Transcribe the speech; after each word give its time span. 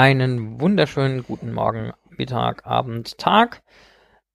Einen 0.00 0.58
wunderschönen 0.62 1.24
guten 1.24 1.52
Morgen, 1.52 1.92
Mittag, 2.08 2.66
Abend, 2.66 3.18
Tag 3.18 3.60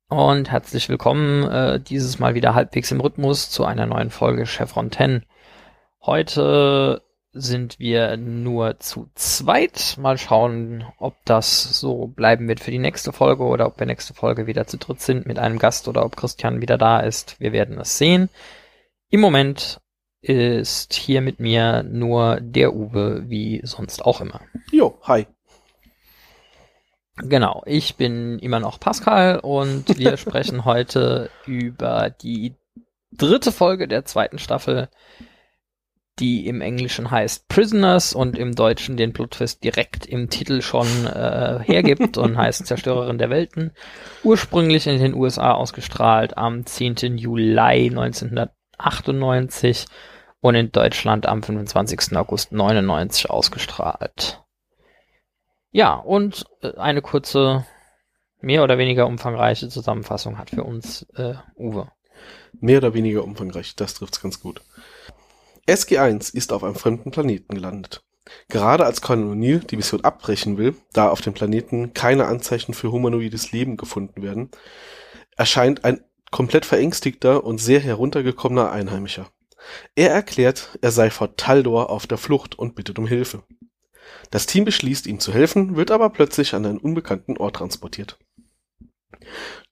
und 0.09 0.51
herzlich 0.51 0.89
willkommen 0.89 1.41
äh, 1.49 1.79
dieses 1.79 2.19
Mal 2.19 2.35
wieder 2.35 2.53
halbwegs 2.53 2.91
im 2.91 3.01
Rhythmus 3.01 3.49
zu 3.49 3.65
einer 3.65 3.87
neuen 3.87 4.11
Folge 4.11 4.45
Chevron 4.45 4.91
10. 4.91 5.25
Heute 6.03 7.01
sind 7.31 7.79
wir 7.79 8.15
nur 8.15 8.79
zu 8.79 9.09
zweit. 9.15 9.97
Mal 9.99 10.19
schauen, 10.19 10.85
ob 10.99 11.15
das 11.25 11.79
so 11.79 12.09
bleiben 12.09 12.47
wird 12.47 12.59
für 12.59 12.69
die 12.69 12.77
nächste 12.77 13.11
Folge 13.11 13.41
oder 13.41 13.65
ob 13.65 13.79
wir 13.79 13.87
nächste 13.87 14.13
Folge 14.13 14.45
wieder 14.45 14.67
zu 14.67 14.77
dritt 14.77 15.01
sind 15.01 15.25
mit 15.25 15.39
einem 15.39 15.57
Gast 15.57 15.87
oder 15.87 16.05
ob 16.05 16.15
Christian 16.15 16.61
wieder 16.61 16.77
da 16.77 16.99
ist. 16.99 17.39
Wir 17.39 17.53
werden 17.53 17.79
es 17.79 17.97
sehen. 17.97 18.29
Im 19.09 19.19
Moment 19.19 19.81
ist 20.21 20.93
hier 20.93 21.21
mit 21.21 21.39
mir 21.39 21.81
nur 21.81 22.39
der 22.39 22.75
Uwe, 22.75 23.23
wie 23.27 23.61
sonst 23.63 24.05
auch 24.05 24.21
immer. 24.21 24.41
Jo, 24.71 24.99
hi. 25.01 25.25
Genau, 27.17 27.63
ich 27.65 27.95
bin 27.95 28.39
immer 28.39 28.59
noch 28.59 28.79
Pascal 28.79 29.39
und 29.39 29.97
wir 29.97 30.17
sprechen 30.17 30.65
heute 30.65 31.29
über 31.45 32.09
die 32.09 32.55
dritte 33.11 33.53
Folge 33.53 33.87
der 33.87 34.03
zweiten 34.03 34.37
Staffel, 34.37 34.89
die 36.19 36.47
im 36.47 36.61
Englischen 36.61 37.11
heißt 37.11 37.47
Prisoners 37.47 38.13
und 38.13 38.37
im 38.37 38.53
Deutschen 38.53 38.97
den 38.97 39.13
Blutfest 39.13 39.63
direkt 39.63 40.05
im 40.05 40.29
Titel 40.29 40.61
schon 40.61 40.87
äh, 41.05 41.59
hergibt 41.63 42.17
und 42.17 42.37
heißt 42.37 42.65
Zerstörerin 42.65 43.17
der 43.17 43.29
Welten. 43.29 43.71
Ursprünglich 44.23 44.87
in 44.87 44.99
den 44.99 45.13
USA 45.13 45.53
ausgestrahlt 45.53 46.37
am 46.37 46.65
10. 46.65 47.17
Juli 47.17 47.57
1998 47.57 49.85
und 50.41 50.55
in 50.55 50.71
Deutschland 50.71 51.27
am 51.27 51.43
25. 51.43 52.17
August 52.17 52.51
99 52.51 53.29
ausgestrahlt. 53.29 54.44
Ja, 55.75 55.95
und 55.95 56.45
äh, 56.61 56.73
eine 56.77 57.01
kurze, 57.01 57.65
mehr 58.39 58.63
oder 58.63 58.77
weniger 58.77 59.07
umfangreiche 59.07 59.67
Zusammenfassung 59.67 60.37
hat 60.37 60.49
für 60.49 60.63
uns 60.63 61.05
äh, 61.15 61.33
Uwe. 61.57 61.91
Mehr 62.61 62.77
oder 62.77 62.93
weniger 62.93 63.25
umfangreich, 63.25 63.75
das 63.75 63.93
trifft's 63.93 64.21
ganz 64.21 64.39
gut. 64.39 64.61
SG1 65.67 66.33
ist 66.33 66.53
auf 66.53 66.63
einem 66.63 66.75
fremden 66.75 67.11
Planeten 67.11 67.55
gelandet. 67.55 68.05
Gerade 68.47 68.85
als 68.85 69.01
Colin 69.01 69.29
O'Neill 69.29 69.67
die 69.67 69.75
Mission 69.75 70.05
abbrechen 70.05 70.57
will, 70.57 70.75
da 70.93 71.09
auf 71.09 71.19
dem 71.19 71.33
Planeten 71.33 71.93
keine 71.93 72.27
Anzeichen 72.27 72.73
für 72.73 72.93
humanoides 72.93 73.51
Leben 73.51 73.75
gefunden 73.75 74.23
werden, 74.23 74.51
erscheint 75.35 75.83
ein 75.83 76.05
komplett 76.31 76.65
verängstigter 76.65 77.43
und 77.43 77.57
sehr 77.57 77.81
heruntergekommener 77.81 78.71
Einheimischer. 78.71 79.27
Er 79.93 80.11
erklärt, 80.11 80.79
er 80.81 80.91
sei 80.91 81.09
vor 81.09 81.35
Taldor 81.35 81.89
auf 81.89 82.07
der 82.07 82.17
Flucht 82.17 82.57
und 82.57 82.75
bittet 82.75 82.97
um 82.97 83.07
Hilfe. 83.07 83.43
Das 84.31 84.45
Team 84.45 84.65
beschließt, 84.65 85.07
ihm 85.07 85.19
zu 85.19 85.33
helfen, 85.33 85.75
wird 85.75 85.91
aber 85.91 86.09
plötzlich 86.09 86.53
an 86.53 86.65
einen 86.65 86.77
unbekannten 86.77 87.37
Ort 87.37 87.57
transportiert. 87.57 88.17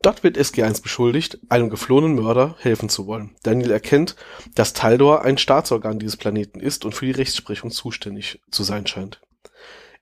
Dort 0.02 0.24
wird 0.24 0.38
SG-1 0.38 0.82
beschuldigt, 0.82 1.40
einem 1.50 1.70
geflohenen 1.70 2.16
Mörder 2.16 2.56
helfen 2.60 2.90
zu 2.90 3.08
wollen. 3.08 3.36
Daniel 3.44 3.72
erkennt, 3.72 4.16
dass 4.56 4.74
Taldor 4.74 5.24
ein 5.24 5.38
Staatsorgan 5.38 6.00
dieses 6.00 6.18
Planeten 6.18 6.60
ist 6.60 6.86
und 6.86 6.94
für 6.94 7.06
die 7.06 7.12
Rechtsprechung 7.12 7.72
zuständig 7.72 8.42
zu 8.52 8.64
sein 8.64 8.88
scheint. 8.88 9.22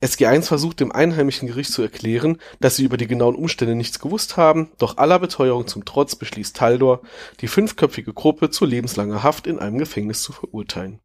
SG-1 0.01 0.47
versucht 0.47 0.79
dem 0.79 0.91
einheimischen 0.91 1.47
Gericht 1.47 1.71
zu 1.71 1.83
erklären, 1.83 2.39
dass 2.59 2.75
sie 2.75 2.83
über 2.83 2.97
die 2.97 3.05
genauen 3.05 3.35
Umstände 3.35 3.75
nichts 3.75 3.99
gewusst 3.99 4.35
haben, 4.35 4.71
doch 4.79 4.97
aller 4.97 5.19
Beteuerung 5.19 5.67
zum 5.67 5.85
Trotz 5.85 6.15
beschließt 6.15 6.55
Taldor, 6.55 7.01
die 7.39 7.47
fünfköpfige 7.47 8.11
Gruppe 8.11 8.49
zu 8.49 8.65
lebenslanger 8.65 9.21
Haft 9.21 9.45
in 9.45 9.59
einem 9.59 9.77
Gefängnis 9.77 10.23
zu 10.23 10.31
verurteilen. 10.31 10.99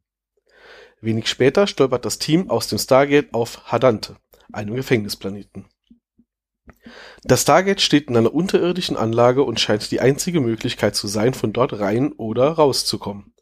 Wenig 1.01 1.27
später 1.27 1.67
stolpert 1.67 2.05
das 2.05 2.17
Team 2.17 2.49
aus 2.49 2.67
dem 2.67 2.79
Stargate 2.79 3.33
auf 3.33 3.71
Hadante, 3.71 4.17
einem 4.51 4.75
Gefängnisplaneten. 4.75 5.65
Das 7.23 7.43
Stargate 7.43 7.81
steht 7.81 8.09
in 8.09 8.17
einer 8.17 8.33
unterirdischen 8.33 8.97
Anlage 8.97 9.43
und 9.43 9.59
scheint 9.59 9.91
die 9.91 9.99
einzige 9.99 10.39
Möglichkeit 10.39 10.95
zu 10.95 11.07
sein, 11.07 11.33
von 11.33 11.53
dort 11.53 11.79
rein 11.79 12.13
oder 12.13 12.49
rauszukommen. 12.49 13.33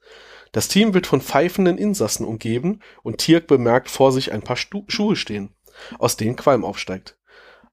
Das 0.51 0.67
Team 0.67 0.93
wird 0.93 1.07
von 1.07 1.21
pfeifenden 1.21 1.77
Insassen 1.77 2.25
umgeben 2.25 2.79
und 3.03 3.17
Tirk 3.17 3.47
bemerkt 3.47 3.89
vor 3.89 4.11
sich 4.11 4.31
ein 4.31 4.41
paar 4.41 4.55
Stu 4.55 4.83
Schuhe 4.87 5.15
stehen, 5.15 5.53
aus 5.99 6.17
denen 6.17 6.35
Qualm 6.35 6.63
aufsteigt. 6.63 7.17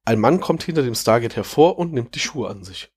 Ein 0.04 0.19
Mann 0.19 0.41
kommt 0.41 0.64
hinter 0.64 0.82
dem 0.82 0.94
Stargate 0.94 1.37
hervor 1.37 1.78
und 1.78 1.93
nimmt 1.93 2.14
die 2.14 2.20
Schuhe 2.20 2.49
an 2.49 2.64
sich. 2.64 2.93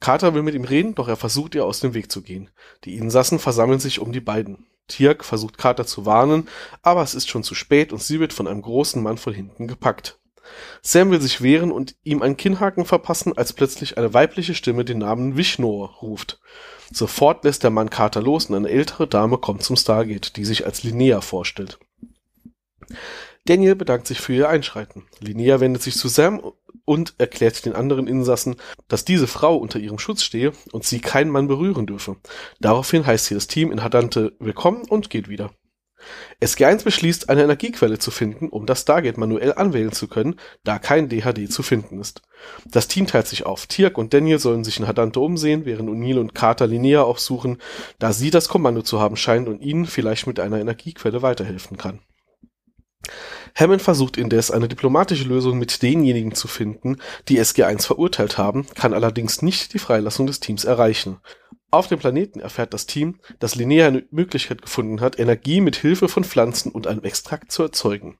Carter 0.00 0.34
will 0.34 0.42
mit 0.42 0.54
ihm 0.54 0.64
reden, 0.64 0.94
doch 0.94 1.08
er 1.08 1.16
versucht 1.16 1.54
ihr 1.54 1.64
aus 1.64 1.80
dem 1.80 1.94
Weg 1.94 2.10
zu 2.10 2.22
gehen. 2.22 2.50
Die 2.84 2.96
Insassen 2.96 3.38
versammeln 3.38 3.78
sich 3.78 4.00
um 4.00 4.12
die 4.12 4.20
beiden. 4.20 4.66
Tirk 4.90 5.24
versucht 5.24 5.56
Carter 5.56 5.86
zu 5.86 6.04
warnen, 6.04 6.48
aber 6.82 7.02
es 7.02 7.14
ist 7.14 7.28
schon 7.28 7.42
zu 7.42 7.54
spät 7.54 7.92
und 7.92 8.02
sie 8.02 8.20
wird 8.20 8.32
von 8.32 8.46
einem 8.46 8.62
großen 8.62 9.02
Mann 9.02 9.16
von 9.16 9.32
hinten 9.32 9.66
gepackt. 9.68 10.18
Sam 10.82 11.10
will 11.10 11.20
sich 11.20 11.42
wehren 11.42 11.72
und 11.72 11.96
ihm 12.02 12.22
einen 12.22 12.36
Kinnhaken 12.36 12.84
verpassen, 12.84 13.36
als 13.36 13.52
plötzlich 13.52 13.98
eine 13.98 14.12
weibliche 14.14 14.54
Stimme 14.54 14.84
den 14.84 14.98
Namen 14.98 15.36
Vishnu 15.36 15.84
ruft. 15.84 16.40
Sofort 16.92 17.44
lässt 17.44 17.62
der 17.62 17.70
Mann 17.70 17.90
Carter 17.90 18.20
los 18.20 18.46
und 18.46 18.56
eine 18.56 18.68
ältere 18.68 19.06
Dame 19.06 19.38
kommt 19.38 19.62
zum 19.62 19.76
Stargate, 19.76 20.36
die 20.36 20.44
sich 20.44 20.66
als 20.66 20.82
Linnea 20.82 21.20
vorstellt. 21.20 21.78
Daniel 23.46 23.74
bedankt 23.74 24.06
sich 24.06 24.20
für 24.20 24.34
ihr 24.34 24.48
Einschreiten. 24.48 25.06
Linnea 25.20 25.60
wendet 25.60 25.82
sich 25.82 25.96
zu 25.96 26.08
Sam 26.08 26.42
und 26.90 27.14
erklärt 27.18 27.64
den 27.64 27.76
anderen 27.76 28.08
Insassen, 28.08 28.56
dass 28.88 29.04
diese 29.04 29.28
Frau 29.28 29.54
unter 29.54 29.78
ihrem 29.78 30.00
Schutz 30.00 30.24
stehe 30.24 30.50
und 30.72 30.84
sie 30.84 30.98
keinen 30.98 31.30
Mann 31.30 31.46
berühren 31.46 31.86
dürfe. 31.86 32.16
Daraufhin 32.58 33.06
heißt 33.06 33.26
sie 33.26 33.34
das 33.34 33.46
Team 33.46 33.70
in 33.70 33.84
Hadante 33.84 34.32
willkommen 34.40 34.82
und 34.88 35.08
geht 35.08 35.28
wieder. 35.28 35.52
SG1 36.42 36.82
beschließt, 36.82 37.28
eine 37.28 37.44
Energiequelle 37.44 38.00
zu 38.00 38.10
finden, 38.10 38.48
um 38.48 38.66
das 38.66 38.80
Stargate 38.80 39.18
manuell 39.18 39.52
anwählen 39.52 39.92
zu 39.92 40.08
können, 40.08 40.34
da 40.64 40.80
kein 40.80 41.08
DHD 41.08 41.48
zu 41.48 41.62
finden 41.62 42.00
ist. 42.00 42.22
Das 42.66 42.88
Team 42.88 43.06
teilt 43.06 43.28
sich 43.28 43.46
auf. 43.46 43.68
Tirk 43.68 43.96
und 43.96 44.12
Daniel 44.12 44.40
sollen 44.40 44.64
sich 44.64 44.80
in 44.80 44.88
Hadante 44.88 45.20
umsehen, 45.20 45.66
während 45.66 45.88
O'Neill 45.88 46.18
und 46.18 46.34
Carter 46.34 46.66
Linnea 46.66 47.02
aufsuchen, 47.02 47.58
da 48.00 48.12
sie 48.12 48.30
das 48.30 48.48
Kommando 48.48 48.82
zu 48.82 48.98
haben 48.98 49.14
scheint 49.14 49.46
und 49.46 49.60
ihnen 49.60 49.86
vielleicht 49.86 50.26
mit 50.26 50.40
einer 50.40 50.58
Energiequelle 50.58 51.22
weiterhelfen 51.22 51.76
kann. 51.76 52.00
Hammond 53.54 53.82
versucht 53.82 54.16
indes 54.16 54.50
eine 54.50 54.68
diplomatische 54.68 55.24
Lösung 55.24 55.58
mit 55.58 55.82
denjenigen 55.82 56.34
zu 56.34 56.48
finden, 56.48 56.96
die 57.28 57.40
SG1 57.40 57.86
verurteilt 57.86 58.38
haben, 58.38 58.66
kann 58.74 58.94
allerdings 58.94 59.42
nicht 59.42 59.74
die 59.74 59.78
Freilassung 59.78 60.26
des 60.26 60.40
Teams 60.40 60.64
erreichen. 60.64 61.18
Auf 61.72 61.86
dem 61.86 62.00
Planeten 62.00 62.40
erfährt 62.40 62.74
das 62.74 62.86
Team, 62.86 63.20
dass 63.38 63.54
Linnea 63.54 63.86
eine 63.86 64.04
Möglichkeit 64.10 64.60
gefunden 64.60 65.00
hat, 65.00 65.20
Energie 65.20 65.60
mit 65.60 65.76
Hilfe 65.76 66.08
von 66.08 66.24
Pflanzen 66.24 66.72
und 66.72 66.88
einem 66.88 67.04
Extrakt 67.04 67.52
zu 67.52 67.62
erzeugen. 67.62 68.18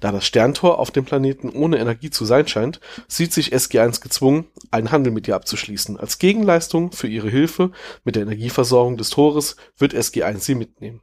Da 0.00 0.10
das 0.10 0.26
Sterntor 0.26 0.80
auf 0.80 0.90
dem 0.90 1.04
Planeten 1.04 1.48
ohne 1.48 1.78
Energie 1.78 2.10
zu 2.10 2.24
sein 2.24 2.48
scheint, 2.48 2.80
sieht 3.06 3.32
sich 3.32 3.54
SG1 3.54 4.00
gezwungen, 4.00 4.48
einen 4.72 4.90
Handel 4.90 5.12
mit 5.12 5.28
ihr 5.28 5.36
abzuschließen. 5.36 5.96
Als 5.96 6.18
Gegenleistung 6.18 6.90
für 6.90 7.06
ihre 7.06 7.30
Hilfe 7.30 7.70
mit 8.02 8.16
der 8.16 8.22
Energieversorgung 8.24 8.96
des 8.96 9.10
Tores 9.10 9.54
wird 9.76 9.94
SG1 9.94 10.40
sie 10.40 10.56
mitnehmen. 10.56 11.00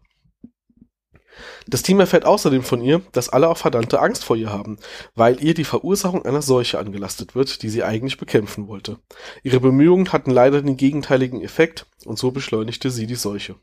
Das 1.67 1.81
Team 1.81 1.99
erfährt 1.99 2.25
außerdem 2.25 2.63
von 2.63 2.81
ihr, 2.81 3.01
dass 3.11 3.29
alle 3.29 3.49
auf 3.49 3.57
Verdante 3.57 3.99
Angst 3.99 4.23
vor 4.23 4.35
ihr 4.35 4.51
haben, 4.51 4.77
weil 5.15 5.43
ihr 5.43 5.53
die 5.53 5.63
Verursachung 5.63 6.25
einer 6.25 6.41
Seuche 6.41 6.79
angelastet 6.79 7.35
wird, 7.35 7.61
die 7.61 7.69
sie 7.69 7.83
eigentlich 7.83 8.17
bekämpfen 8.17 8.67
wollte. 8.67 8.99
Ihre 9.43 9.59
Bemühungen 9.59 10.11
hatten 10.13 10.31
leider 10.31 10.61
den 10.61 10.77
gegenteiligen 10.77 11.41
Effekt 11.41 11.85
und 12.05 12.19
so 12.19 12.31
beschleunigte 12.31 12.89
sie 12.91 13.07
die 13.07 13.15
Seuche. 13.15 13.55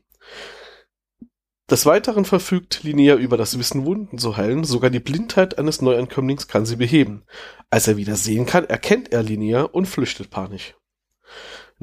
Des 1.69 1.85
Weiteren 1.85 2.25
verfügt 2.25 2.83
Linnea 2.83 3.15
über 3.15 3.37
das 3.37 3.57
Wissen, 3.57 3.85
Wunden 3.85 4.17
zu 4.17 4.35
heilen, 4.35 4.65
sogar 4.65 4.89
die 4.89 4.99
Blindheit 4.99 5.57
eines 5.57 5.81
Neuankömmlings 5.81 6.47
kann 6.47 6.65
sie 6.65 6.75
beheben. 6.75 7.23
Als 7.69 7.87
er 7.87 7.95
wieder 7.97 8.15
sehen 8.15 8.45
kann, 8.45 8.65
erkennt 8.65 9.13
er 9.13 9.23
Linnea 9.23 9.63
und 9.63 9.85
flüchtet 9.85 10.29
panisch. 10.29 10.75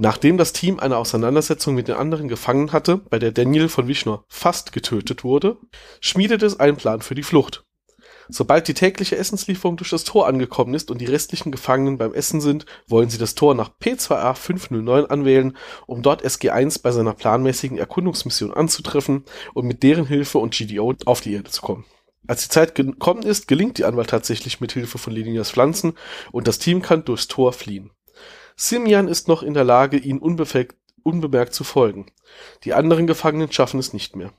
Nachdem 0.03 0.39
das 0.39 0.55
Team 0.55 0.81
eine 0.81 0.97
Auseinandersetzung 0.97 1.75
mit 1.75 1.87
den 1.87 1.97
anderen 1.97 2.29
Gefangenen 2.29 2.73
hatte, 2.73 2.97
bei 2.97 3.19
der 3.19 3.33
Daniel 3.33 3.69
von 3.69 3.87
Vishnu 3.87 4.21
fast 4.29 4.73
getötet 4.73 5.25
wurde, 5.25 5.59
schmiedet 6.01 6.43
es 6.43 6.59
einen 6.59 6.79
Plan 6.79 7.03
für 7.03 7.15
die 7.15 7.23
Flucht. 7.23 7.67
Sobald 8.31 8.67
die 8.67 8.73
tägliche 8.73 9.19
Essenslieferung 9.19 9.77
durch 9.77 9.91
das 9.91 10.05
Tor 10.05 10.27
angekommen 10.27 10.73
ist 10.73 10.91
und 10.91 11.03
die 11.03 11.05
restlichen 11.05 11.53
Gefangenen 11.53 11.99
beim 11.99 12.15
Essen 12.15 12.41
sind, 12.41 12.65
wollen 12.89 13.11
sie 13.11 13.19
das 13.19 13.35
Tor 13.35 13.55
nach 13.55 13.73
P2A 13.79 14.35
509 14.35 15.05
anwählen, 15.05 15.55
um 15.87 16.01
dort 16.01 16.25
SG1 16.25 16.81
bei 16.81 16.93
seiner 16.93 17.13
planmäßigen 17.13 17.77
Erkundungsmission 17.77 18.55
anzutreffen 18.55 19.27
und 19.53 19.67
mit 19.67 19.83
deren 19.83 20.07
Hilfe 20.07 20.39
und 20.39 20.55
GDO 20.55 20.95
auf 21.05 21.21
die 21.21 21.35
Erde 21.35 21.51
zu 21.51 21.61
kommen. 21.61 21.85
Als 22.27 22.45
die 22.45 22.49
Zeit 22.49 22.75
gekommen 22.75 23.25
ist, 23.25 23.49
gelingt 23.49 23.77
die 23.77 23.85
Anwahl 23.85 24.07
tatsächlich 24.07 24.63
mit 24.63 24.73
Hilfe 24.73 24.97
von 24.97 25.13
Linias 25.13 25.51
Pflanzen 25.51 25.93
und 26.33 26.49
das 26.49 26.59
Team 26.59 26.81
kann 26.81 27.05
durchs 27.05 27.29
Tor 27.29 27.53
fliehen. 27.53 27.91
Simian 28.57 29.09
ist 29.09 29.29
noch 29.29 29.43
in 29.43 29.55
der 29.55 29.65
Lage, 29.65 29.97
ihnen 29.97 30.21
unbemerkt 30.21 31.55
zu 31.55 31.65
folgen. 31.65 32.07
Die 32.65 32.75
anderen 32.75 33.07
Gefangenen 33.07 33.53
schaffen 33.53 33.81
es 33.81 33.93
nicht 33.93 34.17
mehr. 34.17 34.33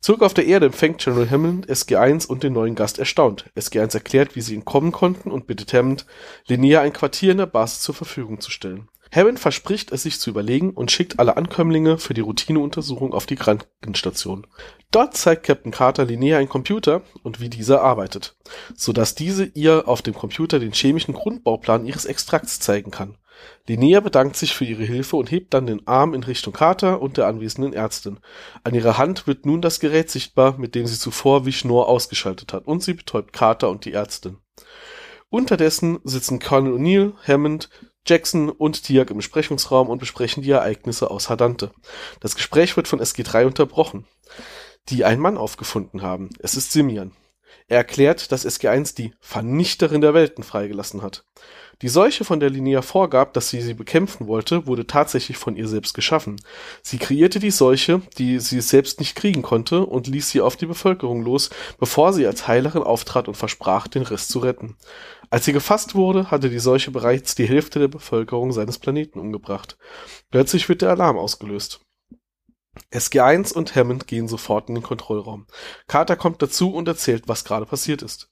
Zurück 0.00 0.22
auf 0.22 0.34
der 0.34 0.44
Erde 0.44 0.66
empfängt 0.66 0.98
General 1.02 1.30
Hammond 1.30 1.66
SG-1 1.66 2.26
und 2.26 2.42
den 2.42 2.52
neuen 2.52 2.74
Gast 2.74 2.98
erstaunt. 2.98 3.46
SG-1 3.56 3.94
erklärt, 3.94 4.36
wie 4.36 4.42
sie 4.42 4.54
entkommen 4.54 4.92
konnten 4.92 5.30
und 5.30 5.46
bittet 5.46 5.72
Hammond, 5.72 6.04
Linnea 6.46 6.82
ein 6.82 6.92
Quartier 6.92 7.32
in 7.32 7.38
der 7.38 7.46
Basis 7.46 7.80
zur 7.80 7.94
Verfügung 7.94 8.38
zu 8.40 8.50
stellen. 8.50 8.88
Hammond 9.14 9.38
verspricht 9.38 9.92
es 9.92 10.02
sich 10.02 10.20
zu 10.20 10.30
überlegen 10.30 10.72
und 10.72 10.90
schickt 10.90 11.18
alle 11.18 11.36
Ankömmlinge 11.36 11.98
für 11.98 12.14
die 12.14 12.20
Routineuntersuchung 12.20 13.14
auf 13.14 13.26
die 13.26 13.36
Krankenstation. 13.36 14.46
Dort 14.90 15.16
zeigt 15.16 15.44
Captain 15.44 15.72
Carter 15.72 16.04
Linnea 16.04 16.38
einen 16.38 16.48
Computer 16.48 17.02
und 17.22 17.40
wie 17.40 17.48
dieser 17.48 17.80
arbeitet, 17.80 18.36
so 18.74 18.92
dass 18.92 19.14
diese 19.14 19.44
ihr 19.44 19.88
auf 19.88 20.02
dem 20.02 20.14
Computer 20.14 20.58
den 20.58 20.72
chemischen 20.72 21.14
Grundbauplan 21.14 21.86
ihres 21.86 22.04
Extrakts 22.04 22.60
zeigen 22.60 22.90
kann. 22.90 23.16
Linnea 23.66 24.00
bedankt 24.00 24.36
sich 24.36 24.54
für 24.54 24.64
ihre 24.64 24.84
Hilfe 24.84 25.16
und 25.16 25.30
hebt 25.30 25.54
dann 25.54 25.66
den 25.66 25.86
Arm 25.86 26.14
in 26.14 26.22
Richtung 26.22 26.52
Carter 26.52 27.00
und 27.00 27.16
der 27.16 27.26
anwesenden 27.26 27.72
Ärztin. 27.72 28.20
An 28.62 28.74
ihrer 28.74 28.98
Hand 28.98 29.26
wird 29.26 29.46
nun 29.46 29.62
das 29.62 29.80
Gerät 29.80 30.10
sichtbar, 30.10 30.58
mit 30.58 30.74
dem 30.74 30.86
sie 30.86 30.98
zuvor 30.98 31.46
wie 31.46 31.52
Schnur 31.52 31.88
ausgeschaltet 31.88 32.52
hat, 32.52 32.66
und 32.66 32.82
sie 32.82 32.94
betäubt 32.94 33.32
Carter 33.32 33.70
und 33.70 33.84
die 33.84 33.92
Ärztin. 33.92 34.38
Unterdessen 35.30 35.98
sitzen 36.04 36.38
Colonel 36.38 36.74
O'Neill, 36.74 37.14
Hammond, 37.26 37.70
Jackson 38.06 38.50
und 38.50 38.82
Tiag 38.84 39.10
im 39.10 39.16
Besprechungsraum 39.16 39.88
und 39.88 39.98
besprechen 39.98 40.42
die 40.42 40.50
Ereignisse 40.50 41.10
aus 41.10 41.30
Hadante. 41.30 41.72
Das 42.20 42.36
Gespräch 42.36 42.76
wird 42.76 42.86
von 42.86 43.00
SG3 43.00 43.46
unterbrochen, 43.46 44.06
die 44.90 45.04
einen 45.04 45.22
Mann 45.22 45.38
aufgefunden 45.38 46.02
haben. 46.02 46.30
Es 46.38 46.54
ist 46.54 46.72
Simian. 46.72 47.12
Er 47.66 47.78
erklärt, 47.78 48.30
dass 48.30 48.46
SG1 48.46 48.94
die 48.94 49.14
Vernichterin 49.20 50.02
der 50.02 50.12
Welten 50.12 50.44
freigelassen 50.44 51.00
hat. 51.00 51.24
Die 51.82 51.88
Seuche, 51.88 52.24
von 52.24 52.40
der 52.40 52.50
Linnea 52.50 52.82
vorgab, 52.82 53.32
dass 53.32 53.50
sie 53.50 53.60
sie 53.60 53.74
bekämpfen 53.74 54.26
wollte, 54.26 54.66
wurde 54.66 54.86
tatsächlich 54.86 55.36
von 55.36 55.56
ihr 55.56 55.66
selbst 55.66 55.94
geschaffen. 55.94 56.40
Sie 56.82 56.98
kreierte 56.98 57.40
die 57.40 57.50
Seuche, 57.50 58.02
die 58.18 58.38
sie 58.38 58.60
selbst 58.60 59.00
nicht 59.00 59.16
kriegen 59.16 59.42
konnte, 59.42 59.84
und 59.84 60.06
ließ 60.06 60.30
sie 60.30 60.40
auf 60.40 60.56
die 60.56 60.66
Bevölkerung 60.66 61.22
los, 61.22 61.50
bevor 61.78 62.12
sie 62.12 62.26
als 62.26 62.46
Heilerin 62.46 62.82
auftrat 62.82 63.28
und 63.28 63.36
versprach, 63.36 63.88
den 63.88 64.02
Rest 64.02 64.28
zu 64.28 64.38
retten. 64.38 64.76
Als 65.30 65.44
sie 65.44 65.52
gefasst 65.52 65.94
wurde, 65.94 66.30
hatte 66.30 66.50
die 66.50 66.58
Seuche 66.58 66.90
bereits 66.90 67.34
die 67.34 67.48
Hälfte 67.48 67.80
der 67.80 67.88
Bevölkerung 67.88 68.52
seines 68.52 68.78
Planeten 68.78 69.18
umgebracht. 69.18 69.76
Plötzlich 70.30 70.68
wird 70.68 70.82
der 70.82 70.90
Alarm 70.90 71.18
ausgelöst. 71.18 71.80
SG1 72.92 73.52
und 73.52 73.74
Hammond 73.74 74.06
gehen 74.06 74.28
sofort 74.28 74.68
in 74.68 74.74
den 74.74 74.84
Kontrollraum. 74.84 75.46
Carter 75.86 76.16
kommt 76.16 76.42
dazu 76.42 76.72
und 76.72 76.88
erzählt, 76.88 77.24
was 77.26 77.44
gerade 77.44 77.66
passiert 77.66 78.02
ist. 78.02 78.30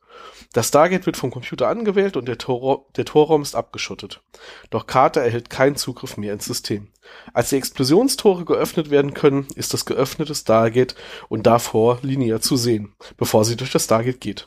Das 0.52 0.68
Stargate 0.68 1.06
wird 1.06 1.16
vom 1.16 1.30
Computer 1.30 1.68
angewählt 1.68 2.16
und 2.16 2.26
der, 2.26 2.38
Tor 2.38 2.86
der 2.96 3.04
Torraum 3.04 3.42
ist 3.42 3.54
abgeschottet. 3.54 4.22
Doch 4.70 4.86
Carter 4.86 5.22
erhält 5.22 5.48
keinen 5.48 5.76
Zugriff 5.76 6.16
mehr 6.16 6.34
ins 6.34 6.44
System. 6.44 6.88
Als 7.32 7.50
die 7.50 7.56
Explosionstore 7.56 8.44
geöffnet 8.44 8.90
werden 8.90 9.14
können, 9.14 9.46
ist 9.54 9.72
das 9.72 9.86
geöffnete 9.86 10.34
Stargate 10.34 10.94
und 11.28 11.46
davor 11.46 11.98
Linia 12.02 12.40
zu 12.40 12.56
sehen, 12.56 12.94
bevor 13.16 13.44
sie 13.44 13.56
durch 13.56 13.72
das 13.72 13.84
Stargate 13.84 14.20
geht. 14.20 14.46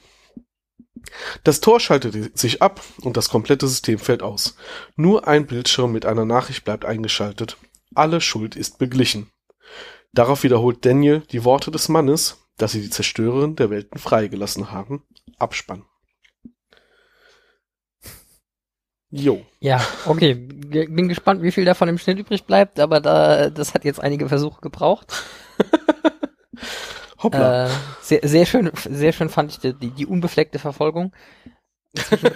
Das 1.44 1.62
Tor 1.62 1.80
schaltet 1.80 2.38
sich 2.38 2.62
ab 2.62 2.82
und 3.02 3.18
das 3.18 3.30
komplette 3.30 3.68
System 3.68 4.00
fällt 4.00 4.24
aus. 4.24 4.56
Nur 4.96 5.28
ein 5.28 5.46
Bildschirm 5.46 5.92
mit 5.92 6.06
einer 6.06 6.26
Nachricht 6.26 6.64
bleibt 6.66 6.86
eingeschaltet. 6.86 7.58
Alle 7.94 8.22
Schuld 8.22 8.56
ist 8.56 8.78
beglichen. 8.78 9.30
Darauf 10.14 10.44
wiederholt 10.44 10.86
Daniel 10.86 11.22
die 11.32 11.44
Worte 11.44 11.72
des 11.72 11.90
Mannes, 11.90 12.45
dass 12.58 12.72
sie 12.72 12.82
die 12.82 12.90
Zerstörerin 12.90 13.56
der 13.56 13.70
Welten 13.70 14.00
freigelassen 14.00 14.72
haben. 14.72 15.04
Abspann. 15.38 15.84
Jo. 19.10 19.46
Ja, 19.60 19.86
okay. 20.06 20.34
Bin 20.34 21.08
gespannt, 21.08 21.42
wie 21.42 21.52
viel 21.52 21.66
davon 21.66 21.88
im 21.88 21.98
Schnitt 21.98 22.20
übrig 22.20 22.46
bleibt, 22.46 22.80
aber 22.80 23.00
da, 23.00 23.50
das 23.50 23.74
hat 23.74 23.86
jetzt 23.86 24.02
einige 24.02 24.28
Versuche 24.28 24.60
gebraucht. 24.62 25.24
Hoppla. 27.24 27.68
Äh, 27.68 27.70
sehr, 28.02 28.20
sehr 28.24 28.46
schön, 28.46 28.72
sehr 28.90 29.14
schön 29.14 29.30
fand 29.30 29.52
ich 29.52 29.60
die, 29.60 29.74
die 29.90 30.06
unbefleckte 30.06 30.60
Verfolgung. 30.60 31.14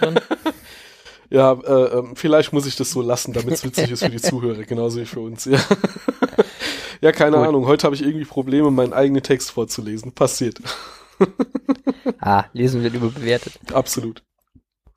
ja, 1.30 1.52
äh, 1.52 1.98
ähm, 1.98 2.16
vielleicht 2.16 2.52
muss 2.52 2.66
ich 2.66 2.76
das 2.76 2.90
so 2.90 3.02
lassen, 3.02 3.34
damit 3.34 3.54
es 3.54 3.64
witzig 3.64 3.90
ist 3.90 4.02
für 4.02 4.10
die 4.10 4.22
Zuhörer, 4.22 4.62
genauso 4.64 5.00
wie 5.00 5.06
für 5.06 5.20
uns. 5.20 5.44
Ja, 5.44 5.58
ja 7.00 7.12
keine 7.12 7.36
Gut. 7.36 7.48
Ahnung. 7.48 7.66
Heute 7.66 7.84
habe 7.84 7.94
ich 7.94 8.02
irgendwie 8.02 8.24
Probleme, 8.24 8.70
meinen 8.70 8.92
eigenen 8.92 9.22
Text 9.22 9.50
vorzulesen. 9.50 10.12
Passiert. 10.12 10.58
ah, 12.20 12.44
lesen 12.52 12.82
wird 12.82 12.94
überbewertet. 12.94 13.54
Absolut. 13.72 14.22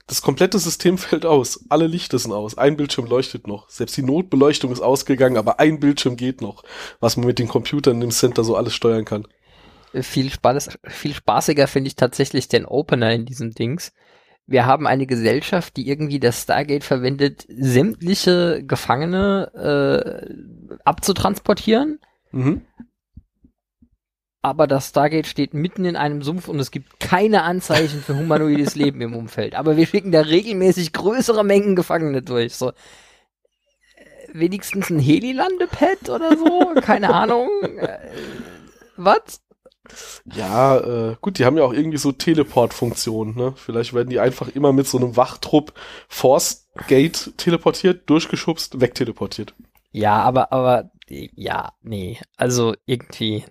Das 0.07 0.21
komplette 0.21 0.59
System 0.59 0.97
fällt 1.00 1.25
aus. 1.25 1.65
Alle 1.69 1.88
Lichter 1.88 2.19
sind 2.19 2.31
aus. 2.31 2.57
Ein 2.57 2.77
Bildschirm 2.77 3.05
leuchtet 3.05 3.47
noch. 3.47 3.69
Selbst 3.69 3.97
die 3.97 4.03
Notbeleuchtung 4.03 4.71
ist 4.71 4.81
ausgegangen, 4.81 5.38
aber 5.38 5.59
ein 5.59 5.79
Bildschirm 5.79 6.17
geht 6.17 6.41
noch. 6.41 6.63
Was 7.00 7.17
man 7.17 7.27
mit 7.27 7.39
den 7.39 7.47
Computern 7.47 8.01
im 8.01 8.11
Center 8.11 8.44
so 8.44 8.55
alles 8.55 8.73
steuern 8.73 9.05
kann 9.05 9.27
viel, 10.01 10.31
Spaß, 10.31 10.79
viel 10.88 11.13
spaßiger 11.13 11.67
finde 11.67 11.89
ich 11.89 11.95
tatsächlich 11.95 12.47
den 12.47 12.65
Opener 12.65 13.11
in 13.13 13.25
diesem 13.25 13.51
Dings. 13.51 13.94
Wir 14.45 14.65
haben 14.65 14.87
eine 14.87 15.05
Gesellschaft, 15.05 15.77
die 15.77 15.87
irgendwie 15.87 16.19
das 16.19 16.41
Stargate 16.43 16.83
verwendet, 16.83 17.45
sämtliche 17.47 18.63
Gefangene 18.65 19.51
äh, 19.55 20.79
abzutransportieren. 20.83 21.99
Mhm. 22.31 22.61
Aber 24.41 24.67
das 24.67 24.89
Stargate 24.89 25.27
steht 25.27 25.53
mitten 25.53 25.85
in 25.85 25.95
einem 25.95 26.21
Sumpf 26.21 26.49
und 26.49 26.59
es 26.59 26.71
gibt 26.71 26.99
keine 26.99 27.43
Anzeichen 27.43 28.01
für 28.01 28.17
humanoides 28.17 28.75
Leben 28.75 28.99
im 28.99 29.15
Umfeld. 29.15 29.55
Aber 29.55 29.77
wir 29.77 29.87
schicken 29.87 30.11
da 30.11 30.19
regelmäßig 30.19 30.91
größere 30.91 31.45
Mengen 31.45 31.77
Gefangene 31.77 32.21
durch. 32.21 32.53
So, 32.53 32.73
wenigstens 34.33 34.89
ein 34.89 34.99
Helilandepad 34.99 36.09
oder 36.09 36.35
so? 36.35 36.73
Keine 36.81 37.13
Ahnung. 37.13 37.47
Äh, 37.77 37.99
was? 38.97 39.41
Ja, 40.35 40.77
äh, 41.11 41.15
gut, 41.21 41.39
die 41.39 41.45
haben 41.45 41.57
ja 41.57 41.63
auch 41.63 41.73
irgendwie 41.73 41.97
so 41.97 42.11
Teleport-Funktionen, 42.11 43.35
ne? 43.35 43.53
Vielleicht 43.55 43.93
werden 43.93 44.09
die 44.09 44.19
einfach 44.19 44.49
immer 44.49 44.73
mit 44.73 44.87
so 44.87 44.97
einem 44.97 45.15
Wachtrupp 45.17 45.73
Force 46.07 46.67
Gate 46.87 47.33
teleportiert, 47.37 48.09
durchgeschubst, 48.09 48.81
wegteleportiert. 48.81 49.53
Ja, 49.91 50.23
aber, 50.23 50.51
aber, 50.51 50.91
ja, 51.07 51.73
nee. 51.81 52.17
Also 52.35 52.73
irgendwie, 52.85 53.45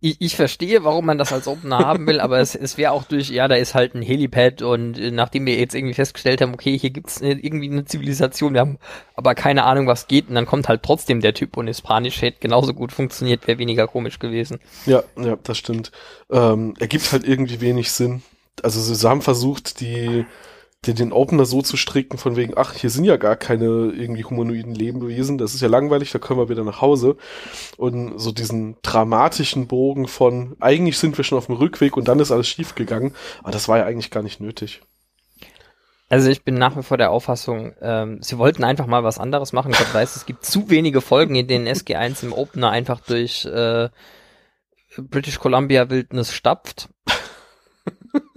ich, 0.00 0.20
ich 0.20 0.36
verstehe, 0.36 0.84
warum 0.84 1.06
man 1.06 1.16
das 1.16 1.32
als 1.32 1.48
Opener 1.48 1.78
haben 1.78 2.06
will, 2.06 2.20
aber 2.20 2.38
es, 2.38 2.54
es 2.54 2.76
wäre 2.76 2.92
auch 2.92 3.04
durch, 3.04 3.30
ja, 3.30 3.48
da 3.48 3.54
ist 3.54 3.74
halt 3.74 3.94
ein 3.94 4.02
Helipad 4.02 4.60
und 4.60 4.98
äh, 4.98 5.10
nachdem 5.10 5.46
wir 5.46 5.56
jetzt 5.58 5.74
irgendwie 5.74 5.94
festgestellt 5.94 6.42
haben, 6.42 6.52
okay, 6.52 6.78
hier 6.78 6.90
gibt's 6.90 7.22
eine, 7.22 7.32
irgendwie 7.32 7.70
eine 7.70 7.86
Zivilisation, 7.86 8.52
wir 8.52 8.60
haben 8.60 8.78
aber 9.14 9.34
keine 9.34 9.64
Ahnung, 9.64 9.86
was 9.86 10.06
geht 10.06 10.28
und 10.28 10.34
dann 10.34 10.44
kommt 10.44 10.68
halt 10.68 10.82
trotzdem 10.82 11.20
der 11.20 11.32
Typ 11.32 11.56
und 11.56 11.66
Hispanisch 11.66 12.20
hätte 12.20 12.40
genauso 12.40 12.74
gut 12.74 12.92
funktioniert, 12.92 13.46
wäre 13.46 13.58
weniger 13.58 13.86
komisch 13.86 14.18
gewesen. 14.18 14.60
Ja, 14.84 15.02
ja, 15.18 15.36
das 15.42 15.56
stimmt. 15.56 15.92
Ähm, 16.30 16.74
ergibt 16.78 17.10
halt 17.12 17.26
irgendwie 17.26 17.62
wenig 17.62 17.90
Sinn. 17.90 18.22
Also 18.62 18.80
sie 18.80 19.08
haben 19.08 19.22
versucht, 19.22 19.80
die 19.80 20.26
den, 20.84 20.96
den 20.96 21.12
Opener 21.12 21.44
so 21.46 21.62
zu 21.62 21.76
stricken, 21.76 22.18
von 22.18 22.36
wegen, 22.36 22.54
ach, 22.56 22.74
hier 22.74 22.90
sind 22.90 23.04
ja 23.04 23.16
gar 23.16 23.36
keine 23.36 23.64
irgendwie 23.64 24.24
humanoiden 24.24 24.74
Lebewesen, 24.74 25.38
das 25.38 25.54
ist 25.54 25.60
ja 25.60 25.68
langweilig, 25.68 26.12
da 26.12 26.18
können 26.18 26.38
wir 26.38 26.48
wieder 26.48 26.64
nach 26.64 26.80
Hause. 26.80 27.16
Und 27.76 28.18
so 28.18 28.32
diesen 28.32 28.76
dramatischen 28.82 29.66
Bogen 29.66 30.06
von, 30.06 30.56
eigentlich 30.60 30.98
sind 30.98 31.16
wir 31.16 31.24
schon 31.24 31.38
auf 31.38 31.46
dem 31.46 31.56
Rückweg 31.56 31.96
und 31.96 32.08
dann 32.08 32.20
ist 32.20 32.30
alles 32.30 32.48
schief 32.48 32.74
gegangen, 32.74 33.14
aber 33.42 33.52
das 33.52 33.68
war 33.68 33.78
ja 33.78 33.84
eigentlich 33.84 34.10
gar 34.10 34.22
nicht 34.22 34.40
nötig. 34.40 34.82
Also 36.08 36.30
ich 36.30 36.44
bin 36.44 36.54
nach 36.54 36.76
wie 36.76 36.84
vor 36.84 36.98
der 36.98 37.10
Auffassung, 37.10 37.74
ähm, 37.80 38.22
sie 38.22 38.38
wollten 38.38 38.62
einfach 38.62 38.86
mal 38.86 39.02
was 39.02 39.18
anderes 39.18 39.52
machen. 39.52 39.72
Ich 39.72 39.94
weiß, 39.94 40.14
es 40.14 40.24
gibt 40.24 40.44
zu 40.44 40.70
wenige 40.70 41.00
Folgen, 41.00 41.34
in 41.34 41.48
denen 41.48 41.66
SG1 41.66 42.22
im 42.22 42.32
Opener 42.32 42.70
einfach 42.70 43.00
durch 43.00 43.44
äh, 43.44 43.88
British 44.98 45.40
Columbia 45.40 45.90
Wildnis 45.90 46.32
stapft. 46.32 46.88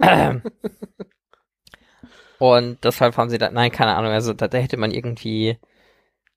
Und 2.40 2.78
deshalb 2.84 3.18
haben 3.18 3.28
sie 3.28 3.36
da, 3.36 3.50
nein, 3.50 3.70
keine 3.70 3.94
Ahnung, 3.96 4.12
also 4.12 4.32
da, 4.32 4.48
da 4.48 4.56
hätte 4.56 4.78
man 4.78 4.92
irgendwie 4.92 5.58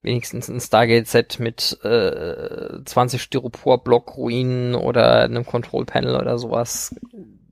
wenigstens 0.01 0.49
ein 0.49 0.59
Stargate-Set 0.59 1.39
mit 1.39 1.79
äh, 1.81 2.83
20 2.83 3.21
Styropor-Block-Ruinen 3.21 4.75
oder 4.75 5.21
einem 5.21 5.45
Control-Panel 5.45 6.17
oder 6.17 6.37
sowas 6.37 6.93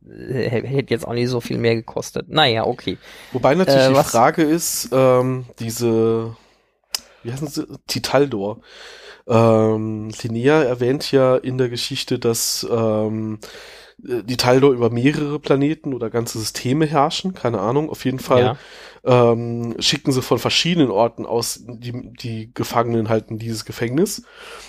äh, 0.05 0.49
hätte 0.49 0.93
jetzt 0.93 1.07
auch 1.07 1.13
nicht 1.13 1.29
so 1.29 1.39
viel 1.39 1.57
mehr 1.59 1.75
gekostet. 1.75 2.27
Naja, 2.27 2.65
okay. 2.67 2.97
Wobei 3.31 3.55
natürlich 3.55 3.85
äh, 3.85 3.93
die 3.93 4.03
Frage 4.03 4.43
ist, 4.43 4.89
ähm, 4.91 5.45
diese, 5.59 6.35
wie 7.23 7.31
heißen 7.31 7.47
sie, 7.47 7.67
Titaldor. 7.87 8.59
Ähm, 9.29 10.11
Linnea 10.21 10.61
erwähnt 10.61 11.09
ja 11.13 11.37
in 11.37 11.57
der 11.57 11.69
Geschichte, 11.69 12.19
dass 12.19 12.67
ähm, 12.69 13.39
äh, 13.41 13.47
die 14.03 14.37
Taldor 14.37 14.71
über 14.71 14.89
mehrere 14.89 15.39
Planeten 15.39 15.93
oder 15.93 16.09
ganze 16.09 16.39
Systeme 16.39 16.85
herrschen, 16.85 17.33
keine 17.33 17.59
Ahnung. 17.59 17.89
Auf 17.89 18.05
jeden 18.05 18.19
Fall 18.19 18.41
ja 18.41 18.57
ähm, 19.03 19.75
schicken 19.79 20.11
sie 20.11 20.21
von 20.21 20.37
verschiedenen 20.37 20.91
Orten 20.91 21.25
aus 21.25 21.63
die, 21.65 22.13
die 22.13 22.53
Gefangenen 22.53 23.09
halt 23.09 23.31
in 23.31 23.39
dieses 23.39 23.65
Gefängnis. 23.65 24.23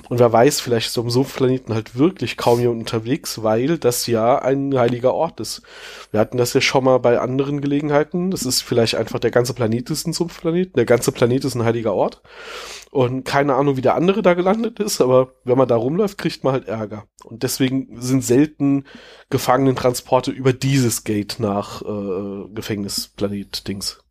Und 0.09 0.19
wer 0.19 0.33
weiß, 0.33 0.61
vielleicht 0.61 0.89
ist 0.89 0.99
auf 0.99 1.05
dem 1.05 1.11
Sumpfplaneten 1.11 1.75
halt 1.75 1.97
wirklich 1.99 2.37
kaum 2.37 2.61
jemand 2.61 2.81
unterwegs, 2.81 3.43
weil 3.43 3.79
das 3.79 4.07
ja 4.07 4.39
ein 4.39 4.77
heiliger 4.77 5.13
Ort 5.13 5.41
ist. 5.41 5.63
Wir 6.11 6.21
hatten 6.21 6.39
das 6.39 6.55
ja 6.55 6.61
schon 6.61 6.85
mal 6.85 6.99
bei 6.99 7.19
anderen 7.19 7.61
Gelegenheiten. 7.61 8.31
Das 8.31 8.45
ist 8.45 8.63
vielleicht 8.63 8.95
einfach 8.95 9.19
der 9.19 9.31
ganze 9.31 9.53
Planet 9.53 9.91
ist 9.91 10.07
ein 10.07 10.15
Sumpfplanet. 10.15 10.77
Der 10.77 10.87
ganze 10.87 11.13
Planet 11.13 11.45
ist 11.45 11.55
ein 11.55 11.65
heiliger 11.65 11.95
Ort. 11.95 12.23
Und 12.91 13.25
keine 13.25 13.55
Ahnung, 13.55 13.77
wie 13.77 13.83
der 13.83 13.95
andere 13.95 14.21
da 14.21 14.35
gelandet 14.35 14.79
ist, 14.79 15.01
aber 15.01 15.33
wenn 15.45 15.57
man 15.57 15.67
da 15.67 15.77
rumläuft, 15.77 16.19
kriegt 16.19 16.45
man 16.45 16.53
halt 16.53 16.69
Ärger. 16.69 17.05
Und 17.25 17.43
deswegen 17.43 18.01
sind 18.01 18.23
selten 18.23 18.85
Gefangenentransporte 19.31 20.31
über 20.31 20.53
dieses 20.53 21.03
Gate 21.05 21.37
nach 21.39 21.81
äh, 21.81 22.49
Gefängnisplanet-Dings. 22.53 24.02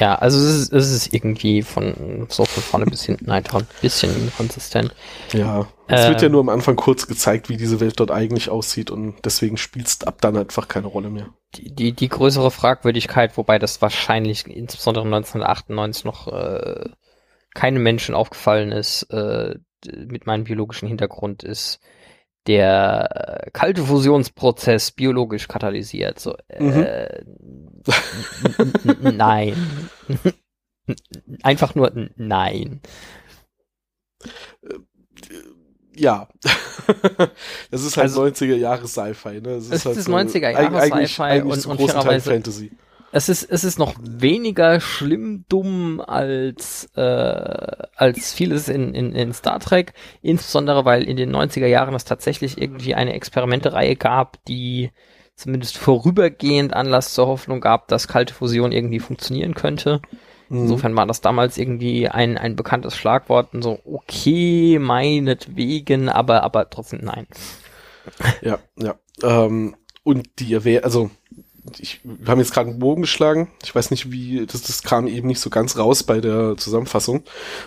Ja, 0.00 0.14
also 0.14 0.38
es 0.38 0.44
ist, 0.62 0.72
es 0.72 0.90
ist 0.92 1.12
irgendwie 1.12 1.60
von 1.62 2.26
so 2.30 2.46
von 2.46 2.62
vorne 2.62 2.86
bis 2.86 3.04
hinten 3.04 3.30
einfach 3.30 3.60
ein 3.60 3.66
bisschen 3.82 4.10
inkonsistent. 4.16 4.94
Ja, 5.34 5.68
es 5.88 6.08
wird 6.08 6.22
ja 6.22 6.26
Ähm. 6.26 6.32
nur 6.32 6.40
am 6.40 6.48
Anfang 6.48 6.76
kurz 6.76 7.06
gezeigt, 7.06 7.50
wie 7.50 7.58
diese 7.58 7.80
Welt 7.80 8.00
dort 8.00 8.10
eigentlich 8.10 8.48
aussieht 8.48 8.90
und 8.90 9.16
deswegen 9.24 9.58
spielst 9.58 10.06
ab 10.08 10.16
dann 10.22 10.36
einfach 10.38 10.68
keine 10.68 10.86
Rolle 10.86 11.10
mehr. 11.10 11.28
Die, 11.56 11.74
die, 11.74 11.92
die 11.92 12.08
größere 12.08 12.50
Fragwürdigkeit, 12.50 13.36
wobei 13.36 13.58
das 13.58 13.82
wahrscheinlich 13.82 14.46
insbesondere 14.46 15.04
1998 15.04 16.04
noch 16.06 16.28
äh, 16.28 16.88
keinem 17.54 17.82
Menschen 17.82 18.14
aufgefallen 18.14 18.72
ist, 18.72 19.02
äh, 19.10 19.56
mit 20.06 20.26
meinem 20.26 20.44
biologischen 20.44 20.88
Hintergrund, 20.88 21.42
ist 21.42 21.80
der 22.46 23.44
äh, 23.46 23.50
kalte 23.50 23.82
Fusionsprozess 23.82 24.92
biologisch 24.92 25.46
katalysiert. 25.48 26.18
So, 26.20 26.36
äh, 26.48 26.56
n- 26.56 27.69
nein. 29.00 29.56
Einfach 31.42 31.74
nur 31.74 31.92
nein. 32.16 32.80
Ja. 35.96 36.28
das 37.70 37.82
ist 37.82 37.96
halt 37.96 38.04
Also- 38.08 38.22
90er 38.24 38.56
Jahre 38.56 38.86
Sci-Fi, 38.88 39.40
ne? 39.40 39.50
Es 39.50 39.84
halt 39.84 39.96
ist 39.96 40.08
90er 40.08 40.50
Jahre 40.50 40.80
Sci-Fi 41.06 41.42
und- 41.42 41.66
und 41.66 41.80
fairerweise- 41.80 42.30
Fantasy. 42.30 42.70
Es 43.12 43.28
ist, 43.28 43.42
es 43.50 43.64
ist 43.64 43.76
noch 43.80 43.94
weniger 44.00 44.78
schlimm 44.80 45.44
dumm 45.48 46.00
als, 46.00 46.88
äh, 46.94 47.00
als 47.00 48.32
vieles 48.32 48.68
in, 48.68 48.94
in, 48.94 49.12
in 49.16 49.32
Star 49.32 49.58
Trek, 49.58 49.94
insbesondere 50.22 50.84
weil 50.84 51.02
in 51.02 51.16
den 51.16 51.34
90er 51.34 51.66
Jahren 51.66 51.92
es 51.96 52.04
tatsächlich 52.04 52.56
irgendwie 52.62 52.94
eine 52.94 53.14
Experimentereihe 53.14 53.96
gab, 53.96 54.44
die 54.44 54.92
zumindest 55.40 55.78
vorübergehend 55.78 56.74
Anlass 56.74 57.14
zur 57.14 57.26
Hoffnung 57.26 57.60
gab, 57.60 57.88
dass 57.88 58.08
kalte 58.08 58.34
Fusion 58.34 58.72
irgendwie 58.72 59.00
funktionieren 59.00 59.54
könnte. 59.54 60.00
Mhm. 60.48 60.62
Insofern 60.62 60.96
war 60.96 61.06
das 61.06 61.20
damals 61.20 61.58
irgendwie 61.58 62.08
ein, 62.08 62.36
ein 62.36 62.56
bekanntes 62.56 62.96
Schlagwort 62.96 63.54
und 63.54 63.62
so, 63.62 63.80
okay, 63.84 64.78
meinetwegen, 64.78 66.08
aber, 66.08 66.42
aber 66.42 66.68
trotzdem 66.70 67.00
nein. 67.02 67.26
Ja, 68.42 68.58
ja. 68.76 68.94
Ähm, 69.22 69.76
und 70.02 70.28
die 70.38 70.54
erwäh 70.54 70.80
also 70.80 71.10
ich, 71.78 72.00
wir 72.02 72.28
haben 72.28 72.38
jetzt 72.38 72.52
gerade 72.52 72.70
einen 72.70 72.78
Bogen 72.78 73.02
geschlagen. 73.02 73.50
Ich 73.62 73.74
weiß 73.74 73.90
nicht, 73.90 74.10
wie, 74.10 74.46
das, 74.46 74.62
das 74.62 74.82
kam 74.82 75.06
eben 75.06 75.28
nicht 75.28 75.40
so 75.40 75.50
ganz 75.50 75.76
raus 75.76 76.02
bei 76.02 76.20
der 76.20 76.56
Zusammenfassung. 76.56 77.22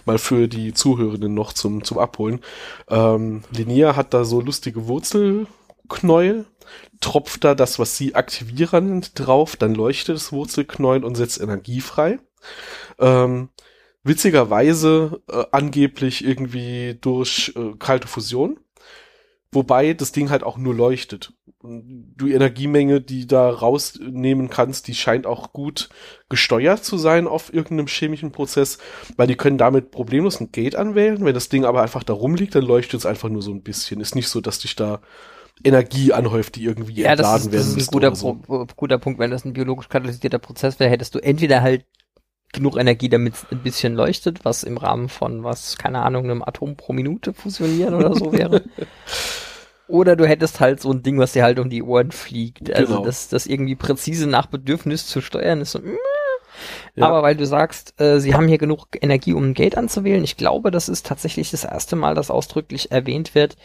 Mal 0.06 0.18
für 0.18 0.48
die 0.48 0.74
Zuhörenden 0.74 1.34
noch 1.34 1.53
zum, 1.53 1.84
zum 1.84 2.00
Abholen. 2.00 2.42
Ähm, 2.89 3.44
Linnea 3.51 3.96
hat 3.96 4.13
da 4.13 4.25
so 4.25 4.42
lustige 4.42 4.88
Wurzelknäuel, 5.90 6.46
tropft 7.00 7.44
da 7.44 7.56
das, 7.56 7.80
was 7.80 7.98
sie 7.98 8.16
aktivieren, 8.16 9.06
drauf, 9.16 9.56
dann 9.56 9.75
leuchtet 9.75 10.16
das 10.16 10.32
Wurzelknäuel 10.32 11.04
und 11.04 11.16
setzt 11.16 11.42
Energie 11.42 11.82
frei. 11.82 12.20
Ähm, 13.00 13.50
witzigerweise 14.04 15.22
äh, 15.30 15.44
angeblich 15.52 16.25
irgendwie 16.25 16.98
durch 17.00 17.54
äh, 17.56 17.74
kalte 17.78 18.08
Fusion. 18.08 18.60
Wobei 19.52 19.94
das 19.94 20.12
Ding 20.12 20.32
halt 20.32 20.42
auch 20.42 20.58
nur 20.58 20.74
leuchtet. 20.74 21.34
Die 21.62 22.34
Energiemenge, 22.34 23.02
die 23.02 23.28
da 23.28 23.52
rausnehmen 23.52 24.50
kannst, 24.50 24.88
die 24.88 24.96
scheint 24.96 25.28
auch 25.28 25.54
gut 25.54 25.90
gesteuert 26.28 26.84
zu 26.84 26.98
sein 26.98 27.28
auf 27.28 27.54
irgendeinem 27.54 27.86
chemischen 27.86 28.32
Prozess, 28.32 28.80
weil 29.16 29.28
die 29.28 29.36
können 29.36 29.60
damit 29.60 29.92
problemlos 29.92 30.42
ein 30.42 30.52
Gate 30.52 30.75
anwählen. 30.75 31.24
Wenn 31.24 31.36
das 31.36 31.50
Ding 31.50 31.66
aber 31.66 31.84
einfach 31.84 32.04
da 32.04 32.13
rumliegt, 32.13 32.56
dann 32.56 32.66
leuchtet 32.66 33.02
es 33.02 33.06
einfach 33.06 33.30
nur 33.30 33.44
so 33.44 33.52
ein 33.52 33.62
bisschen. 33.62 34.02
Ist 34.02 34.16
nicht 34.16 34.28
so, 34.28 34.42
dass 34.42 34.58
dich 34.58 34.75
da 34.75 35.02
Energie 35.63 36.13
anhäuft, 36.13 36.55
die 36.55 36.63
irgendwie 36.65 37.01
Ja, 37.01 37.15
das 37.15 37.27
entladen 37.27 37.38
ist, 37.38 37.45
das 37.45 37.53
werden 37.53 37.77
ist 37.79 37.88
ein 37.89 37.91
guter, 37.91 38.15
so. 38.15 38.33
Pro- 38.36 38.65
guter 38.75 38.98
Punkt. 38.98 39.19
Wenn 39.19 39.31
das 39.31 39.45
ein 39.45 39.53
biologisch 39.53 39.89
katalysierter 39.89 40.39
Prozess 40.39 40.79
wäre, 40.79 40.89
hättest 40.89 41.15
du 41.15 41.19
entweder 41.19 41.62
halt 41.62 41.86
genug 42.51 42.77
Energie, 42.77 43.10
damit 43.10 43.33
es 43.36 43.45
ein 43.51 43.63
bisschen 43.63 43.95
leuchtet, 43.95 44.45
was 44.45 44.63
im 44.63 44.77
Rahmen 44.77 45.10
von 45.10 45.43
was, 45.43 45.77
keine 45.77 46.01
Ahnung, 46.03 46.25
einem 46.25 46.43
Atom 46.43 46.75
pro 46.77 46.93
Minute 46.93 47.33
fusionieren 47.33 47.93
oder 47.95 48.13
so 48.15 48.31
wäre. 48.31 48.63
Oder 49.88 50.15
du 50.15 50.25
hättest 50.25 50.60
halt 50.62 50.81
so 50.81 50.91
ein 50.91 51.03
Ding, 51.03 51.19
was 51.19 51.33
dir 51.33 51.43
halt 51.43 51.60
um 51.60 51.69
die 51.69 51.83
Ohren 51.83 52.12
fliegt. 52.12 52.74
Also 52.74 52.93
Genau. 52.93 53.05
das, 53.05 53.27
das 53.27 53.45
irgendwie 53.45 53.75
präzise 53.75 54.27
nach 54.27 54.45
Bedürfnis 54.48 55.05
zu 55.07 55.22
steuern 55.22 55.62
ist 55.62 55.72
so, 55.72 55.79
mm. 55.79 55.98
Ja. 56.95 57.07
Aber 57.07 57.24
weil 57.24 57.36
du 57.36 57.45
sagst, 57.45 58.00
äh, 58.00 58.19
sie 58.19 58.33
haben 58.36 58.48
hier 58.48 58.60
genug 58.60 58.88
Energie, 59.01 59.33
um 59.33 59.43
ein 59.50 59.53
Gate 59.55 59.75
anzuwählen, 59.77 60.24
ich 60.24 60.38
glaube, 60.38 60.72
das 60.72 60.88
ist 60.88 61.05
tatsächlich 61.05 61.51
das 61.51 61.63
erste 61.65 61.95
Mal, 61.95 62.13
dass 62.15 62.29
ausdrücklich 62.31 62.91
erwähnt 62.91 63.33
wird, 63.36 63.57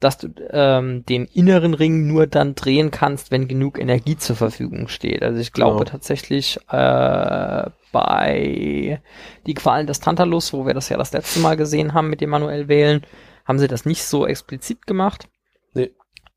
dass 0.00 0.18
du 0.18 0.28
ähm, 0.50 1.04
den 1.06 1.24
inneren 1.24 1.72
Ring 1.74 2.06
nur 2.06 2.26
dann 2.26 2.54
drehen 2.54 2.90
kannst, 2.90 3.30
wenn 3.30 3.48
genug 3.48 3.78
Energie 3.78 4.16
zur 4.16 4.36
Verfügung 4.36 4.88
steht. 4.88 5.22
Also 5.22 5.40
ich 5.40 5.52
glaube 5.52 5.78
Genau. 5.78 5.90
tatsächlich 5.90 6.58
äh, 6.70 7.70
bei 7.92 9.00
die 9.46 9.54
Qualen 9.54 9.86
des 9.86 10.00
Tantalus, 10.00 10.52
wo 10.52 10.66
wir 10.66 10.74
das 10.74 10.90
ja 10.90 10.98
das 10.98 11.12
letzte 11.12 11.40
Mal 11.40 11.56
gesehen 11.56 11.94
haben 11.94 12.10
mit 12.10 12.20
dem 12.20 12.30
manuell 12.30 12.68
wählen, 12.68 13.02
haben 13.46 13.58
sie 13.58 13.68
das 13.68 13.86
nicht 13.86 14.02
so 14.04 14.26
explizit 14.26 14.86
gemacht. 14.86 15.28
Nee. 15.72 15.92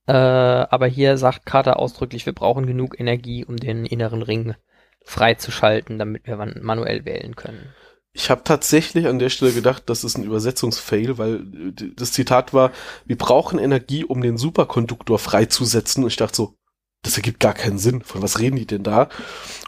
Äh, 0.07 0.13
aber 0.13 0.87
hier 0.87 1.17
sagt 1.17 1.45
Carter 1.45 1.79
ausdrücklich, 1.79 2.25
wir 2.25 2.33
brauchen 2.33 2.65
genug 2.65 2.97
Energie, 2.99 3.43
um 3.43 3.57
den 3.57 3.85
inneren 3.85 4.21
Ring 4.21 4.55
freizuschalten, 5.03 5.97
damit 5.99 6.27
wir 6.27 6.37
man 6.37 6.59
manuell 6.61 7.03
wählen 7.03 7.35
können. 7.35 7.73
Ich 8.11 8.29
habe 8.29 8.43
tatsächlich 8.43 9.05
an 9.07 9.19
der 9.19 9.29
Stelle 9.29 9.51
gedacht, 9.53 9.83
das 9.85 10.03
ist 10.03 10.17
ein 10.17 10.23
Übersetzungsfail, 10.23 11.17
weil 11.17 11.35
äh, 11.79 11.91
das 11.95 12.11
Zitat 12.11 12.53
war, 12.53 12.71
wir 13.05 13.17
brauchen 13.17 13.59
Energie, 13.59 14.03
um 14.03 14.21
den 14.21 14.37
Superkonduktor 14.37 15.19
freizusetzen. 15.19 16.03
Und 16.03 16.09
ich 16.09 16.15
dachte 16.17 16.35
so, 16.35 16.55
das 17.03 17.15
ergibt 17.17 17.39
gar 17.39 17.53
keinen 17.53 17.77
Sinn. 17.79 18.01
Von 18.01 18.21
was 18.21 18.39
reden 18.39 18.55
die 18.57 18.65
denn 18.67 18.83
da? 18.83 19.09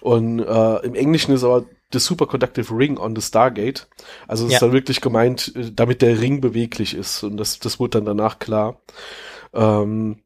Und 0.01 0.39
äh, 0.39 0.77
im 0.86 0.95
Englischen 0.95 1.33
ist 1.33 1.43
aber 1.43 1.65
the 1.93 2.00
superconductive 2.00 2.75
ring 2.75 2.98
on 2.98 3.15
the 3.15 3.21
Stargate. 3.21 3.88
Also 4.27 4.45
es 4.45 4.51
Ja. 4.51 4.57
ist 4.57 4.62
dann 4.62 4.74
wirklich 4.74 5.01
gemeint, 5.01 5.53
äh, 5.55 5.71
damit 5.71 6.01
der 6.01 6.19
Ring 6.19 6.41
beweglich 6.41 6.93
ist. 6.95 7.24
Und 7.24 7.38
das, 7.38 7.60
das 7.60 7.79
wurde 7.79 8.00
dann 8.00 8.05
danach 8.05 8.39
klar. 8.39 8.81
Ähm, 9.53 10.19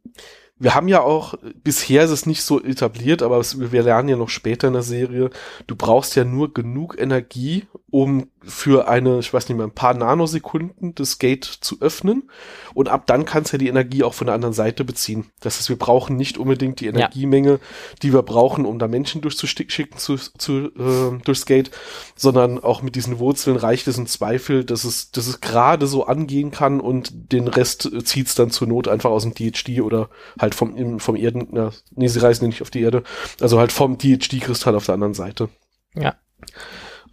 wir 0.58 0.74
haben 0.74 0.88
ja 0.88 1.02
auch, 1.02 1.36
bisher 1.64 2.04
ist 2.04 2.12
es 2.12 2.26
nicht 2.26 2.42
so 2.42 2.64
etabliert, 2.64 3.22
aber 3.22 3.42
wir 3.42 3.84
lernen 3.84 4.10
ja 4.10 4.16
noch 4.16 4.30
später 4.30 4.68
in 4.68 4.74
der 4.74 4.84
Serie, 4.84 5.30
du 5.68 5.76
brauchst 5.76 6.16
ja 6.16 6.24
nur 6.24 6.54
genug 6.54 6.98
Energie, 6.98 7.66
um 7.90 8.30
für 8.48 8.88
eine, 8.88 9.20
ich 9.20 9.34
weiß 9.34 9.48
nicht 9.50 9.58
mehr, 9.58 9.66
ein 9.66 9.72
paar 9.74 9.94
Nanosekunden 9.94 10.94
das 10.96 11.20
Gate 11.20 11.46
zu 11.46 11.82
öffnen. 11.82 12.30
Und 12.74 12.90
ab 12.90 13.08
dann 13.08 13.26
kannst 13.26 13.52
du 13.52 13.56
ja 13.56 13.60
die 13.60 13.68
Energie 13.68 14.04
auch 14.04 14.14
von 14.14 14.28
der 14.28 14.36
anderen 14.36 14.54
Seite 14.54 14.84
beziehen. 14.84 15.26
Das 15.40 15.58
heißt, 15.58 15.70
wir 15.70 15.78
brauchen 15.80 16.16
nicht 16.16 16.38
unbedingt 16.38 16.80
die 16.80 16.88
Energiemenge, 16.88 17.60
die 18.02 18.14
wir 18.14 18.22
brauchen, 18.22 18.66
um 18.66 18.80
da 18.80 18.88
Menschen 18.88 19.22
durchzuschicken 19.22 19.98
zu, 19.98 20.18
zu, 20.18 20.72
äh, 20.78 21.18
durchs 21.24 21.46
Gate, 21.46 21.72
sondern 22.16 22.60
auch 22.64 22.82
mit 22.82 22.96
diesen 22.96 23.20
Wurzeln 23.20 23.58
reicht 23.58 23.88
es 23.88 23.98
im 23.98 24.08
Zweifel, 24.08 24.64
dass 24.64 24.84
es, 24.84 25.12
dass 25.12 25.28
es 25.28 25.42
gerade 25.42 25.88
so 25.88 26.06
angehen 26.06 26.52
kann 26.52 26.80
und 26.80 27.32
den 27.32 27.48
Rest 27.48 27.86
äh, 27.86 28.04
zieht's 28.04 28.36
dann 28.36 28.52
zur 28.52 28.68
Not 28.68 28.88
einfach 28.88 29.10
aus 29.10 29.24
dem 29.24 29.34
DHD 29.34 29.82
oder 29.82 30.10
halt 30.40 30.56
vom, 30.56 30.76
im- 30.76 31.00
vom 31.00 31.16
Erden, 31.16 31.48
na, 31.52 31.72
nee, 31.96 32.08
sie 32.08 32.20
reisen 32.22 32.44
ja 32.46 32.48
nicht 32.50 32.62
auf 32.62 32.70
die 32.72 32.82
Erde, 32.82 33.04
also 33.42 33.60
halt 33.60 33.72
vom 33.72 33.98
DHD-Kristall 33.98 34.76
auf 34.76 34.86
der 34.86 34.94
anderen 34.94 35.14
Seite. 35.14 35.50
Ja. 35.96 36.16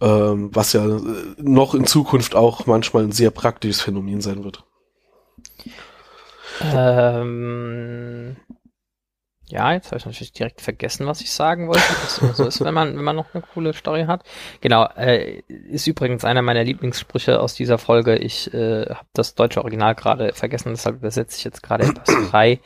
Ähm, 0.01 0.49
was 0.53 0.73
ja 0.73 0.85
äh, 0.85 1.01
noch 1.37 1.75
in 1.75 1.85
Zukunft 1.85 2.35
auch 2.35 2.65
manchmal 2.65 3.03
ein 3.03 3.11
sehr 3.11 3.31
praktisches 3.31 3.81
Phänomen 3.81 4.21
sein 4.21 4.43
wird. 4.43 4.63
Ähm, 6.61 8.35
ja, 9.47 9.73
jetzt 9.73 9.87
habe 9.87 9.97
ich 9.97 10.05
natürlich 10.05 10.33
direkt 10.33 10.61
vergessen, 10.61 11.05
was 11.05 11.21
ich 11.21 11.31
sagen 11.31 11.67
wollte. 11.67 11.83
Das 12.01 12.37
so 12.37 12.45
ist, 12.45 12.63
wenn 12.63 12.73
man, 12.73 12.97
wenn 12.97 13.03
man 13.03 13.15
noch 13.15 13.33
eine 13.33 13.43
coole 13.53 13.73
Story 13.73 14.05
hat. 14.05 14.23
Genau, 14.61 14.85
äh, 14.95 15.41
ist 15.47 15.85
übrigens 15.85 16.25
einer 16.25 16.41
meiner 16.41 16.63
Lieblingssprüche 16.63 17.39
aus 17.39 17.53
dieser 17.53 17.77
Folge. 17.77 18.15
Ich 18.15 18.53
äh, 18.53 18.85
habe 18.85 19.07
das 19.13 19.35
deutsche 19.35 19.61
Original 19.61 19.95
gerade 19.95 20.33
vergessen, 20.33 20.69
deshalb 20.69 20.97
übersetze 20.97 21.37
ich 21.37 21.43
jetzt 21.43 21.61
gerade 21.61 21.85
etwas 21.85 22.15
frei. 22.29 22.61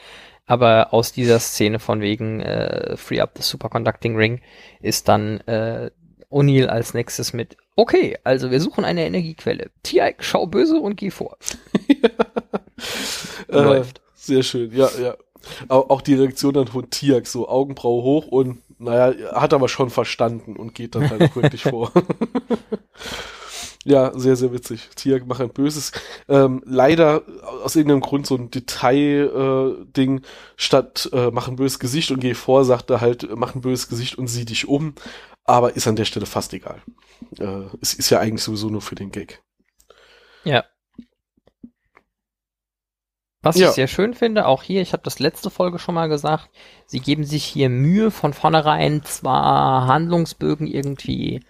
Aber 0.45 0.93
aus 0.93 1.11
dieser 1.11 1.39
Szene 1.39 1.79
von 1.79 1.99
wegen 1.99 2.39
äh, 2.39 2.95
Free 2.95 3.19
Up 3.19 3.31
the 3.35 3.43
Superconducting 3.43 4.15
Ring 4.15 4.41
ist 4.79 5.09
dann 5.09 5.41
äh, 5.41 5.91
O'Neill 6.29 6.67
als 6.67 6.93
nächstes 6.93 7.33
mit 7.33 7.57
Okay, 7.75 8.17
also 8.23 8.49
wir 8.49 8.59
suchen 8.59 8.85
eine 8.85 9.05
Energiequelle. 9.05 9.69
Tiaik, 9.83 10.23
schau 10.23 10.47
böse 10.47 10.79
und 10.79 10.95
geh 10.95 11.11
vor. 11.11 11.37
Äh, 13.49 13.61
Läuft. 13.61 14.01
Sehr 14.13 14.43
schön, 14.43 14.75
ja, 14.75 14.89
ja. 15.01 15.15
Auch, 15.69 15.89
auch 15.89 16.01
die 16.01 16.15
Reaktion 16.15 16.53
dann 16.53 16.67
von 16.67 16.89
Tiak, 16.89 17.27
so 17.27 17.47
Augenbraue 17.47 18.03
hoch 18.03 18.27
und, 18.27 18.61
naja, 18.79 19.13
hat 19.33 19.53
aber 19.53 19.69
schon 19.69 19.89
verstanden 19.89 20.55
und 20.57 20.75
geht 20.75 20.95
dann 20.95 21.09
halt 21.09 21.21
auch 21.21 21.35
wirklich 21.41 21.63
vor. 21.63 21.91
ja, 23.85 24.11
sehr, 24.17 24.35
sehr 24.35 24.51
witzig. 24.51 24.89
Tiak 24.95 25.25
macht 25.27 25.41
ein 25.41 25.49
böses, 25.49 25.91
ähm, 26.27 26.61
leider 26.65 27.23
aus 27.63 27.75
irgendeinem 27.75 28.01
Grund 28.01 28.27
so 28.27 28.35
ein 28.35 28.51
Detail-Ding, 28.51 30.21
statt 30.57 31.09
äh, 31.13 31.31
mach 31.31 31.47
ein 31.47 31.55
böses 31.55 31.79
Gesicht 31.79 32.11
und 32.11 32.19
geh 32.19 32.33
vor, 32.33 32.65
sagt 32.65 32.89
er 32.89 33.01
halt, 33.01 33.27
mach 33.35 33.55
ein 33.55 33.61
böses 33.61 33.87
Gesicht 33.87 34.17
und 34.17 34.27
sieh 34.27 34.45
dich 34.45 34.67
um, 34.67 34.93
aber 35.47 35.75
ist 35.75 35.87
an 35.87 35.95
der 35.95 36.05
Stelle 36.05 36.25
fast 36.27 36.53
egal. 36.53 36.81
Äh, 37.39 37.65
es 37.81 37.93
ist 37.93 38.09
ja 38.09 38.19
eigentlich 38.19 38.43
sowieso 38.43 38.69
nur 38.69 38.81
für 38.81 38.95
den 38.95 39.11
Gag. 39.11 39.41
Ja. 40.43 40.67
Was 43.43 43.57
Ja. 43.57 43.69
ich 43.69 43.75
sehr 43.75 43.87
schön 43.87 44.13
finde, 44.13 44.45
auch 44.47 44.63
hier, 44.63 44.81
ich 44.81 44.93
habe 44.93 45.03
das 45.03 45.19
letzte 45.19 45.49
Folge 45.49 45.79
schon 45.79 45.95
mal 45.95 46.09
gesagt, 46.09 46.49
sie 46.85 46.99
geben 46.99 47.23
sich 47.23 47.45
hier 47.45 47.69
Mühe 47.69 48.11
von 48.11 48.33
vornherein 48.33 49.03
zwar 49.03 49.87
Handlungsbögen 49.87 50.67
irgendwie 50.67 51.41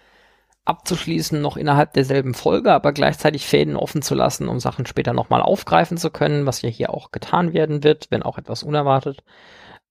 abzuschließen, 0.66 1.42
noch 1.42 1.58
innerhalb 1.58 1.94
derselben 1.94 2.34
Folge, 2.34 2.74
aber 2.74 2.94
gleichzeitig 2.94 3.48
Fäden 3.48 3.78
offen 3.78 4.02
zu 4.02 4.16
lassen, 4.16 4.50
um 4.50 4.60
Sachen 4.60 4.86
später 4.86 5.14
nochmal 5.14 5.42
aufgreifen 5.42 5.98
zu 5.98 6.12
können, 6.12 6.46
was 6.46 6.62
ja 6.62 6.70
hier 6.70 6.92
auch 6.94 7.12
getan 7.12 7.54
werden 7.54 7.84
wird, 7.84 8.08
wenn 8.12 8.24
auch 8.24 8.38
etwas 8.38 8.64
unerwartet. 8.64 9.24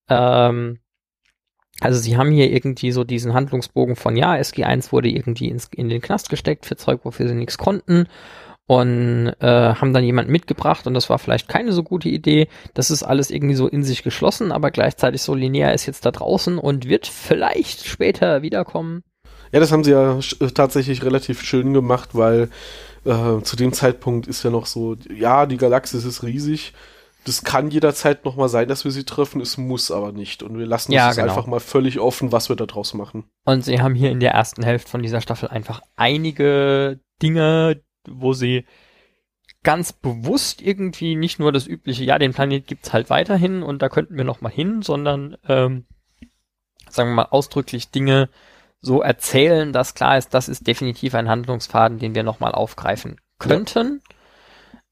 Ähm, 0.08 0.80
also 1.80 1.98
sie 2.00 2.16
haben 2.16 2.30
hier 2.30 2.50
irgendwie 2.50 2.92
so 2.92 3.04
diesen 3.04 3.34
Handlungsbogen 3.34 3.96
von, 3.96 4.16
ja, 4.16 4.34
SG1 4.34 4.92
wurde 4.92 5.08
irgendwie 5.08 5.48
ins, 5.48 5.68
in 5.74 5.88
den 5.88 6.00
Knast 6.00 6.30
gesteckt 6.30 6.66
für 6.66 6.76
Zeug, 6.76 7.00
wofür 7.04 7.28
sie 7.28 7.34
nichts 7.34 7.58
konnten 7.58 8.06
und 8.66 9.32
äh, 9.40 9.74
haben 9.74 9.92
dann 9.92 10.04
jemanden 10.04 10.32
mitgebracht 10.32 10.86
und 10.86 10.94
das 10.94 11.08
war 11.08 11.18
vielleicht 11.18 11.48
keine 11.48 11.72
so 11.72 11.82
gute 11.82 12.08
Idee. 12.08 12.48
Das 12.74 12.90
ist 12.90 13.04
alles 13.04 13.30
irgendwie 13.30 13.54
so 13.54 13.68
in 13.68 13.84
sich 13.84 14.02
geschlossen, 14.02 14.50
aber 14.50 14.70
gleichzeitig 14.70 15.22
so 15.22 15.34
linear 15.34 15.72
ist 15.72 15.86
jetzt 15.86 16.04
da 16.04 16.10
draußen 16.10 16.58
und 16.58 16.88
wird 16.88 17.06
vielleicht 17.06 17.86
später 17.86 18.42
wiederkommen. 18.42 19.04
Ja, 19.52 19.60
das 19.60 19.70
haben 19.70 19.84
sie 19.84 19.92
ja 19.92 20.18
äh, 20.18 20.50
tatsächlich 20.50 21.04
relativ 21.04 21.42
schön 21.42 21.72
gemacht, 21.72 22.10
weil 22.14 22.48
äh, 23.04 23.40
zu 23.42 23.54
dem 23.56 23.72
Zeitpunkt 23.72 24.26
ist 24.26 24.42
ja 24.42 24.50
noch 24.50 24.66
so, 24.66 24.96
ja, 25.14 25.46
die 25.46 25.58
Galaxis 25.58 26.04
ist 26.04 26.24
riesig. 26.24 26.72
Das 27.26 27.42
kann 27.42 27.72
jederzeit 27.72 28.24
nochmal 28.24 28.48
sein, 28.48 28.68
dass 28.68 28.84
wir 28.84 28.92
sie 28.92 29.02
treffen, 29.02 29.40
es 29.40 29.58
muss 29.58 29.90
aber 29.90 30.12
nicht. 30.12 30.44
Und 30.44 30.58
wir 30.58 30.66
lassen 30.66 30.92
Ja, 30.92 31.10
es 31.10 31.16
genau. 31.16 31.28
einfach 31.28 31.48
mal 31.48 31.58
völlig 31.58 31.98
offen, 31.98 32.30
was 32.30 32.48
wir 32.48 32.54
da 32.54 32.66
draus 32.66 32.94
machen. 32.94 33.24
Und 33.44 33.64
sie 33.64 33.80
haben 33.80 33.96
hier 33.96 34.12
in 34.12 34.20
der 34.20 34.30
ersten 34.30 34.62
Hälfte 34.62 34.88
von 34.88 35.02
dieser 35.02 35.20
Staffel 35.20 35.48
einfach 35.48 35.80
einige 35.96 37.00
Dinge, 37.20 37.82
wo 38.08 38.32
sie 38.32 38.64
ganz 39.64 39.92
bewusst 39.92 40.62
irgendwie 40.62 41.16
nicht 41.16 41.40
nur 41.40 41.50
das 41.50 41.66
übliche, 41.66 42.04
ja, 42.04 42.16
den 42.20 42.32
Planet 42.32 42.64
gibt's 42.64 42.92
halt 42.92 43.10
weiterhin 43.10 43.64
und 43.64 43.82
da 43.82 43.88
könnten 43.88 44.16
wir 44.16 44.22
noch 44.22 44.40
mal 44.40 44.52
hin, 44.52 44.82
sondern 44.82 45.36
ähm, 45.48 45.86
sagen 46.88 47.10
wir 47.10 47.14
mal 47.16 47.28
ausdrücklich 47.30 47.90
Dinge 47.90 48.28
so 48.80 49.02
erzählen, 49.02 49.72
dass 49.72 49.94
klar 49.94 50.16
ist, 50.16 50.32
das 50.32 50.48
ist 50.48 50.68
definitiv 50.68 51.16
ein 51.16 51.28
Handlungsfaden, 51.28 51.98
den 51.98 52.14
wir 52.14 52.22
noch 52.22 52.38
mal 52.38 52.52
aufgreifen 52.52 53.20
könnten. 53.40 54.02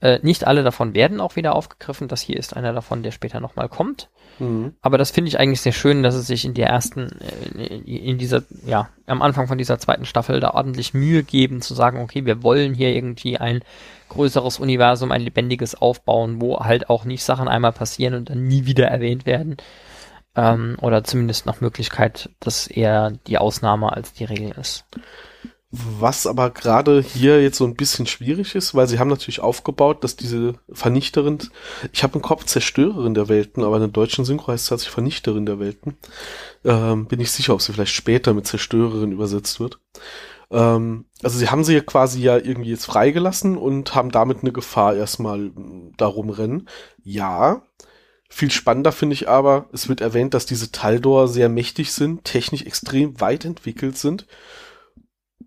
Äh, 0.01 0.19
nicht 0.23 0.47
alle 0.47 0.63
davon 0.63 0.95
werden 0.95 1.21
auch 1.21 1.37
wieder 1.37 1.55
aufgegriffen. 1.55 2.09
Das 2.09 2.21
hier 2.21 2.37
ist 2.37 2.57
einer 2.57 2.73
davon, 2.73 3.03
der 3.03 3.11
später 3.11 3.41
noch 3.41 3.57
mal 3.57 3.69
kommt. 3.69 4.11
Mhm. 4.39 4.75
Aber 4.83 4.99
das 4.99 5.11
finde 5.11 5.29
ich 5.29 5.39
eigentlich 5.39 5.61
sehr 5.61 5.73
schön, 5.73 6.03
dass 6.03 6.15
es 6.15 6.27
sich 6.27 6.45
in 6.45 6.55
der 6.55 6.69
ersten, 6.69 7.11
äh, 7.57 7.77
in 7.77 8.19
dieser, 8.19 8.43
ja, 8.67 8.89
am 9.07 9.23
Anfang 9.23 9.47
von 9.47 9.59
dieser 9.59 9.79
zweiten 9.79 10.05
Staffel 10.05 10.41
da 10.41 10.51
ordentlich 10.51 10.95
Mühe 10.95 11.23
geben, 11.23 11.63
zu 11.63 11.75
sagen, 11.75 12.01
okay, 12.01 12.27
wir 12.27 12.43
wollen 12.43 12.75
hier 12.75 12.95
irgendwie 12.95 13.39
ein 13.39 13.63
größeres 14.09 14.59
Universum, 14.59 15.13
ein 15.13 15.23
lebendiges 15.23 15.75
aufbauen, 15.75 16.41
wo 16.41 16.61
halt 16.61 16.91
auch 16.91 17.05
nicht 17.05 17.25
Sachen 17.25 17.49
einmal 17.49 17.73
passieren 17.73 18.15
und 18.15 18.31
dann 18.31 18.47
nie 18.47 18.67
wieder 18.67 18.89
erwähnt 18.89 19.27
werden. 19.27 19.57
Ähm, 20.37 20.77
oder 20.81 21.05
zumindest 21.05 21.47
nach 21.47 21.61
Möglichkeit, 21.61 22.31
dass 22.41 22.67
eher 22.67 23.13
die 23.29 23.39
Ausnahme 23.39 23.93
als 23.93 24.13
die 24.13 24.25
Regel 24.25 24.51
ist. 24.59 24.85
Was 25.77 26.27
aber 26.29 26.51
gerade 26.51 27.03
hier 27.03 27.43
jetzt 27.43 27.59
so 27.59 27.65
ein 27.65 27.75
bisschen 27.75 28.07
schwierig 28.07 28.55
ist, 28.55 28.77
weil 28.77 28.87
sie 28.87 29.01
haben 29.01 29.09
natürlich 29.09 29.41
aufgebaut, 29.41 30.05
dass 30.05 30.15
diese 30.15 30.55
Vernichterin, 30.71 31.39
ich 31.93 32.05
habe 32.05 32.15
im 32.15 32.23
Kopf 32.23 32.45
Zerstörerin 32.45 33.15
der 33.15 33.29
Welten, 33.29 33.65
aber 33.65 33.77
in 33.77 33.83
der 33.83 33.89
deutschen 33.89 34.25
Synchro 34.25 34.53
heißt 34.53 34.65
es 34.65 34.69
tatsächlich 34.69 34.95
Vernichterin 34.95 35.47
der 35.47 35.59
Welten. 35.59 35.97
Ähm, 36.65 37.07
bin 37.07 37.19
ich 37.19 37.33
sicher, 37.33 37.55
ob 37.55 37.63
sie 37.63 37.73
vielleicht 37.73 37.95
später 37.95 38.35
mit 38.35 38.47
Zerstörerin 38.47 39.11
übersetzt 39.11 39.59
wird. 39.59 39.81
Ähm, 40.53 41.07
also 41.25 41.39
sie 41.39 41.49
haben 41.49 41.65
sie 41.65 41.75
ja 41.75 41.81
quasi 41.81 42.21
ja 42.21 42.37
irgendwie 42.37 42.71
jetzt 42.71 42.87
freigelassen 42.87 43.57
und 43.57 43.97
haben 43.97 44.13
damit 44.13 44.43
eine 44.43 44.53
Gefahr 44.53 44.95
erstmal 44.95 45.39
mm, 45.39 45.95
darum 45.97 46.31
rennen. 46.31 46.69
Ja. 47.03 47.63
Viel 48.29 48.53
spannender 48.53 48.93
finde 48.93 49.15
ich 49.15 49.29
aber, 49.29 49.69
es 49.73 49.89
wird 49.89 50.01
erwähnt, 50.01 50.35
dass 50.35 50.47
diese 50.47 50.71
Taldor 50.71 51.27
sehr 51.27 51.49
mächtig 51.49 51.93
sind, 51.93 52.25
technisch 52.25 52.63
extrem 52.63 53.21
weit 53.21 53.45
entwickelt 53.45 53.97
sind 53.99 54.27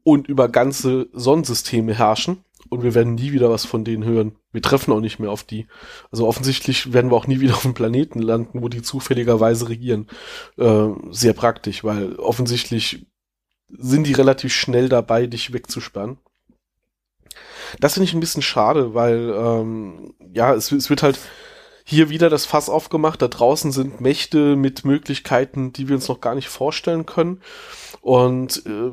und 0.04 0.28
über 0.28 0.50
ganze 0.50 1.08
Sonnensysteme 1.14 1.94
herrschen. 1.94 2.44
Und 2.70 2.84
wir 2.84 2.96
werden 2.96 3.16
nie 3.16 3.32
wieder 3.32 3.50
was 3.50 3.66
von 3.66 3.86
denen 3.86 4.04
hören. 4.04 4.36
Wir 4.52 4.62
treffen 4.62 4.92
auch 4.92 5.00
nicht 5.00 5.20
mehr 5.20 5.32
auf 5.32 5.44
die. 5.44 5.68
Also 6.12 6.28
offensichtlich 6.28 6.92
werden 6.92 7.12
wir 7.12 7.16
auch 7.16 7.28
nie 7.28 7.40
wieder 7.42 7.56
auf 7.56 7.66
einem 7.66 7.74
Planeten 7.74 8.22
landen, 8.22 8.62
wo 8.62 8.70
die 8.70 8.82
zufälligerweise 8.82 9.70
regieren. 9.70 10.08
Äh, 10.58 10.90
sehr 11.12 11.34
praktisch, 11.34 11.84
weil 11.84 12.16
offensichtlich 12.16 13.06
sind 13.70 14.08
die 14.08 14.14
relativ 14.14 14.54
schnell 14.54 14.90
dabei, 14.90 15.28
dich 15.28 15.54
wegzusperren. 15.54 16.18
Das 17.80 17.94
finde 17.94 18.06
ich 18.06 18.14
ein 18.14 18.22
bisschen 18.22 18.42
schade, 18.42 18.94
weil 18.94 19.34
ähm, 19.36 20.14
ja, 20.34 20.54
es, 20.54 20.72
es 20.72 20.90
wird 20.90 21.04
halt 21.04 21.20
hier 21.84 22.10
wieder 22.10 22.30
das 22.30 22.46
Fass 22.46 22.70
aufgemacht. 22.70 23.22
Da 23.22 23.28
draußen 23.28 23.72
sind 23.72 24.02
Mächte 24.02 24.56
mit 24.56 24.86
Möglichkeiten, 24.86 25.74
die 25.74 25.88
wir 25.88 25.96
uns 25.96 26.08
noch 26.08 26.22
gar 26.22 26.36
nicht 26.36 26.50
vorstellen 26.50 27.06
können. 27.06 27.42
Und 28.02 28.66
äh, 28.66 28.92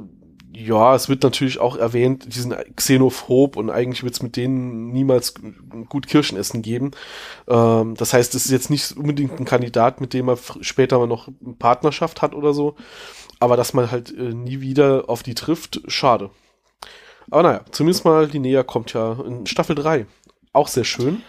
ja, 0.56 0.94
es 0.94 1.08
wird 1.08 1.22
natürlich 1.22 1.58
auch 1.58 1.76
erwähnt, 1.76 2.34
die 2.34 2.38
sind 2.38 2.54
xenophob 2.76 3.56
und 3.56 3.70
eigentlich 3.70 4.04
wird 4.04 4.14
es 4.14 4.22
mit 4.22 4.36
denen 4.36 4.92
niemals 4.92 5.34
gut 5.88 6.06
Kirschenessen 6.06 6.62
geben. 6.62 6.92
Ähm, 7.48 7.94
das 7.96 8.12
heißt, 8.12 8.34
es 8.34 8.46
ist 8.46 8.52
jetzt 8.52 8.70
nicht 8.70 8.96
unbedingt 8.96 9.38
ein 9.38 9.44
Kandidat, 9.44 10.00
mit 10.00 10.14
dem 10.14 10.28
er 10.28 10.38
später 10.60 10.98
mal 10.98 11.06
noch 11.06 11.28
eine 11.28 11.54
Partnerschaft 11.54 12.22
hat 12.22 12.34
oder 12.34 12.54
so. 12.54 12.76
Aber 13.40 13.56
dass 13.56 13.74
man 13.74 13.90
halt 13.90 14.16
äh, 14.16 14.34
nie 14.34 14.60
wieder 14.60 15.04
auf 15.08 15.22
die 15.22 15.34
trifft, 15.34 15.82
schade. 15.88 16.30
Aber 17.30 17.42
naja, 17.42 17.60
zumindest 17.72 18.04
mal 18.04 18.26
Linnea 18.26 18.62
kommt 18.62 18.92
ja 18.92 19.18
in 19.26 19.46
Staffel 19.46 19.74
3. 19.74 20.06
Auch 20.52 20.68
sehr 20.68 20.84
schön. 20.84 21.22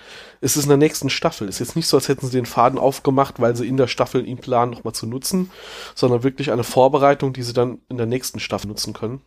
Es 0.46 0.56
ist 0.56 0.66
in 0.66 0.70
der 0.70 0.78
nächsten 0.78 1.10
Staffel. 1.10 1.48
Es 1.50 1.56
ist 1.56 1.70
jetzt 1.70 1.76
nicht 1.76 1.88
so, 1.88 1.98
als 1.98 2.08
hätten 2.08 2.28
sie 2.28 2.38
den 2.38 2.46
Faden 2.46 2.78
aufgemacht, 2.78 3.40
weil 3.42 3.56
sie 3.56 3.68
in 3.68 3.78
der 3.78 3.88
Staffel 3.88 4.28
ihn 4.28 4.38
planen, 4.38 4.72
nochmal 4.72 4.94
zu 4.94 5.08
nutzen, 5.08 5.50
sondern 5.96 6.22
wirklich 6.22 6.52
eine 6.52 6.64
Vorbereitung, 6.64 7.34
die 7.34 7.42
sie 7.42 7.54
dann 7.54 7.80
in 7.90 7.98
der 7.98 8.06
nächsten 8.06 8.40
Staffel 8.40 8.68
nutzen 8.68 8.94
können. 8.94 9.22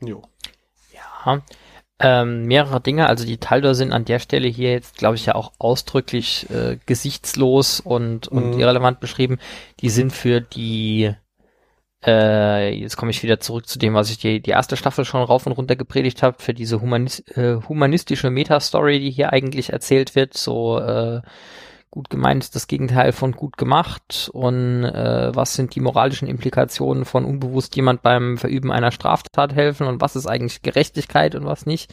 Jo. 0.00 0.22
Ja. 0.92 1.40
Ähm, 1.98 2.44
mehrere 2.46 2.80
Dinge, 2.80 3.06
also 3.06 3.24
die 3.24 3.38
Taldor 3.38 3.74
sind 3.74 3.92
an 3.92 4.04
der 4.04 4.18
Stelle 4.18 4.48
hier 4.48 4.72
jetzt, 4.72 4.98
glaube 4.98 5.14
ich, 5.14 5.24
ja 5.24 5.36
auch 5.36 5.52
ausdrücklich 5.58 6.50
äh, 6.50 6.76
gesichtslos 6.84 7.80
und, 7.80 8.28
und 8.28 8.50
Mhm. 8.54 8.58
irrelevant 8.60 9.00
beschrieben. 9.00 9.38
Die 9.80 9.88
sind 9.88 10.12
für 10.12 10.40
die, 10.42 11.14
äh, 12.04 12.74
jetzt 12.74 12.96
komme 12.96 13.10
ich 13.10 13.22
wieder 13.22 13.40
zurück 13.40 13.66
zu 13.66 13.78
dem, 13.78 13.94
was 13.94 14.10
ich 14.10 14.18
die, 14.18 14.40
die 14.40 14.50
erste 14.50 14.76
Staffel 14.76 15.04
schon 15.04 15.22
rauf 15.22 15.46
und 15.46 15.52
runter 15.52 15.76
gepredigt 15.76 16.22
habe, 16.22 16.36
für 16.40 16.54
diese 16.54 16.80
humanis 16.80 17.20
äh, 17.36 17.56
humanistische 17.68 18.30
Meta-Story, 18.30 19.00
die 19.00 19.10
hier 19.10 19.32
eigentlich 19.32 19.72
erzählt 19.72 20.14
wird, 20.14 20.36
so 20.36 20.78
äh, 20.78 21.22
gut 21.92 22.08
gemeint 22.08 22.42
ist 22.42 22.56
das 22.56 22.68
Gegenteil 22.68 23.12
von 23.12 23.32
gut 23.32 23.58
gemacht 23.58 24.30
und 24.32 24.84
äh, 24.84 25.36
was 25.36 25.54
sind 25.54 25.74
die 25.74 25.80
moralischen 25.80 26.26
Implikationen 26.26 27.04
von 27.04 27.26
unbewusst 27.26 27.76
jemand 27.76 28.02
beim 28.02 28.38
Verüben 28.38 28.72
einer 28.72 28.90
Straftat 28.90 29.54
helfen 29.54 29.86
und 29.86 30.00
was 30.00 30.16
ist 30.16 30.26
eigentlich 30.26 30.62
Gerechtigkeit 30.62 31.34
und 31.34 31.44
was 31.44 31.66
nicht. 31.66 31.92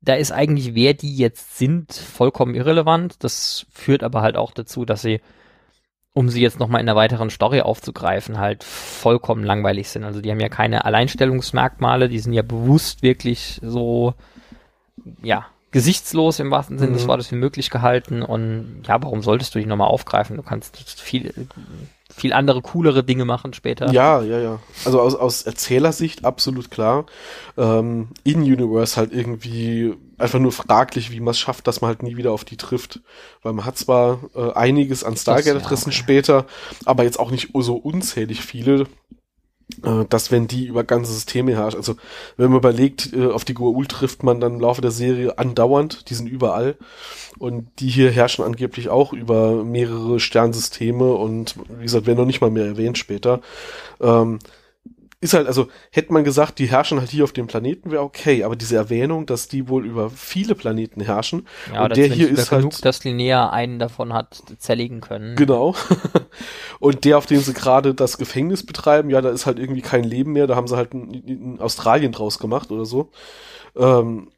Da 0.00 0.14
ist 0.14 0.32
eigentlich, 0.32 0.74
wer 0.74 0.94
die 0.94 1.16
jetzt 1.16 1.58
sind, 1.58 1.92
vollkommen 1.92 2.54
irrelevant. 2.54 3.16
Das 3.24 3.66
führt 3.70 4.02
aber 4.02 4.22
halt 4.22 4.36
auch 4.36 4.52
dazu, 4.52 4.84
dass 4.84 5.02
sie, 5.02 5.20
um 6.16 6.30
sie 6.30 6.40
jetzt 6.40 6.58
nochmal 6.58 6.80
in 6.80 6.88
einer 6.88 6.96
weiteren 6.96 7.28
Story 7.28 7.60
aufzugreifen, 7.60 8.38
halt 8.38 8.64
vollkommen 8.64 9.44
langweilig 9.44 9.90
sind. 9.90 10.02
Also 10.02 10.22
die 10.22 10.30
haben 10.30 10.40
ja 10.40 10.48
keine 10.48 10.86
Alleinstellungsmerkmale, 10.86 12.08
die 12.08 12.20
sind 12.20 12.32
ja 12.32 12.40
bewusst 12.40 13.02
wirklich 13.02 13.60
so, 13.62 14.14
ja, 15.22 15.44
gesichtslos 15.72 16.40
im 16.40 16.50
wahrsten 16.50 16.78
Sinne 16.78 16.94
des 16.94 17.02
Mhm. 17.04 17.08
Wortes 17.08 17.30
wie 17.32 17.36
möglich 17.36 17.68
gehalten 17.68 18.22
und 18.22 18.84
ja, 18.86 19.02
warum 19.02 19.20
solltest 19.20 19.54
du 19.54 19.58
die 19.58 19.66
nochmal 19.66 19.88
aufgreifen? 19.88 20.38
Du 20.38 20.42
kannst 20.42 20.78
viel, 20.98 21.34
viel 22.14 22.32
andere, 22.32 22.62
coolere 22.62 23.04
Dinge 23.04 23.26
machen 23.26 23.52
später. 23.52 23.92
Ja, 23.92 24.22
ja, 24.22 24.38
ja. 24.38 24.58
Also 24.86 25.02
aus, 25.02 25.14
aus 25.14 25.42
Erzählersicht 25.42 26.24
absolut 26.24 26.70
klar. 26.70 27.04
Ähm, 27.58 28.08
in 28.24 28.40
Universe 28.40 28.96
halt 28.96 29.12
irgendwie 29.12 29.94
einfach 30.18 30.38
nur 30.38 30.52
fraglich, 30.52 31.10
wie 31.10 31.20
man 31.20 31.32
es 31.32 31.38
schafft, 31.38 31.66
dass 31.66 31.80
man 31.80 31.88
halt 31.88 32.02
nie 32.02 32.16
wieder 32.16 32.32
auf 32.32 32.44
die 32.44 32.56
trifft. 32.56 33.00
Weil 33.42 33.52
man 33.52 33.64
hat 33.64 33.78
zwar 33.78 34.20
äh, 34.34 34.52
einiges 34.52 35.04
an 35.04 35.16
Stargate-Adressen 35.16 35.90
ja, 35.90 35.96
okay. 35.96 36.02
später, 36.02 36.46
aber 36.84 37.04
jetzt 37.04 37.18
auch 37.18 37.30
nicht 37.30 37.50
so 37.54 37.76
unzählig 37.76 38.42
viele, 38.42 38.86
äh, 39.82 40.04
dass 40.08 40.30
wenn 40.30 40.46
die 40.46 40.66
über 40.66 40.84
ganze 40.84 41.12
Systeme 41.12 41.54
herrschen, 41.54 41.78
also 41.78 41.96
wenn 42.36 42.50
man 42.50 42.58
überlegt, 42.58 43.12
äh, 43.12 43.26
auf 43.26 43.44
die 43.44 43.54
Goa'uld 43.54 43.88
trifft 43.88 44.22
man 44.22 44.40
dann 44.40 44.54
im 44.54 44.60
Laufe 44.60 44.80
der 44.80 44.90
Serie 44.90 45.38
andauernd, 45.38 46.08
die 46.08 46.14
sind 46.14 46.28
überall. 46.28 46.76
Und 47.38 47.68
die 47.80 47.88
hier 47.88 48.10
herrschen 48.10 48.44
angeblich 48.44 48.88
auch 48.88 49.12
über 49.12 49.64
mehrere 49.64 50.20
Sternsysteme 50.20 51.12
und 51.12 51.56
wie 51.68 51.82
gesagt, 51.82 52.06
werden 52.06 52.18
noch 52.18 52.26
nicht 52.26 52.40
mal 52.40 52.50
mehr 52.50 52.64
erwähnt 52.64 52.96
später. 52.96 53.40
Ähm, 54.00 54.38
ist 55.20 55.32
halt, 55.32 55.46
also 55.46 55.68
hätte 55.90 56.12
man 56.12 56.24
gesagt, 56.24 56.58
die 56.58 56.66
herrschen 56.66 56.98
halt 56.98 57.10
hier 57.10 57.24
auf 57.24 57.32
dem 57.32 57.46
Planeten, 57.46 57.90
wäre 57.90 58.02
okay, 58.02 58.44
aber 58.44 58.54
diese 58.54 58.76
Erwähnung, 58.76 59.24
dass 59.24 59.48
die 59.48 59.68
wohl 59.68 59.86
über 59.86 60.10
viele 60.10 60.54
Planeten 60.54 61.00
herrschen, 61.00 61.46
Ja, 61.72 61.84
und 61.84 61.96
der 61.96 62.08
hier 62.08 62.28
ist 62.28 62.50
genug, 62.50 62.72
halt 62.72 62.84
dass 62.84 63.02
Linnea 63.02 63.48
einen 63.48 63.78
davon 63.78 64.12
hat 64.12 64.42
zerlegen 64.58 65.00
können. 65.00 65.34
Genau. 65.36 65.74
Und 66.78 67.04
der, 67.04 67.16
auf 67.16 67.24
dem 67.24 67.40
sie 67.40 67.54
gerade 67.54 67.94
das 67.94 68.18
Gefängnis 68.18 68.64
betreiben, 68.66 69.08
ja, 69.08 69.22
da 69.22 69.30
ist 69.30 69.46
halt 69.46 69.58
irgendwie 69.58 69.80
kein 69.80 70.04
Leben 70.04 70.32
mehr. 70.32 70.46
Da 70.46 70.56
haben 70.56 70.68
sie 70.68 70.76
halt 70.76 70.92
in, 70.92 71.14
in 71.14 71.60
Australien 71.60 72.12
draus 72.12 72.38
gemacht 72.38 72.70
oder 72.70 72.84
so. 72.84 73.10
Ähm, 73.74 74.28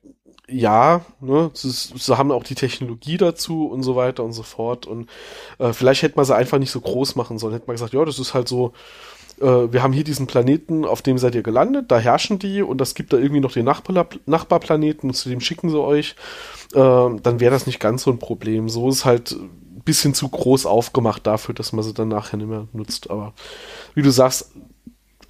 ja, 0.48 1.04
ne, 1.20 1.50
sie, 1.52 1.70
sie 1.70 2.16
haben 2.16 2.32
auch 2.32 2.44
die 2.44 2.54
Technologie 2.54 3.16
dazu 3.18 3.66
und 3.66 3.82
so 3.82 3.96
weiter 3.96 4.24
und 4.24 4.32
so 4.32 4.42
fort. 4.42 4.86
Und 4.86 5.10
äh, 5.58 5.72
vielleicht 5.72 6.02
hätte 6.02 6.16
man 6.16 6.24
sie 6.24 6.34
einfach 6.34 6.58
nicht 6.58 6.70
so 6.70 6.80
groß 6.80 7.16
machen 7.16 7.38
sollen. 7.38 7.52
Hätte 7.52 7.66
man 7.66 7.74
gesagt, 7.74 7.92
ja, 7.92 8.04
das 8.04 8.18
ist 8.18 8.32
halt 8.32 8.48
so, 8.48 8.72
äh, 9.40 9.72
wir 9.72 9.82
haben 9.82 9.92
hier 9.92 10.04
diesen 10.04 10.26
Planeten, 10.26 10.84
auf 10.84 11.02
dem 11.02 11.18
seid 11.18 11.34
ihr 11.34 11.42
gelandet, 11.42 11.90
da 11.90 11.98
herrschen 11.98 12.38
die 12.38 12.62
und 12.62 12.78
das 12.78 12.94
gibt 12.94 13.12
da 13.12 13.18
irgendwie 13.18 13.40
noch 13.40 13.52
den 13.52 13.64
Nachbar 13.64 14.08
Nachbarplaneten 14.26 15.12
zu 15.14 15.28
dem 15.28 15.40
schicken 15.40 15.70
sie 15.70 15.80
euch. 15.80 16.14
Äh, 16.74 16.78
dann 16.78 17.40
wäre 17.40 17.52
das 17.52 17.66
nicht 17.66 17.80
ganz 17.80 18.02
so 18.02 18.10
ein 18.10 18.18
Problem. 18.18 18.68
So 18.68 18.88
ist 18.88 19.04
halt 19.04 19.32
ein 19.32 19.82
bisschen 19.84 20.14
zu 20.14 20.28
groß 20.28 20.66
aufgemacht 20.66 21.26
dafür, 21.26 21.54
dass 21.54 21.72
man 21.72 21.84
sie 21.84 21.94
dann 21.94 22.08
nachher 22.08 22.36
nicht 22.36 22.48
mehr 22.48 22.68
nutzt. 22.72 23.10
Aber 23.10 23.32
wie 23.94 24.02
du 24.02 24.10
sagst, 24.10 24.52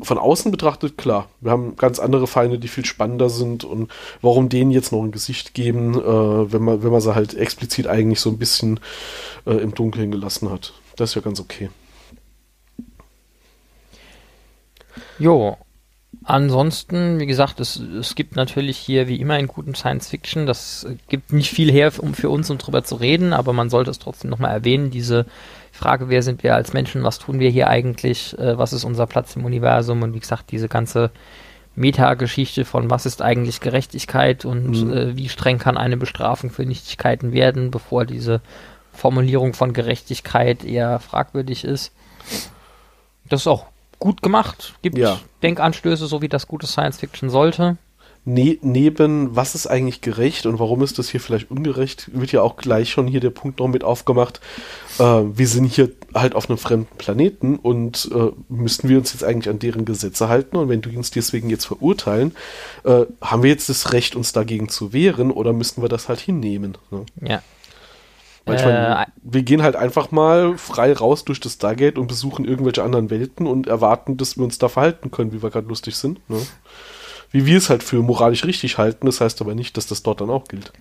von 0.00 0.18
außen 0.18 0.52
betrachtet, 0.52 0.96
klar, 0.96 1.28
wir 1.40 1.50
haben 1.50 1.76
ganz 1.76 1.98
andere 1.98 2.26
Feinde, 2.26 2.58
die 2.58 2.68
viel 2.68 2.84
spannender 2.84 3.30
sind 3.30 3.64
und 3.64 3.90
warum 4.22 4.48
denen 4.48 4.70
jetzt 4.70 4.92
noch 4.92 5.02
ein 5.02 5.10
Gesicht 5.10 5.54
geben, 5.54 5.94
äh, 5.94 6.52
wenn 6.52 6.62
man, 6.62 6.82
wenn 6.82 6.92
man 6.92 7.00
sie 7.00 7.14
halt 7.14 7.34
explizit 7.34 7.88
eigentlich 7.88 8.20
so 8.20 8.30
ein 8.30 8.38
bisschen 8.38 8.78
äh, 9.46 9.54
im 9.54 9.74
Dunkeln 9.74 10.10
gelassen 10.10 10.50
hat. 10.50 10.72
Das 10.96 11.10
ist 11.10 11.14
ja 11.16 11.20
ganz 11.20 11.40
okay. 11.40 11.68
Jo, 15.18 15.56
Ansonsten, 16.24 17.20
wie 17.20 17.26
gesagt, 17.26 17.60
es, 17.60 17.76
es 17.76 18.14
gibt 18.14 18.34
natürlich 18.34 18.76
hier 18.76 19.08
wie 19.08 19.20
immer 19.20 19.38
in 19.38 19.46
gutem 19.46 19.74
Science 19.74 20.08
Fiction, 20.08 20.46
das 20.46 20.86
gibt 21.08 21.32
nicht 21.32 21.50
viel 21.50 21.70
her, 21.70 21.92
um 21.98 22.14
für 22.14 22.30
uns, 22.30 22.50
um 22.50 22.58
drüber 22.58 22.82
zu 22.82 22.96
reden, 22.96 23.32
aber 23.32 23.52
man 23.52 23.70
sollte 23.70 23.90
es 23.90 23.98
trotzdem 23.98 24.30
nochmal 24.30 24.52
erwähnen, 24.52 24.90
diese 24.90 25.26
Frage, 25.70 26.08
wer 26.08 26.22
sind 26.22 26.42
wir 26.42 26.54
als 26.54 26.72
Menschen, 26.72 27.04
was 27.04 27.18
tun 27.18 27.40
wir 27.40 27.50
hier 27.50 27.68
eigentlich, 27.68 28.36
äh, 28.38 28.58
was 28.58 28.72
ist 28.72 28.84
unser 28.84 29.06
Platz 29.06 29.36
im 29.36 29.44
Universum 29.44 30.02
und 30.02 30.14
wie 30.14 30.20
gesagt, 30.20 30.50
diese 30.50 30.68
ganze 30.68 31.10
Metageschichte 31.76 32.64
von 32.64 32.90
was 32.90 33.06
ist 33.06 33.22
eigentlich 33.22 33.60
Gerechtigkeit 33.60 34.44
und 34.44 34.84
mhm. 34.84 34.92
äh, 34.92 35.16
wie 35.16 35.28
streng 35.28 35.58
kann 35.58 35.76
eine 35.76 35.96
Bestrafung 35.96 36.50
für 36.50 36.66
Nichtigkeiten 36.66 37.32
werden, 37.32 37.70
bevor 37.70 38.04
diese 38.04 38.40
Formulierung 38.92 39.54
von 39.54 39.72
Gerechtigkeit 39.72 40.64
eher 40.64 40.98
fragwürdig 40.98 41.64
ist. 41.64 41.92
Das 43.28 43.42
ist 43.42 43.46
auch 43.46 43.66
gut 43.98 44.22
gemacht, 44.22 44.74
gibt 44.82 44.98
ja. 44.98 45.20
Denkanstöße, 45.42 46.06
so 46.06 46.22
wie 46.22 46.28
das 46.28 46.46
gute 46.46 46.66
Science 46.66 46.98
Fiction 46.98 47.30
sollte 47.30 47.78
ne 48.28 48.58
neben 48.60 49.34
was 49.34 49.54
ist 49.54 49.66
eigentlich 49.66 50.00
gerecht 50.02 50.46
und 50.46 50.58
warum 50.58 50.82
ist 50.82 50.98
das 50.98 51.08
hier 51.08 51.20
vielleicht 51.20 51.50
ungerecht, 51.50 52.10
wird 52.12 52.30
ja 52.30 52.42
auch 52.42 52.56
gleich 52.56 52.90
schon 52.90 53.06
hier 53.06 53.20
der 53.20 53.30
Punkt 53.30 53.58
noch 53.58 53.68
mit 53.68 53.82
aufgemacht. 53.82 54.40
Äh, 54.98 55.02
wir 55.02 55.48
sind 55.48 55.64
hier 55.64 55.90
halt 56.14 56.34
auf 56.34 56.48
einem 56.48 56.58
fremden 56.58 56.96
Planeten 56.98 57.56
und 57.56 58.10
äh, 58.14 58.30
müssten 58.48 58.88
wir 58.88 58.98
uns 58.98 59.12
jetzt 59.12 59.24
eigentlich 59.24 59.48
an 59.48 59.58
deren 59.58 59.84
Gesetze 59.84 60.28
halten 60.28 60.56
und 60.56 60.68
wenn 60.68 60.82
du 60.82 60.90
uns 60.90 61.10
deswegen 61.10 61.48
jetzt 61.48 61.64
verurteilen, 61.64 62.34
äh, 62.84 63.06
haben 63.22 63.42
wir 63.42 63.50
jetzt 63.50 63.70
das 63.70 63.92
Recht, 63.92 64.14
uns 64.14 64.32
dagegen 64.32 64.68
zu 64.68 64.92
wehren 64.92 65.30
oder 65.30 65.52
müssten 65.52 65.80
wir 65.80 65.88
das 65.88 66.08
halt 66.08 66.20
hinnehmen? 66.20 66.76
Ne? 66.90 67.06
Ja. 67.22 67.42
Manchmal, 68.48 69.06
äh, 69.06 69.10
wir 69.22 69.42
gehen 69.42 69.62
halt 69.62 69.76
einfach 69.76 70.10
mal 70.10 70.58
frei 70.58 70.92
raus 70.92 71.24
durch 71.24 71.40
das 71.40 71.54
Stargate 71.54 71.98
und 71.98 72.06
besuchen 72.06 72.44
irgendwelche 72.44 72.82
anderen 72.82 73.10
Welten 73.10 73.46
und 73.46 73.66
erwarten, 73.66 74.16
dass 74.16 74.36
wir 74.36 74.44
uns 74.44 74.58
da 74.58 74.68
verhalten 74.68 75.10
können, 75.10 75.32
wie 75.32 75.42
wir 75.42 75.50
gerade 75.50 75.68
lustig 75.68 75.96
sind. 75.96 76.20
Ne? 76.28 76.38
wie 77.30 77.46
wir 77.46 77.58
es 77.58 77.70
halt 77.70 77.82
für 77.82 78.02
moralisch 78.02 78.44
richtig 78.44 78.78
halten. 78.78 79.06
Das 79.06 79.20
heißt 79.20 79.40
aber 79.40 79.54
nicht, 79.54 79.76
dass 79.76 79.86
das 79.86 80.02
dort 80.02 80.20
dann 80.20 80.30
auch 80.30 80.44
gilt. 80.48 80.72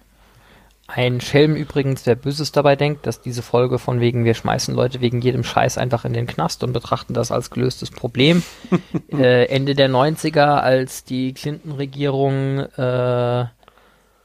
Ein 0.90 1.20
Schelm 1.20 1.58
übrigens, 1.58 2.04
der 2.04 2.16
Böses 2.16 2.54
dabei 2.54 2.78
denkt, 2.78 3.06
dass 3.06 3.20
diese 3.20 3.42
Folge 3.42 3.78
von 3.78 4.00
wegen, 4.00 4.24
wir 4.24 4.34
schmeißen 4.34 4.74
Leute 4.74 5.02
wegen 5.02 5.20
jedem 5.20 5.44
Scheiß 5.44 5.78
einfach 5.78 6.06
in 6.06 6.14
den 6.14 6.28
Knast 6.28 6.64
und 6.64 6.72
betrachten 6.72 7.14
das 7.14 7.30
als 7.30 7.50
gelöstes 7.50 7.92
Problem. 7.92 8.42
äh, 9.12 9.48
Ende 9.48 9.76
der 9.76 9.90
90er, 9.90 10.60
als 10.60 11.04
die 11.04 11.34
Clinton-Regierung 11.34 12.60
äh, 12.60 13.46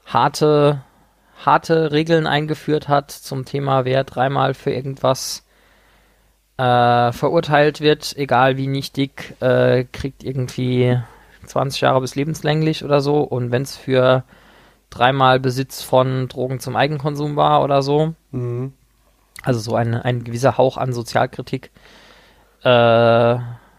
harte, 0.05 0.81
harte 1.45 1.91
Regeln 1.91 2.27
eingeführt 2.27 2.87
hat 2.87 3.11
zum 3.11 3.45
Thema, 3.45 3.85
wer 3.85 4.03
dreimal 4.03 4.53
für 4.53 4.71
irgendwas 4.71 5.45
äh, 6.57 7.11
verurteilt 7.11 7.81
wird, 7.81 8.15
egal 8.17 8.57
wie 8.57 8.67
nichtig, 8.67 9.35
äh, 9.41 9.85
kriegt 9.91 10.23
irgendwie 10.23 10.99
20 11.45 11.81
Jahre 11.81 12.01
bis 12.01 12.15
lebenslänglich 12.15 12.83
oder 12.83 13.01
so. 13.01 13.21
Und 13.21 13.51
wenn 13.51 13.63
es 13.63 13.75
für 13.75 14.23
dreimal 14.89 15.39
Besitz 15.39 15.81
von 15.81 16.27
Drogen 16.27 16.59
zum 16.59 16.75
Eigenkonsum 16.75 17.35
war 17.35 17.63
oder 17.63 17.81
so, 17.81 18.13
mhm. 18.31 18.73
also 19.41 19.59
so 19.59 19.75
ein, 19.75 19.95
ein 19.95 20.23
gewisser 20.23 20.57
Hauch 20.57 20.77
an 20.77 20.93
Sozialkritik, 20.93 21.71
äh, 22.63 23.37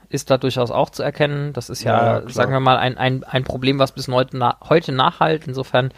ist 0.09 0.31
da 0.31 0.39
durchaus 0.39 0.71
auch 0.71 0.91
zu 0.91 1.03
erkennen. 1.03 1.53
Das 1.53 1.71
ist 1.71 1.83
ja, 1.83 2.21
ja 2.21 2.29
sagen 2.29 2.53
wir 2.53 2.61
mal, 2.61 2.77
ein, 2.77 2.97
ein, 2.99 3.25
ein 3.25 3.45
Problem, 3.45 3.79
was 3.79 3.93
bis 3.93 4.09
heute, 4.09 4.37
na, 4.37 4.59
heute 4.69 4.93
nachhalt. 4.93 5.47
Insofern 5.47 5.93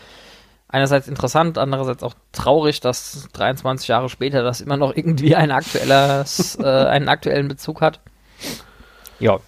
einerseits 0.76 1.08
interessant, 1.08 1.58
andererseits 1.58 2.02
auch 2.02 2.14
traurig, 2.32 2.80
dass 2.80 3.28
23 3.32 3.88
Jahre 3.88 4.08
später 4.08 4.42
das 4.42 4.60
immer 4.60 4.76
noch 4.76 4.94
irgendwie 4.94 5.34
ein 5.34 5.50
aktuelles, 5.50 6.56
äh, 6.60 6.64
einen 6.64 7.08
aktuellen 7.08 7.48
Bezug 7.48 7.80
hat. 7.80 8.00
Ja, 9.18 9.40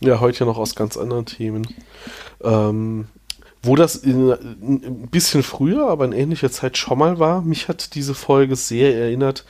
ja, 0.00 0.20
heute 0.20 0.40
ja 0.40 0.46
noch 0.46 0.58
aus 0.58 0.74
ganz 0.74 0.96
anderen 0.96 1.26
Themen. 1.26 1.66
Ähm, 2.42 3.08
wo 3.62 3.76
das 3.76 3.96
in, 3.96 4.30
in, 4.30 4.84
ein 4.84 5.08
bisschen 5.08 5.42
früher, 5.42 5.88
aber 5.88 6.04
in 6.04 6.12
ähnlicher 6.12 6.50
Zeit 6.50 6.76
schon 6.76 6.98
mal 6.98 7.18
war, 7.18 7.42
mich 7.42 7.68
hat 7.68 7.94
diese 7.94 8.14
Folge 8.14 8.56
sehr 8.56 8.94
erinnert 8.94 9.44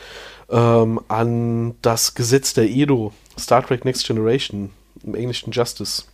ähm, 0.49 1.01
an 1.09 1.75
das 1.83 2.15
Gesetz 2.15 2.55
der 2.55 2.69
Edo, 2.69 3.13
Star 3.39 3.67
Trek 3.67 3.85
Next 3.85 4.07
Generation, 4.07 4.71
im 5.05 5.15
englischen 5.15 5.53
Justice. 5.53 6.05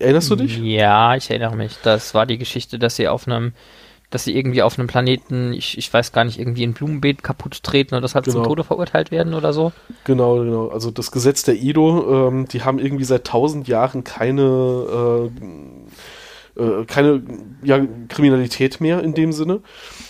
Erinnerst 0.00 0.30
du 0.30 0.36
dich? 0.36 0.58
Ja, 0.58 1.14
ich 1.14 1.30
erinnere 1.30 1.56
mich. 1.56 1.76
Das 1.82 2.14
war 2.14 2.26
die 2.26 2.38
Geschichte, 2.38 2.78
dass 2.78 2.96
sie 2.96 3.08
auf 3.08 3.26
einem 3.26 3.52
dass 4.10 4.24
sie 4.24 4.36
irgendwie 4.36 4.62
auf 4.62 4.78
einem 4.78 4.88
Planeten, 4.88 5.52
ich, 5.52 5.78
ich 5.78 5.92
weiß 5.92 6.12
gar 6.12 6.24
nicht, 6.24 6.38
irgendwie 6.38 6.64
ein 6.64 6.74
Blumenbeet 6.74 7.22
kaputt 7.22 7.62
treten 7.62 7.94
und 7.94 8.02
deshalb 8.02 8.24
genau. 8.24 8.38
zum 8.38 8.44
Tode 8.44 8.64
verurteilt 8.64 9.12
werden 9.12 9.34
oder 9.34 9.52
so. 9.52 9.72
Genau, 10.04 10.40
genau. 10.40 10.68
Also 10.68 10.90
das 10.90 11.12
Gesetz 11.12 11.44
der 11.44 11.54
Edo, 11.54 12.28
ähm, 12.28 12.48
die 12.48 12.62
haben 12.62 12.80
irgendwie 12.80 13.04
seit 13.04 13.24
tausend 13.24 13.68
Jahren 13.68 14.02
keine, 14.02 15.30
äh, 16.58 16.60
äh, 16.60 16.84
keine 16.86 17.22
ja, 17.62 17.86
Kriminalität 18.08 18.80
mehr 18.80 19.00
in 19.00 19.14
dem 19.14 19.32
Sinne, 19.32 19.60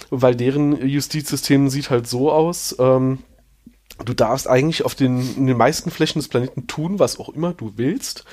weil 0.09 0.35
deren 0.35 0.81
Justizsystem 0.89 1.69
sieht 1.69 1.91
halt 1.91 2.07
so 2.07 2.33
aus, 2.33 2.75
ähm, 2.79 3.19
du 4.03 4.15
darfst 4.15 4.49
eigentlich 4.49 4.87
auf 4.87 4.95
den, 4.95 5.37
in 5.37 5.47
den 5.47 5.59
meisten 5.59 5.91
Flächen 5.91 6.21
des 6.21 6.29
Planeten 6.29 6.67
tun, 6.67 6.99
was 6.99 7.21
auch 7.21 7.29
immer 7.29 7.53
du 7.53 7.75
willst. 7.77 8.25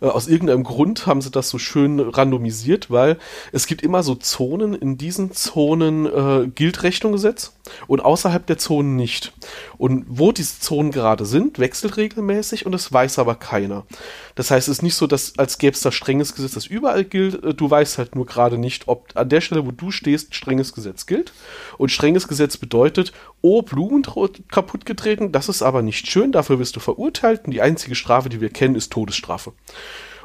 Äh, 0.00 0.06
aus 0.06 0.28
irgendeinem 0.28 0.64
Grund 0.64 1.06
haben 1.06 1.20
sie 1.20 1.30
das 1.30 1.48
so 1.48 1.58
schön 1.58 2.00
randomisiert, 2.00 2.90
weil 2.90 3.18
es 3.52 3.66
gibt 3.66 3.82
immer 3.82 4.02
so 4.02 4.14
Zonen, 4.14 4.74
in 4.74 4.98
diesen 4.98 5.32
Zonen 5.32 6.06
äh, 6.06 6.48
gilt 6.48 6.82
Rechnungsgesetz 6.82 7.52
und 7.86 8.00
außerhalb 8.00 8.46
der 8.46 8.58
Zonen 8.58 8.96
nicht. 8.96 9.32
Und 9.78 10.04
wo 10.08 10.32
diese 10.32 10.60
Zonen 10.60 10.90
gerade 10.90 11.26
sind, 11.26 11.58
wechselt 11.58 11.96
regelmäßig 11.96 12.66
und 12.66 12.74
es 12.74 12.92
weiß 12.92 13.18
aber 13.18 13.34
keiner. 13.34 13.84
Das 14.34 14.50
heißt, 14.50 14.68
es 14.68 14.78
ist 14.78 14.82
nicht 14.82 14.94
so, 14.94 15.06
dass 15.06 15.38
als 15.38 15.58
gäbe 15.58 15.74
es 15.74 15.82
da 15.82 15.92
strenges 15.92 16.34
Gesetz, 16.34 16.52
das 16.52 16.66
überall 16.66 17.04
gilt. 17.04 17.42
Äh, 17.44 17.54
du 17.54 17.70
weißt 17.70 17.98
halt 17.98 18.14
nur 18.14 18.26
gerade 18.26 18.58
nicht, 18.58 18.88
ob 18.88 19.08
an 19.14 19.28
der 19.28 19.40
Stelle, 19.40 19.66
wo 19.66 19.70
du 19.70 19.90
stehst, 19.90 20.34
strenges 20.34 20.72
Gesetz 20.72 21.06
gilt. 21.06 21.32
Und 21.78 21.90
strenges 21.90 22.28
Gesetz 22.28 22.56
bedeutet, 22.56 23.12
oh, 23.42 23.62
Blumen 23.62 24.02
kaputt 24.48 24.86
getreten, 24.86 25.32
das 25.32 25.48
ist 25.48 25.62
aber 25.62 25.82
nicht 25.82 26.06
schön, 26.08 26.32
dafür 26.32 26.58
wirst 26.58 26.76
du 26.76 26.80
verurteilt 26.80 27.42
und 27.44 27.52
die 27.52 27.62
einzige 27.62 27.94
Strafe, 27.94 28.28
die 28.28 28.40
wir 28.40 28.50
kennen, 28.50 28.74
ist 28.74 28.92
Todesstrafe. 28.92 29.52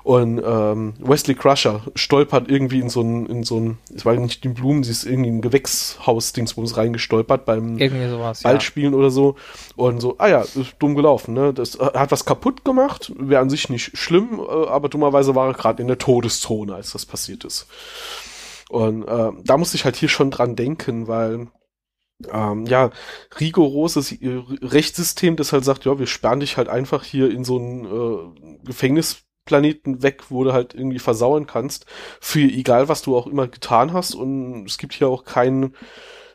Und 0.06 0.40
ähm, 0.46 0.94
Wesley 1.00 1.34
Crusher 1.34 1.82
stolpert 1.96 2.48
irgendwie 2.48 2.80
in 2.80 2.90
so 2.90 3.02
ein, 3.02 3.26
in 3.26 3.42
so 3.42 3.60
ein, 3.60 3.80
es 3.92 4.06
war 4.06 4.14
nicht 4.14 4.44
die 4.44 4.50
Blumen, 4.50 4.84
sie 4.84 4.92
ist 4.92 5.04
irgendwie 5.04 5.30
in 5.30 5.38
ein 5.38 5.42
Gewächshaus-Dingsbums 5.42 6.78
reingestolpert 6.78 7.44
beim 7.46 7.80
sowas, 8.12 8.44
Ballspielen 8.44 8.94
ja. 8.94 9.00
oder 9.00 9.10
so. 9.10 9.36
Und 9.76 10.02
so, 10.02 10.14
ah 10.20 10.28
ja, 10.28 10.42
ist 10.42 10.76
dumm 10.78 10.94
gelaufen, 10.94 11.34
ne? 11.34 11.56
Das 11.56 11.74
äh, 11.74 11.90
hat 11.96 12.12
was 12.12 12.24
kaputt 12.24 12.64
gemacht, 12.64 13.14
wäre 13.18 13.42
an 13.42 13.50
sich 13.50 13.68
nicht 13.70 13.98
schlimm, 13.98 14.40
äh, 14.40 14.68
aber 14.68 14.90
dummerweise 14.90 15.34
war 15.34 15.48
er 15.48 15.54
gerade 15.54 15.82
in 15.82 15.88
der 15.88 15.98
Todeszone, 15.98 16.76
als 16.76 16.92
das 16.92 17.08
passiert 17.08 17.44
ist. 17.44 17.66
Und 18.70 19.08
äh, 19.08 19.32
da 19.44 19.58
musste 19.58 19.76
ich 19.76 19.86
halt 19.86 19.96
hier 19.96 20.10
schon 20.10 20.30
dran 20.30 20.56
denken, 20.56 21.08
weil 21.08 21.48
ähm, 22.32 22.66
ja, 22.66 22.92
rigoroses 23.40 24.12
äh, 24.12 24.42
Rechtssystem, 24.62 25.36
das 25.36 25.54
halt 25.54 25.66
sagt, 25.66 25.86
ja, 25.86 26.00
wir 26.00 26.08
sperren 26.08 26.40
dich 26.40 26.58
halt 26.58 26.70
einfach 26.70 27.04
hier 27.04 27.30
in 27.30 27.44
so 27.44 27.58
ein 27.58 27.86
äh, 27.86 28.60
Gefängnis 28.64 29.26
Planeten 29.46 30.02
weg, 30.02 30.24
wo 30.30 30.44
du 30.44 30.54
halt 30.54 30.74
irgendwie 30.74 31.00
versauern 31.00 31.46
kannst, 31.46 31.86
für 32.20 32.40
egal 32.40 32.90
was 32.90 33.04
du 33.04 33.16
auch 33.16 33.28
immer 33.28 33.48
getan 33.48 33.94
hast. 33.94 34.16
Und 34.16 34.66
es 34.66 34.78
gibt 34.78 34.94
hier 34.94 35.08
auch 35.08 35.24
kein 35.24 35.76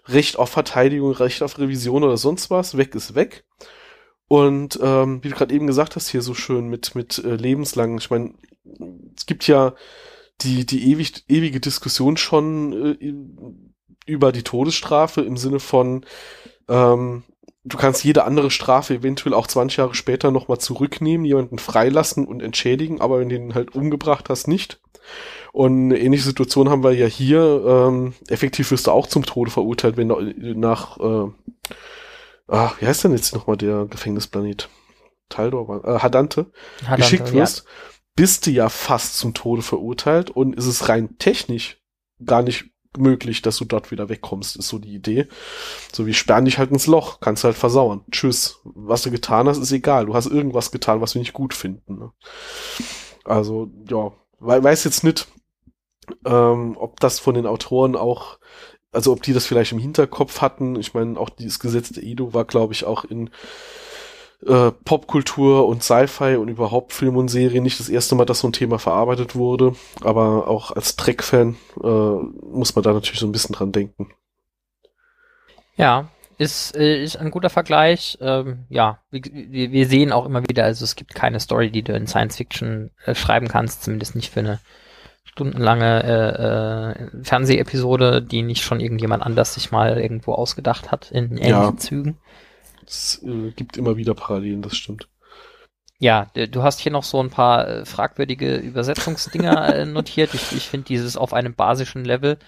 Recht 0.07 0.39
auf 0.39 0.51
Verteidigung, 0.51 1.13
Recht 1.13 1.43
auf 1.43 1.59
Revision 1.59 2.05
oder 2.05 2.17
sonst 2.17 2.51
was. 2.51 2.77
Weg 2.77 2.95
ist 2.95 3.15
weg. 3.15 3.45
Und 4.29 4.79
ähm, 4.81 5.23
wie 5.25 5.29
du 5.29 5.35
gerade 5.35 5.53
eben 5.53 5.67
gesagt 5.67 5.97
hast, 5.97 6.09
hier 6.09 6.23
so 6.23 6.35
schön 6.35 6.69
mit, 6.69 6.95
mit 6.95 7.19
äh, 7.19 7.35
lebenslang, 7.35 7.99
ich 7.99 8.11
meine, 8.11 8.35
es 9.17 9.27
gibt 9.27 9.49
ja 9.49 9.75
die, 10.43 10.65
die 10.65 10.93
ewig, 10.93 11.25
ewige 11.29 11.59
Diskussion 11.59 12.17
schon 12.17 12.97
äh, 13.01 13.13
über 14.11 14.33
die 14.33 14.43
Todesstrafe 14.43 15.23
im 15.23 15.37
Sinne 15.37 15.61
von, 15.61 16.05
ähm, 16.69 17.23
du 17.65 17.77
kannst 17.77 18.05
jede 18.05 18.25
andere 18.25 18.51
Strafe 18.51 18.95
eventuell 18.95 19.35
auch 19.35 19.47
20 19.47 19.79
Jahre 19.79 19.95
später 19.95 20.31
nochmal 20.31 20.59
zurücknehmen, 20.59 21.25
jemanden 21.25 21.59
freilassen 21.59 22.27
und 22.27 22.43
entschädigen, 22.43 23.01
aber 23.01 23.21
wenn 23.21 23.29
du 23.29 23.37
ihn 23.37 23.55
halt 23.55 23.75
umgebracht 23.75 24.29
hast, 24.29 24.49
nicht. 24.49 24.81
Und 25.53 25.87
eine 25.87 25.99
ähnliche 25.99 26.25
Situation 26.25 26.69
haben 26.69 26.85
wir 26.85 26.93
ja 26.93 27.07
hier. 27.07 27.65
Ähm, 27.67 28.15
effektiv 28.29 28.71
wirst 28.71 28.87
du 28.87 28.93
auch 28.93 29.09
zum 29.09 29.27
Tode 29.27 29.51
verurteilt, 29.51 29.97
wenn 29.97 30.09
du 30.09 30.21
nach, 30.55 30.99
äh, 31.01 31.31
ah, 32.49 32.73
wie 32.79 32.87
heißt 32.87 33.05
denn 33.05 33.13
jetzt 33.13 33.35
nochmal 33.35 33.57
der 33.57 33.87
Gefängnisplanet? 33.87 34.69
Taldor, 35.29 35.85
äh, 35.85 35.99
Hadante, 36.01 36.47
Hadante 36.83 36.97
geschickt 36.97 37.33
wirst, 37.33 37.59
ja. 37.59 37.65
bist 38.17 38.47
du 38.47 38.51
ja 38.51 38.69
fast 38.69 39.17
zum 39.17 39.35
Tode 39.35 39.63
verurteilt 39.63 40.31
und 40.31 40.57
ist 40.57 40.67
es 40.67 40.89
rein 40.89 41.19
technisch 41.19 41.81
gar 42.25 42.43
nicht 42.43 42.67
möglich, 42.99 43.43
dass 43.43 43.57
du 43.57 43.65
dort 43.65 43.91
wieder 43.91 44.09
wegkommst, 44.09 44.57
ist 44.57 44.69
so 44.69 44.79
die 44.79 44.95
Idee. 44.95 45.29
So 45.93 46.07
wie 46.07 46.15
sperren 46.15 46.45
dich 46.45 46.59
halt 46.59 46.71
ins 46.71 46.87
Loch, 46.87 47.21
kannst 47.21 47.45
halt 47.45 47.57
versauern. 47.57 48.05
Tschüss. 48.11 48.61
Was 48.65 49.03
du 49.03 49.11
getan 49.11 49.49
hast, 49.49 49.59
ist 49.59 49.73
egal. 49.73 50.07
Du 50.07 50.15
hast 50.15 50.27
irgendwas 50.27 50.71
getan, 50.71 51.01
was 51.01 51.15
wir 51.15 51.21
nicht 51.21 51.33
gut 51.33 51.55
finden. 51.55 51.99
Ne? 51.99 52.13
Also, 53.25 53.71
ja, 53.89 54.13
weiß 54.41 54.85
jetzt 54.85 55.05
nicht, 55.05 55.29
ähm, 56.25 56.77
ob 56.79 56.99
das 57.01 57.21
von 57.21 57.35
den 57.35 57.47
Autoren 57.47 57.95
auch, 57.95 58.39
also 58.93 59.13
ob 59.13 59.23
die 59.23 59.33
das 59.33 59.47
vielleicht 59.47 59.73
im 59.73 59.79
Hinterkopf 59.79 60.41
hatten. 60.41 60.77
Ich 60.77 60.95
meine, 60.95 61.19
auch 61.19 61.31
dieses 61.31 61.61
Gesetz 61.61 61.91
der 61.91 62.03
Edo 62.03 62.35
war, 62.35 62.45
glaube 62.45 62.73
ich, 62.73 62.85
auch 62.85 63.05
in 63.05 63.31
äh, 64.47 64.71
Popkultur 64.71 65.67
und 65.67 65.83
Sci-Fi 65.83 66.37
und 66.37 66.49
überhaupt 66.49 66.93
Film 66.93 67.17
und 67.17 67.29
Serie 67.29 67.61
nicht 67.61 67.79
das 67.79 67.89
erste 67.89 68.15
Mal, 68.15 68.25
dass 68.25 68.41
so 68.41 68.49
ein 68.49 68.53
Thema 68.53 68.79
verarbeitet 68.79 69.37
wurde. 69.37 69.75
Aber 70.03 70.49
auch 70.49 70.71
als 70.71 70.97
Trek-Fan 70.97 71.57
äh, 71.83 71.87
muss 71.87 72.75
man 72.75 72.83
da 72.83 72.93
natürlich 72.93 73.21
so 73.21 73.27
ein 73.27 73.33
bisschen 73.33 73.55
dran 73.55 73.73
denken. 73.73 74.13
Ja, 75.77 76.09
ist, 76.39 76.75
äh, 76.75 77.03
ist 77.03 77.17
ein 77.17 77.31
guter 77.31 77.51
Vergleich. 77.51 78.17
Ähm, 78.21 78.65
ja, 78.71 79.01
wir, 79.11 79.23
wir 79.73 79.87
sehen 79.87 80.13
auch 80.13 80.25
immer 80.25 80.43
wieder, 80.49 80.65
also 80.65 80.85
es 80.85 80.97
gibt 80.97 81.15
keine 81.15 81.39
Story, 81.39 81.71
die 81.71 81.83
du 81.83 81.93
in 81.93 82.07
Science 82.07 82.37
Fiction 82.37 82.91
äh, 83.05 83.15
schreiben 83.15 83.49
kannst, 83.49 83.85
zumindest 83.85 84.17
nicht 84.17 84.33
für 84.33 84.41
eine 84.41 84.59
stundenlange 85.25 86.03
äh, 86.03 87.19
äh, 87.19 87.25
Fernsehepisode, 87.25 88.23
die 88.23 88.43
nicht 88.43 88.63
schon 88.63 88.81
irgendjemand 88.81 89.23
anders 89.23 89.55
sich 89.55 89.71
mal 89.71 90.01
irgendwo 90.01 90.33
ausgedacht 90.33 90.91
hat 90.91 91.11
in 91.11 91.37
ähnlichen 91.37 91.51
ja. 91.51 91.77
Zügen. 91.77 92.19
Es 92.87 93.23
äh, 93.25 93.51
gibt 93.53 93.77
immer 93.77 93.97
wieder 93.97 94.15
Parallelen, 94.15 94.63
das 94.63 94.77
stimmt. 94.77 95.09
Ja, 96.03 96.29
du 96.35 96.63
hast 96.63 96.81
hier 96.81 96.93
noch 96.93 97.05
so 97.05 97.23
ein 97.23 97.29
paar 97.29 97.69
äh, 97.69 97.85
fragwürdige 97.85 98.57
Übersetzungsdinger 98.57 99.75
äh, 99.77 99.85
notiert. 99.85 100.33
Ich, 100.33 100.53
ich 100.53 100.67
finde 100.67 100.87
dieses 100.87 101.19
auf 101.19 101.35
einem 101.35 101.55
basischen 101.55 102.07
Level 102.07 102.39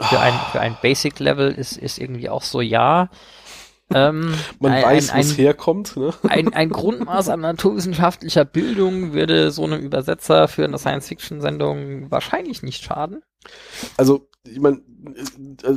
für 0.00 0.20
ein, 0.20 0.32
für 0.52 0.60
ein 0.60 0.76
Basic-Level 0.80 1.50
ist, 1.52 1.76
ist 1.76 1.98
irgendwie 1.98 2.28
auch 2.28 2.42
so, 2.42 2.60
ja. 2.60 3.10
Ähm, 3.92 4.32
Man 4.60 4.72
ein, 4.72 4.84
weiß, 4.84 5.12
wo 5.12 5.18
es 5.18 5.36
herkommt. 5.36 5.96
Ne? 5.96 6.14
Ein, 6.28 6.54
ein 6.54 6.70
Grundmaß 6.70 7.30
an 7.30 7.40
naturwissenschaftlicher 7.40 8.44
Bildung 8.44 9.12
würde 9.12 9.50
so 9.50 9.64
einem 9.64 9.80
Übersetzer 9.80 10.46
für 10.46 10.62
eine 10.62 10.78
Science-Fiction-Sendung 10.78 12.12
wahrscheinlich 12.12 12.62
nicht 12.62 12.84
schaden. 12.84 13.22
Also 13.96 14.29
ich 14.44 14.58
meine, 14.58 14.80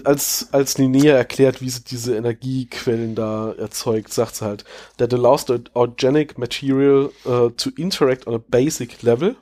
als, 0.06 0.48
als 0.52 0.78
Linnea 0.78 1.16
erklärt, 1.16 1.62
wie 1.62 1.70
sie 1.70 1.84
diese 1.84 2.16
Energiequellen 2.16 3.16
da 3.16 3.52
erzeugt, 3.54 4.14
sagt 4.14 4.36
sie 4.36 4.46
halt, 4.46 4.64
that 4.98 5.14
allows 5.14 5.46
the 5.48 5.60
organic 5.74 6.38
material 6.38 7.12
uh, 7.26 7.50
to 7.50 7.70
interact 7.76 8.26
on 8.28 8.36
a 8.36 8.38
basic 8.40 9.04
level. 9.04 9.36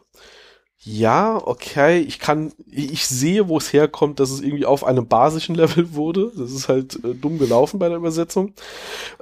Ja, 0.83 1.39
okay, 1.45 1.99
ich 1.99 2.17
kann, 2.17 2.53
ich 2.71 3.05
sehe, 3.05 3.47
wo 3.47 3.57
es 3.57 3.71
herkommt, 3.71 4.19
dass 4.19 4.31
es 4.31 4.41
irgendwie 4.41 4.65
auf 4.65 4.83
einem 4.83 5.07
basischen 5.07 5.55
Level 5.61 5.93
wurde. 5.93 6.31
Das 6.35 6.51
ist 6.51 6.69
halt 6.69 6.95
äh, 7.03 7.13
dumm 7.13 7.37
gelaufen 7.37 7.79
bei 7.79 7.87
der 7.87 7.97
Übersetzung. 7.97 8.53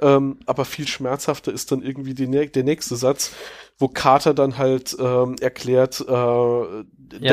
Ähm, 0.00 0.38
aber 0.46 0.64
viel 0.64 0.88
schmerzhafter 0.88 1.52
ist 1.52 1.70
dann 1.70 1.82
irgendwie 1.82 2.14
die, 2.14 2.26
der 2.28 2.64
nächste 2.64 2.96
Satz, 2.96 3.32
wo 3.78 3.88
Carter 3.88 4.32
dann 4.32 4.56
halt 4.56 4.96
ähm, 4.98 5.36
erklärt, 5.40 6.00
äh, 6.00 6.12
ja, 6.12 6.84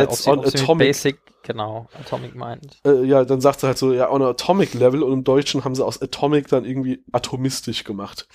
that's 0.06 0.28
on 0.28 0.44
atomic. 0.46 0.88
Basic 0.88 1.18
Genau, 1.48 1.88
Atomic 1.98 2.36
Mind. 2.36 2.78
Äh, 2.84 3.06
ja, 3.06 3.24
dann 3.24 3.40
sagt 3.40 3.64
er 3.64 3.68
halt 3.68 3.78
so, 3.78 3.94
ja, 3.94 4.12
on 4.12 4.22
Atomic 4.22 4.74
Level 4.74 5.02
und 5.02 5.14
im 5.14 5.24
Deutschen 5.24 5.64
haben 5.64 5.76
sie 5.76 5.86
aus 5.86 6.02
Atomic 6.02 6.50
dann 6.50 6.66
irgendwie 6.66 7.02
atomistisch 7.14 7.86
gemacht. 7.86 8.28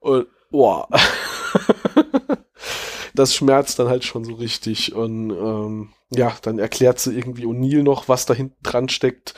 Und, 0.00 0.28
boah. 0.50 0.88
das 3.18 3.34
schmerzt 3.34 3.78
dann 3.78 3.88
halt 3.88 4.04
schon 4.04 4.24
so 4.24 4.34
richtig. 4.34 4.94
Und 4.94 5.30
ähm, 5.30 5.88
ja, 6.10 6.34
dann 6.42 6.58
erklärt 6.58 6.98
sie 7.00 7.16
irgendwie 7.16 7.46
O'Neill 7.46 7.82
noch, 7.82 8.08
was 8.08 8.26
da 8.26 8.34
hinten 8.34 8.62
dran 8.62 8.88
steckt. 8.88 9.34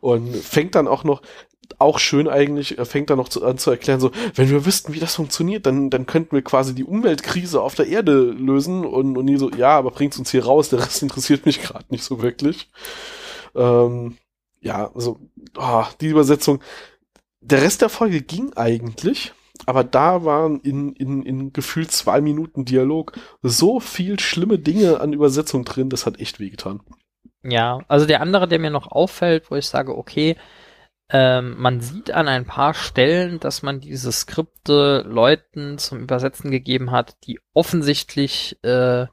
Und 0.00 0.36
fängt 0.36 0.74
dann 0.74 0.88
auch 0.88 1.04
noch, 1.04 1.22
auch 1.78 1.98
schön 1.98 2.28
eigentlich, 2.28 2.78
er 2.78 2.86
fängt 2.86 3.10
dann 3.10 3.18
noch 3.18 3.28
zu, 3.28 3.44
an 3.44 3.58
zu 3.58 3.70
erklären, 3.70 4.00
so, 4.00 4.10
wenn 4.34 4.50
wir 4.50 4.66
wüssten, 4.66 4.92
wie 4.92 5.00
das 5.00 5.14
funktioniert, 5.14 5.66
dann, 5.66 5.90
dann 5.90 6.06
könnten 6.06 6.36
wir 6.36 6.42
quasi 6.42 6.74
die 6.74 6.84
Umweltkrise 6.84 7.60
auf 7.60 7.74
der 7.74 7.86
Erde 7.86 8.30
lösen 8.30 8.84
und, 8.84 9.12
nie 9.24 9.36
so, 9.36 9.50
ja, 9.50 9.70
aber 9.70 9.90
bringt's 9.90 10.18
uns 10.18 10.30
hier 10.30 10.44
raus, 10.44 10.68
der 10.68 10.80
Rest 10.80 11.02
interessiert 11.02 11.46
mich 11.46 11.62
gerade 11.62 11.86
nicht 11.88 12.04
so 12.04 12.22
wirklich. 12.22 12.70
Ähm, 13.54 14.16
ja, 14.60 14.90
also, 14.94 15.20
oh, 15.56 15.84
die 16.00 16.08
Übersetzung, 16.08 16.60
der 17.40 17.62
Rest 17.62 17.82
der 17.82 17.88
Folge 17.88 18.22
ging 18.22 18.52
eigentlich, 18.54 19.32
aber 19.66 19.84
da 19.84 20.24
waren 20.24 20.60
in, 20.60 20.92
in, 20.94 21.22
in 21.22 21.52
gefühlt 21.52 21.90
zwei 21.90 22.20
Minuten 22.20 22.64
Dialog 22.64 23.12
so 23.42 23.80
viel 23.80 24.18
schlimme 24.20 24.58
Dinge 24.58 25.00
an 25.00 25.12
Übersetzung 25.12 25.64
drin, 25.64 25.90
das 25.90 26.06
hat 26.06 26.20
echt 26.20 26.40
wehgetan. 26.40 26.80
Ja, 27.42 27.80
also 27.88 28.06
der 28.06 28.20
andere, 28.20 28.48
der 28.48 28.58
mir 28.58 28.70
noch 28.70 28.90
auffällt, 28.90 29.50
wo 29.50 29.56
ich 29.56 29.66
sage, 29.66 29.96
okay, 29.96 30.36
ähm, 31.10 31.56
man 31.58 31.80
sieht 31.80 32.10
an 32.10 32.28
ein 32.28 32.46
paar 32.46 32.72
Stellen, 32.72 33.38
dass 33.38 33.62
man 33.62 33.80
diese 33.80 34.10
Skripte 34.10 35.04
Leuten 35.06 35.76
zum 35.78 36.00
Übersetzen 36.00 36.50
gegeben 36.50 36.90
hat, 36.90 37.16
die 37.26 37.38
offensichtlich 37.52 38.58
äh, 38.62 39.06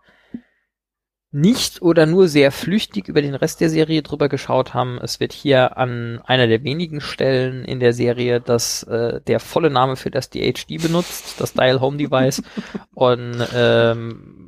nicht 1.31 1.81
oder 1.81 2.05
nur 2.05 2.27
sehr 2.27 2.51
flüchtig 2.51 3.07
über 3.07 3.21
den 3.21 3.35
Rest 3.35 3.61
der 3.61 3.69
Serie 3.69 4.01
drüber 4.01 4.27
geschaut 4.27 4.73
haben. 4.73 4.99
Es 5.01 5.19
wird 5.19 5.31
hier 5.31 5.77
an 5.77 6.21
einer 6.25 6.47
der 6.47 6.63
wenigen 6.63 6.99
Stellen 6.99 7.63
in 7.63 7.79
der 7.79 7.93
Serie, 7.93 8.41
dass 8.41 8.83
äh, 8.83 9.21
der 9.21 9.39
volle 9.39 9.69
Name 9.69 9.95
für 9.95 10.11
das 10.11 10.29
DHD 10.29 10.81
benutzt, 10.81 11.39
das 11.39 11.53
Dial 11.53 11.79
Home 11.79 11.97
Device. 11.97 12.43
Und 12.93 13.47
ähm, 13.55 14.41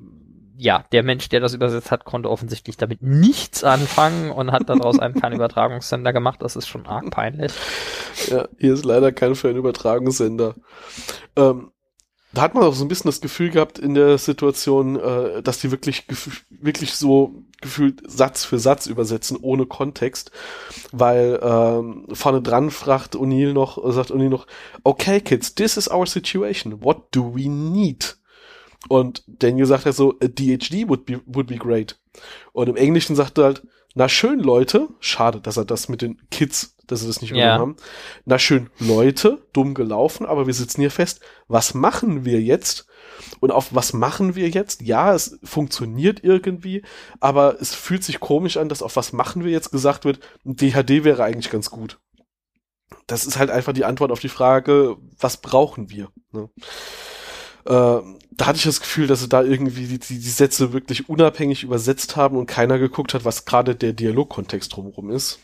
ja, 0.57 0.85
der 0.93 1.03
Mensch, 1.03 1.27
der 1.27 1.41
das 1.41 1.53
übersetzt 1.53 1.91
hat, 1.91 2.05
konnte 2.05 2.29
offensichtlich 2.29 2.77
damit 2.77 3.01
nichts 3.01 3.65
anfangen 3.65 4.31
und 4.31 4.53
hat 4.53 4.69
daraus 4.69 4.97
einen 4.97 5.15
Fernübertragungssender 5.15 6.13
gemacht. 6.13 6.41
Das 6.41 6.55
ist 6.55 6.67
schon 6.67 6.85
arg 6.85 7.09
peinlich. 7.11 7.51
Ja, 8.29 8.47
hier 8.57 8.73
ist 8.73 8.85
leider 8.85 9.11
kein 9.11 9.35
Fernübertragungssender. 9.35 10.55
Ähm, 11.35 11.72
da 12.33 12.41
hat 12.41 12.55
man 12.55 12.63
auch 12.63 12.73
so 12.73 12.83
ein 12.83 12.87
bisschen 12.87 13.09
das 13.09 13.21
Gefühl 13.21 13.51
gehabt 13.51 13.77
in 13.77 13.93
der 13.93 14.17
Situation, 14.17 14.99
äh, 14.99 15.43
dass 15.43 15.59
die 15.59 15.71
wirklich, 15.71 16.05
wirklich 16.49 16.93
so 16.95 17.43
gefühlt 17.61 18.01
Satz 18.05 18.43
für 18.43 18.59
Satz 18.59 18.87
übersetzen, 18.87 19.37
ohne 19.41 19.65
Kontext, 19.65 20.31
weil 20.91 21.39
ähm, 21.41 22.07
vorne 22.11 22.41
dran 22.41 22.71
fragt 22.71 23.15
O'Neill 23.15 23.53
noch, 23.53 23.79
sagt 23.93 24.11
O'Neill 24.11 24.29
noch, 24.29 24.47
okay 24.83 25.21
kids, 25.21 25.55
this 25.55 25.77
is 25.77 25.89
our 25.89 26.05
situation, 26.05 26.83
what 26.83 27.15
do 27.15 27.33
we 27.35 27.47
need? 27.47 28.17
Und 28.89 29.23
Daniel 29.27 29.65
sagt 29.65 29.85
halt 29.85 29.95
so, 29.95 30.15
a 30.21 30.27
DHD 30.27 30.89
would 30.89 31.05
be, 31.05 31.21
would 31.25 31.47
be 31.47 31.55
great. 31.55 31.97
Und 32.51 32.67
im 32.67 32.75
Englischen 32.75 33.15
sagt 33.15 33.37
er 33.37 33.45
halt, 33.45 33.63
na 33.95 34.09
schön, 34.09 34.39
Leute, 34.39 34.89
schade, 34.99 35.39
dass 35.39 35.57
er 35.57 35.65
das 35.65 35.87
mit 35.87 36.01
den 36.01 36.19
Kids, 36.31 36.72
dass 36.87 37.01
sie 37.01 37.07
das 37.07 37.21
nicht 37.21 37.33
ja. 37.33 37.57
haben. 37.57 37.75
Na 38.25 38.37
schön, 38.39 38.69
Leute, 38.79 39.45
dumm 39.53 39.73
gelaufen, 39.73 40.25
aber 40.25 40.47
wir 40.47 40.53
sitzen 40.53 40.81
hier 40.81 40.91
fest. 40.91 41.21
Was 41.47 41.73
machen 41.73 42.25
wir 42.25 42.41
jetzt? 42.41 42.87
Und 43.39 43.51
auf 43.51 43.73
was 43.73 43.93
machen 43.93 44.35
wir 44.35 44.49
jetzt? 44.49 44.81
Ja, 44.81 45.13
es 45.13 45.39
funktioniert 45.43 46.23
irgendwie, 46.23 46.83
aber 47.19 47.61
es 47.61 47.73
fühlt 47.73 48.03
sich 48.03 48.19
komisch 48.19 48.57
an, 48.57 48.69
dass 48.69 48.81
auf 48.81 48.95
was 48.95 49.13
machen 49.13 49.43
wir 49.43 49.51
jetzt 49.51 49.71
gesagt 49.71 50.05
wird, 50.05 50.19
DHD 50.43 51.03
wäre 51.03 51.23
eigentlich 51.23 51.51
ganz 51.51 51.69
gut. 51.69 51.99
Das 53.07 53.25
ist 53.25 53.37
halt 53.37 53.49
einfach 53.49 53.73
die 53.73 53.85
Antwort 53.85 54.11
auf 54.11 54.19
die 54.19 54.29
Frage, 54.29 54.97
was 55.19 55.37
brauchen 55.37 55.89
wir? 55.89 56.09
Ne? 56.31 56.49
Äh, 57.65 58.01
da 58.35 58.45
hatte 58.45 58.57
ich 58.57 58.63
das 58.63 58.81
Gefühl, 58.81 59.07
dass 59.07 59.21
sie 59.21 59.29
da 59.29 59.43
irgendwie 59.43 59.87
die, 59.87 59.99
die, 59.99 60.19
die 60.19 60.29
Sätze 60.29 60.73
wirklich 60.73 61.09
unabhängig 61.09 61.63
übersetzt 61.63 62.15
haben 62.15 62.37
und 62.37 62.45
keiner 62.45 62.79
geguckt 62.79 63.13
hat, 63.13 63.25
was 63.25 63.45
gerade 63.45 63.75
der 63.75 63.93
Dialogkontext 63.93 64.75
drumherum 64.75 65.11
ist. 65.11 65.39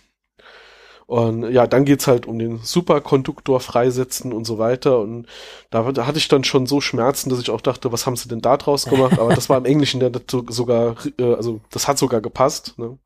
Und 1.10 1.52
ja, 1.52 1.66
dann 1.66 1.86
geht's 1.86 2.06
halt 2.06 2.28
um 2.28 2.38
den 2.38 2.60
Superkonduktor 2.60 3.60
freisetzen 3.60 4.32
und 4.32 4.46
so 4.46 4.60
weiter. 4.60 5.00
Und 5.00 5.26
da, 5.72 5.84
hatte 6.06 6.20
ich 6.20 6.28
dann 6.28 6.44
schon 6.44 6.68
so 6.68 6.82
Schmerzen, 6.82 7.32
dass 7.32 7.40
ich 7.40 7.50
auch 7.50 7.62
dachte, 7.62 7.92
was 7.92 8.06
haben 8.06 8.16
sie 8.16 8.30
denn 8.30 8.42
da 8.42 8.58
draus 8.58 8.86
gemacht? 8.86 9.18
Aber 9.18 9.34
das 9.34 9.50
war 9.50 9.58
im 9.58 9.66
Englischen 9.66 10.00
der 10.00 10.12
sogar, 10.50 10.98
äh, 11.18 11.34
also 11.34 11.62
das 11.72 11.88
hat 11.88 11.98
sogar 11.98 12.22
gepasst. 12.22 12.76
Ne? 12.78 13.00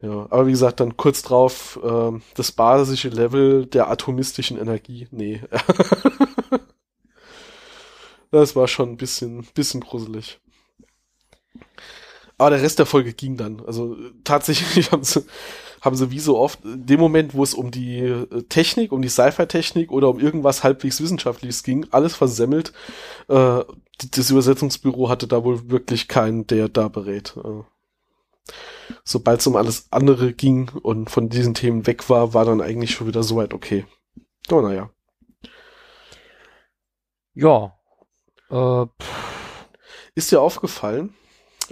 Ja, 0.00 0.28
aber 0.30 0.46
wie 0.46 0.52
gesagt, 0.52 0.78
dann 0.78 0.96
kurz 0.96 1.22
drauf 1.22 1.80
äh, 1.82 2.12
das 2.36 2.52
basische 2.52 3.08
Level 3.08 3.66
der 3.66 3.90
atomistischen 3.90 4.56
Energie. 4.56 5.08
Nee. 5.10 5.40
Das 8.34 8.56
war 8.56 8.66
schon 8.66 8.88
ein 8.88 8.96
bisschen, 8.96 9.46
bisschen 9.52 9.82
gruselig. 9.82 10.40
Aber 12.38 12.50
der 12.50 12.62
Rest 12.62 12.78
der 12.78 12.86
Folge 12.86 13.12
ging 13.12 13.36
dann. 13.36 13.62
Also 13.66 13.96
tatsächlich 14.24 14.90
haben 14.92 15.04
sie, 15.04 15.24
haben 15.80 15.96
sie 15.96 16.10
wie 16.10 16.20
so 16.20 16.38
oft, 16.38 16.64
in 16.64 16.86
dem 16.86 17.00
Moment, 17.00 17.34
wo 17.34 17.42
es 17.42 17.54
um 17.54 17.70
die 17.70 17.98
äh, 18.00 18.42
Technik, 18.48 18.92
um 18.92 19.02
die 19.02 19.08
Sci-Fi-Technik 19.08 19.90
oder 19.90 20.08
um 20.08 20.20
irgendwas 20.20 20.64
halbwegs 20.64 21.00
Wissenschaftliches 21.00 21.62
ging, 21.62 21.86
alles 21.90 22.14
versemmelt. 22.14 22.72
Äh, 23.28 23.60
das 24.10 24.30
Übersetzungsbüro 24.30 25.08
hatte 25.08 25.28
da 25.28 25.44
wohl 25.44 25.70
wirklich 25.70 26.08
keinen, 26.08 26.46
der 26.46 26.68
da 26.68 26.88
berät. 26.88 27.34
Äh, 27.36 27.62
sobald 29.04 29.40
es 29.40 29.46
um 29.46 29.56
alles 29.56 29.86
andere 29.90 30.32
ging 30.32 30.70
und 30.82 31.10
von 31.10 31.28
diesen 31.28 31.54
Themen 31.54 31.86
weg 31.86 32.08
war, 32.10 32.34
war 32.34 32.44
dann 32.44 32.60
eigentlich 32.60 32.92
schon 32.92 33.06
wieder 33.06 33.22
soweit 33.22 33.54
okay. 33.54 33.84
Oh, 34.50 34.60
naja. 34.60 34.90
Ja. 37.34 37.76
Äh, 38.50 38.86
Ist 40.14 40.30
dir 40.30 40.40
aufgefallen, 40.40 41.14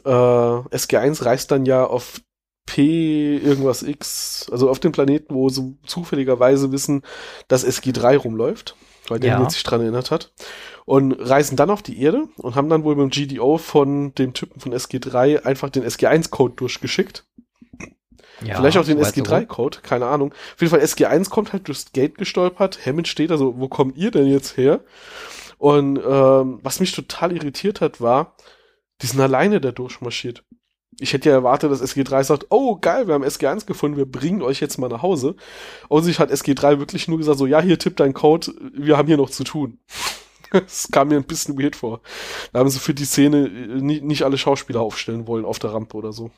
äh, 0.05 0.77
SG1 0.77 1.25
reist 1.25 1.51
dann 1.51 1.67
ja 1.67 1.85
auf 1.85 2.21
P 2.67 3.37
irgendwas 3.37 3.83
X, 3.83 4.49
also 4.53 4.71
auf 4.71 4.79
dem 4.79 4.93
Planeten, 4.93 5.35
wo 5.35 5.49
sie 5.49 5.77
zufälligerweise 5.87 6.71
wissen, 6.73 7.03
dass 7.49 7.67
SG3 7.67 8.17
rumläuft, 8.19 8.77
weil 9.09 9.19
der 9.19 9.31
Ja. 9.31 9.51
sich 9.51 9.63
dran 9.65 9.81
erinnert 9.81 10.11
hat. 10.11 10.33
Und 10.85 11.13
reisen 11.13 11.57
dann 11.57 11.71
auf 11.71 11.83
die 11.83 12.01
Erde 12.01 12.29
und 12.37 12.55
haben 12.55 12.69
dann 12.69 12.85
wohl 12.85 12.97
beim 12.97 13.11
GDO 13.11 13.59
von 13.59 14.15
dem 14.15 14.35
Typen 14.35 14.61
von 14.61 14.73
SG3 14.73 15.45
einfach 15.45 15.71
den 15.71 15.85
SG1-Code 15.85 16.55
durchgeschickt. 16.57 17.25
ja 18.43 18.57
Vielleicht 18.57 18.79
auch 18.79 18.85
den 18.85 18.99
soweit 18.99 19.15
so 19.15 19.23
gut. 19.23 19.31
SG3-Code, 19.31 19.79
keine 19.83 20.07
Ahnung. 20.07 20.33
Auf 20.33 20.61
jeden 20.61 20.71
Fall 20.71 20.81
SG1 20.81 21.29
kommt 21.29 21.53
halt 21.53 21.69
durchs 21.69 21.93
Gate 21.93 22.19
gestolpert. 22.19 22.85
Hammond 22.87 23.09
steht 23.09 23.31
da 23.31 23.37
so, 23.39 23.59
wo 23.59 23.69
kommt 23.69 23.97
ihr 23.97 24.11
denn 24.11 24.27
jetzt 24.27 24.57
her? 24.57 24.81
Und 25.59 25.99
ähm, 25.99 26.59
was 26.63 26.81
mich 26.81 26.93
total 26.93 27.33
irritiert 27.33 27.81
hat, 27.81 28.01
war, 28.01 28.35
die 29.03 29.07
sind 29.07 29.21
alleine 29.21 29.61
da 29.61 29.73
durchmarschiert. 29.73 30.45
Ich 30.99 31.13
hätte 31.13 31.31
ja 31.31 31.37
erwartet, 31.37 31.71
dass 31.71 31.83
SG3 31.83 32.25
sagt, 32.25 32.47
oh 32.51 32.77
geil, 32.77 33.07
wir 33.07 33.15
haben 33.15 33.25
SG1 33.25 33.65
gefunden, 33.65 33.97
wir 33.97 34.11
bringen 34.11 34.43
euch 34.43 34.61
jetzt 34.61 34.77
mal 34.79 34.89
nach 34.89 35.03
Hause. 35.03 35.37
Und 35.89 36.03
sich 36.03 36.19
hat 36.19 36.31
SG3 36.31 36.79
wirklich 36.79 37.09
nur 37.09 37.19
gesagt, 37.19 37.39
so 37.39 37.47
ja, 37.47 37.61
hier 37.61 37.79
tippt 37.79 38.01
dein 38.01 38.13
Code, 38.13 38.53
wir 38.75 38.99
haben 38.99 39.09
hier 39.09 39.17
noch 39.17 39.31
zu 39.31 39.45
tun. 39.45 39.79
Das 40.53 40.89
kam 40.91 41.07
mir 41.07 41.17
ein 41.17 41.23
bisschen 41.23 41.57
weird 41.57 41.77
vor. 41.77 42.01
Da 42.53 42.59
haben 42.59 42.71
sie 42.71 42.81
für 42.81 42.93
die 42.93 43.05
Szene 43.05 43.47
äh, 43.47 43.81
nicht, 43.81 44.03
nicht 44.03 44.25
alle 44.25 44.37
Schauspieler 44.37 44.81
aufstellen 44.81 45.29
wollen 45.29 45.45
auf 45.45 45.61
der 45.61 45.73
Rampe 45.73 45.97
oder 45.97 46.13
so. 46.13 46.33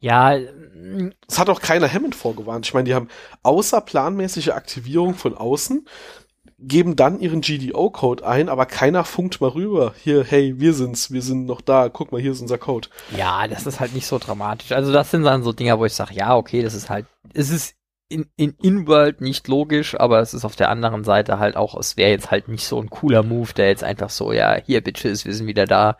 Ja, 0.00 0.36
Es 1.28 1.38
hat 1.38 1.48
auch 1.48 1.60
keiner 1.60 1.92
Hammond 1.92 2.14
vorgewarnt. 2.14 2.66
Ich 2.66 2.74
meine, 2.74 2.84
die 2.84 2.94
haben 2.94 3.08
außerplanmäßige 3.42 4.48
Aktivierung 4.48 5.14
von 5.14 5.36
außen, 5.36 5.88
geben 6.58 6.96
dann 6.96 7.20
ihren 7.20 7.40
GDO-Code 7.40 8.26
ein, 8.26 8.48
aber 8.48 8.66
keiner 8.66 9.04
funkt 9.04 9.40
mal 9.40 9.50
rüber. 9.50 9.94
Hier, 10.02 10.24
hey, 10.24 10.58
wir 10.58 10.74
sind's, 10.74 11.12
wir 11.12 11.22
sind 11.22 11.46
noch 11.46 11.60
da. 11.60 11.88
Guck 11.88 12.10
mal, 12.10 12.20
hier 12.20 12.32
ist 12.32 12.40
unser 12.40 12.58
Code. 12.58 12.88
ja, 13.16 13.46
das 13.46 13.66
ist 13.66 13.80
halt 13.80 13.94
nicht 13.94 14.06
so 14.06 14.18
dramatisch. 14.18 14.72
Also 14.72 14.92
das 14.92 15.10
sind 15.10 15.22
dann 15.22 15.42
so 15.42 15.52
Dinger, 15.52 15.78
wo 15.78 15.84
ich 15.84 15.94
sage, 15.94 16.14
ja, 16.14 16.36
okay, 16.36 16.62
das 16.62 16.74
ist 16.74 16.90
halt, 16.90 17.06
es 17.32 17.50
ist 17.50 17.76
in, 18.08 18.26
in 18.36 18.54
In-World 18.60 19.20
nicht 19.20 19.48
logisch, 19.48 19.98
aber 19.98 20.20
es 20.20 20.34
ist 20.34 20.44
auf 20.44 20.56
der 20.56 20.70
anderen 20.70 21.04
Seite 21.04 21.38
halt 21.38 21.56
auch, 21.56 21.78
es 21.78 21.96
wäre 21.96 22.10
jetzt 22.10 22.30
halt 22.30 22.48
nicht 22.48 22.64
so 22.64 22.80
ein 22.80 22.90
cooler 22.90 23.22
Move, 23.22 23.52
der 23.54 23.68
jetzt 23.68 23.84
einfach 23.84 24.10
so, 24.10 24.32
ja, 24.32 24.56
hier, 24.64 24.80
Bitches, 24.80 25.24
wir 25.26 25.34
sind 25.34 25.46
wieder 25.46 25.66
da. 25.66 25.98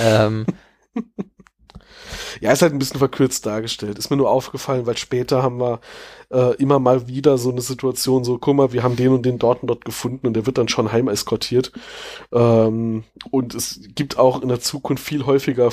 Ähm, 0.00 0.46
Ja, 2.40 2.52
ist 2.52 2.62
halt 2.62 2.72
ein 2.72 2.78
bisschen 2.78 2.98
verkürzt 2.98 3.46
dargestellt. 3.46 3.98
Ist 3.98 4.10
mir 4.10 4.16
nur 4.16 4.30
aufgefallen, 4.30 4.86
weil 4.86 4.96
später 4.96 5.42
haben 5.42 5.60
wir 5.60 5.80
äh, 6.30 6.54
immer 6.56 6.78
mal 6.78 7.08
wieder 7.08 7.38
so 7.38 7.50
eine 7.50 7.60
Situation, 7.60 8.24
so, 8.24 8.38
guck 8.38 8.56
mal, 8.56 8.72
wir 8.72 8.82
haben 8.82 8.96
den 8.96 9.12
und 9.12 9.26
den 9.26 9.38
dort 9.38 9.62
und 9.62 9.68
dort 9.68 9.84
gefunden 9.84 10.26
und 10.26 10.34
der 10.34 10.46
wird 10.46 10.58
dann 10.58 10.68
schon 10.68 10.92
heim 10.92 11.08
eskortiert. 11.08 11.72
Ähm, 12.32 13.04
und 13.30 13.54
es 13.54 13.80
gibt 13.94 14.18
auch 14.18 14.42
in 14.42 14.48
der 14.48 14.60
Zukunft 14.60 15.04
viel 15.04 15.26
häufiger 15.26 15.70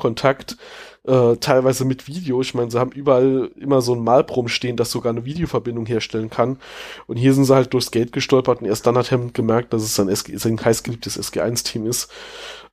Funkkontakt, 0.00 0.56
äh, 1.04 1.36
teilweise 1.36 1.84
mit 1.84 2.08
Video. 2.08 2.40
Ich 2.40 2.54
meine, 2.54 2.70
sie 2.70 2.78
haben 2.78 2.92
überall 2.92 3.50
immer 3.56 3.82
so 3.82 3.94
ein 3.94 4.02
Malp 4.02 4.34
rumstehen, 4.34 4.76
das 4.76 4.90
sogar 4.90 5.12
eine 5.12 5.24
Videoverbindung 5.24 5.86
herstellen 5.86 6.30
kann. 6.30 6.58
Und 7.06 7.16
hier 7.16 7.34
sind 7.34 7.44
sie 7.44 7.54
halt 7.54 7.72
durchs 7.72 7.90
Gate 7.90 8.12
gestolpert 8.12 8.60
und 8.60 8.66
erst 8.66 8.86
dann 8.86 8.96
hat 8.96 9.10
Hammond 9.10 9.34
gemerkt, 9.34 9.72
dass 9.72 9.82
es 9.82 9.94
sein, 9.94 10.08
SG, 10.08 10.36
sein 10.36 10.62
heißgeliebtes 10.62 11.20
SG1-Team 11.20 11.86
ist. 11.86 12.10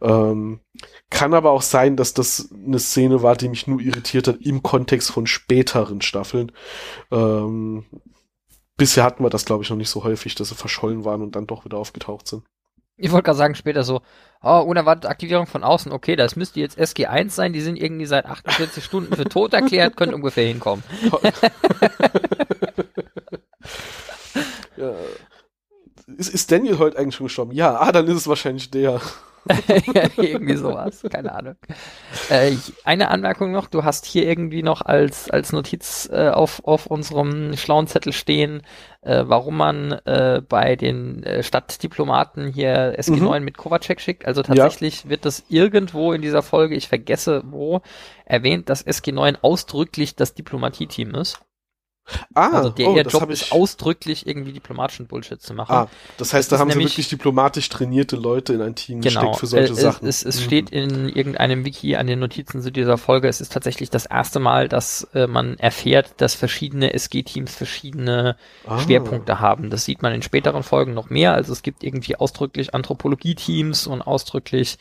Ähm, 0.02 0.62
kann 1.10 1.34
aber 1.34 1.52
auch 1.52 1.62
sein, 1.62 1.98
dass 1.98 2.14
das 2.14 2.50
eine 2.52 2.80
Szene 2.80 3.22
war, 3.22 3.36
die 3.36 3.50
mich 3.50 3.68
nur 3.68 3.82
irritiert 3.82 4.28
hat 4.28 4.38
im 4.42 4.64
Kontext 4.64 5.12
von 5.12 5.28
späteren 5.28 6.02
Staffeln. 6.02 6.52
Ähm, 7.12 7.86
bisher 8.78 9.04
hatten 9.04 9.24
wir 9.24 9.30
das, 9.30 9.46
glaube 9.46 9.64
ich, 9.64 9.70
noch 9.70 9.78
nicht 9.78 9.90
so 9.90 10.04
häufig, 10.04 10.36
dass 10.36 10.50
sie 10.50 10.56
verschollen 10.56 11.04
waren 11.04 11.22
und 11.22 11.36
dann 11.36 11.48
doch 11.48 11.66
wieder 11.66 11.78
aufgetaucht 11.78 12.28
sind. 12.28 12.44
Ich 12.98 13.12
wollte 13.12 13.26
gerade 13.26 13.38
sagen, 13.38 13.56
später 13.56 13.84
so, 13.84 14.02
oh, 14.42 14.60
unerwartete 14.60 15.10
Aktivierung 15.10 15.46
von 15.48 15.64
außen, 15.64 15.92
okay, 15.92 16.16
das 16.16 16.36
müsste 16.36 16.60
jetzt 16.60 16.80
SG1 16.80 17.30
sein, 17.30 17.54
die 17.54 17.62
sind 17.62 17.78
irgendwie 17.78 18.08
seit 18.08 18.26
48 18.26 18.84
Stunden 18.84 19.16
für 19.16 19.26
tot 19.26 19.54
erklärt, 19.54 19.96
können 19.96 20.14
ungefähr 20.14 20.48
hinkommen. 20.48 20.84
ja. 24.78 24.94
Ist, 26.18 26.30
ist 26.30 26.52
Daniel 26.52 26.80
heute 26.80 26.98
eigentlich 26.98 27.16
schon 27.16 27.28
gestorben? 27.28 27.52
Ja, 27.52 27.80
ah, 27.80 27.92
dann 27.92 28.08
ist 28.08 28.16
es 28.16 28.28
wahrscheinlich 28.28 28.72
der. 28.72 29.00
irgendwie 30.18 30.58
sowas, 30.58 31.04
keine 31.10 31.34
Ahnung. 31.34 31.56
Äh, 32.30 32.56
eine 32.84 33.10
Anmerkung 33.12 33.52
noch, 33.52 33.68
du 33.68 33.84
hast 33.84 34.06
hier 34.06 34.28
irgendwie 34.28 34.64
noch 34.64 34.82
als, 34.82 35.30
als 35.30 35.54
Notiz 35.54 36.10
äh, 36.12 36.30
auf, 36.30 36.66
auf 36.66 36.88
unserem 36.88 37.56
schlauen 37.56 37.88
Zettel 37.88 38.12
stehen, 38.12 38.64
äh, 39.02 39.24
warum 39.26 39.56
man 39.56 39.94
äh, 40.06 40.42
bei 40.48 40.76
den 40.76 41.24
äh, 41.24 41.44
Stadtdiplomaten 41.44 42.48
hier 42.48 43.00
SG9 43.00 43.40
mit 43.40 43.58
Kovacek 43.58 44.02
schickt. 44.02 44.26
Also 44.26 44.44
tatsächlich 44.44 45.08
wird 45.08 45.24
das 45.24 45.46
irgendwo 45.48 46.12
in 46.12 46.22
dieser 46.22 46.42
Folge, 46.42 46.76
ich 46.76 46.90
vergesse 46.90 47.44
wo, 47.46 47.82
erwähnt, 48.26 48.70
dass 48.70 48.86
SG9 48.86 49.38
ausdrücklich 49.44 50.16
das 50.16 50.34
Diplomatie-Team 50.34 51.16
ist. 51.16 51.40
Ah, 52.34 52.50
Also 52.58 52.70
der 52.70 52.88
oh, 52.90 52.96
ihr 52.96 53.04
das 53.04 53.14
Job 53.14 53.30
ist 53.30 53.42
ich. 53.44 53.52
ausdrücklich 53.52 54.26
irgendwie 54.28 54.54
diplomatischen 54.54 55.08
Bullshit 55.08 55.42
zu 55.42 55.54
machen. 55.54 55.74
Ah, 55.74 55.88
das 56.18 56.34
heißt, 56.34 56.52
Das 56.52 56.58
da 56.58 56.62
haben 56.62 56.70
sie 56.72 56.78
nämlich- 56.78 56.94
wirklich 56.94 57.10
diplomatisch 57.10 57.68
trainierte 57.70 58.16
Leute 58.16 58.54
in 58.54 58.62
ein 58.62 58.76
Team 58.76 59.02
Genau, 59.02 59.20
gesteckt 59.22 59.40
für 59.40 59.48
solche 59.48 59.74
äh, 59.74 59.76
Sachen. 59.76 60.08
Es, 60.08 60.24
es, 60.24 60.36
es 60.36 60.42
Mhm. 60.42 60.46
steht 60.46 60.70
in 60.70 61.10
irgendeinem 61.10 61.66
Wiki 61.66 61.96
an 61.98 62.08
den 62.08 62.20
Notizen 62.20 62.62
zu 62.62 62.72
dieser 62.72 62.98
Folge, 62.98 63.28
es 63.28 63.42
ist 63.42 63.52
tatsächlich 63.52 63.90
das 63.90 64.06
erste 64.06 64.40
Mal, 64.40 64.70
dass 64.70 65.08
äh, 65.14 65.28
man 65.28 65.58
erfährt, 65.60 66.14
dass 66.18 66.34
verschiedene 66.36 66.94
SG-Teams 66.94 67.54
verschiedene 67.54 68.38
Ah. 68.66 68.80
Schwerpunkte 68.80 69.40
haben. 69.40 69.70
Das 69.70 69.84
sieht 69.86 70.02
man 70.02 70.14
in 70.14 70.22
späteren 70.22 70.64
Folgen 70.64 70.94
noch 70.94 71.10
mehr. 71.10 71.34
Also 71.34 71.52
es 71.54 71.62
gibt 71.62 71.84
irgendwie 71.84 72.16
ausdrücklich 72.16 72.74
Anthropologie-Teams 72.74 73.88
und 73.88 74.02
ausdrücklich 74.02 74.78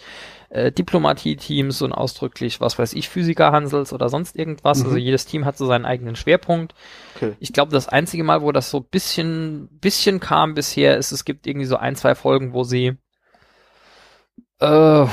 äh, 0.51 0.71
Diplomatie-Teams 0.73 1.83
und 1.83 1.93
ausdrücklich, 1.93 2.61
was 2.61 2.79
weiß 2.79 2.93
ich, 2.95 3.09
Physiker-Hansels 3.09 3.93
oder 3.93 4.09
sonst 4.09 4.37
irgendwas. 4.37 4.81
Mhm. 4.81 4.87
Also 4.87 4.97
jedes 4.99 5.27
Team 5.27 5.45
hat 5.45 5.57
so 5.59 5.67
seinen 5.67 5.85
eigenen 5.85 6.17
Schwerpunkt. 6.17 6.75
Okay. 7.17 7.35
Ich 7.41 7.53
glaube, 7.53 7.73
das 7.73 7.89
einzige 7.89 8.25
Mal, 8.25 8.43
wo 8.43 8.53
das 8.53 8.71
so 8.71 8.81
bisschen, 8.81 9.69
bisschen 9.81 10.21
kam 10.21 10.55
bisher, 10.55 10.97
ist, 10.97 11.13
es 11.13 11.25
gibt 11.25 11.47
irgendwie 11.47 11.67
so 11.67 11.77
ein, 11.77 11.97
zwei 11.97 12.15
Folgen, 12.15 12.53
wo 12.53 12.63
sie, 12.65 12.97
äh, 14.61 15.07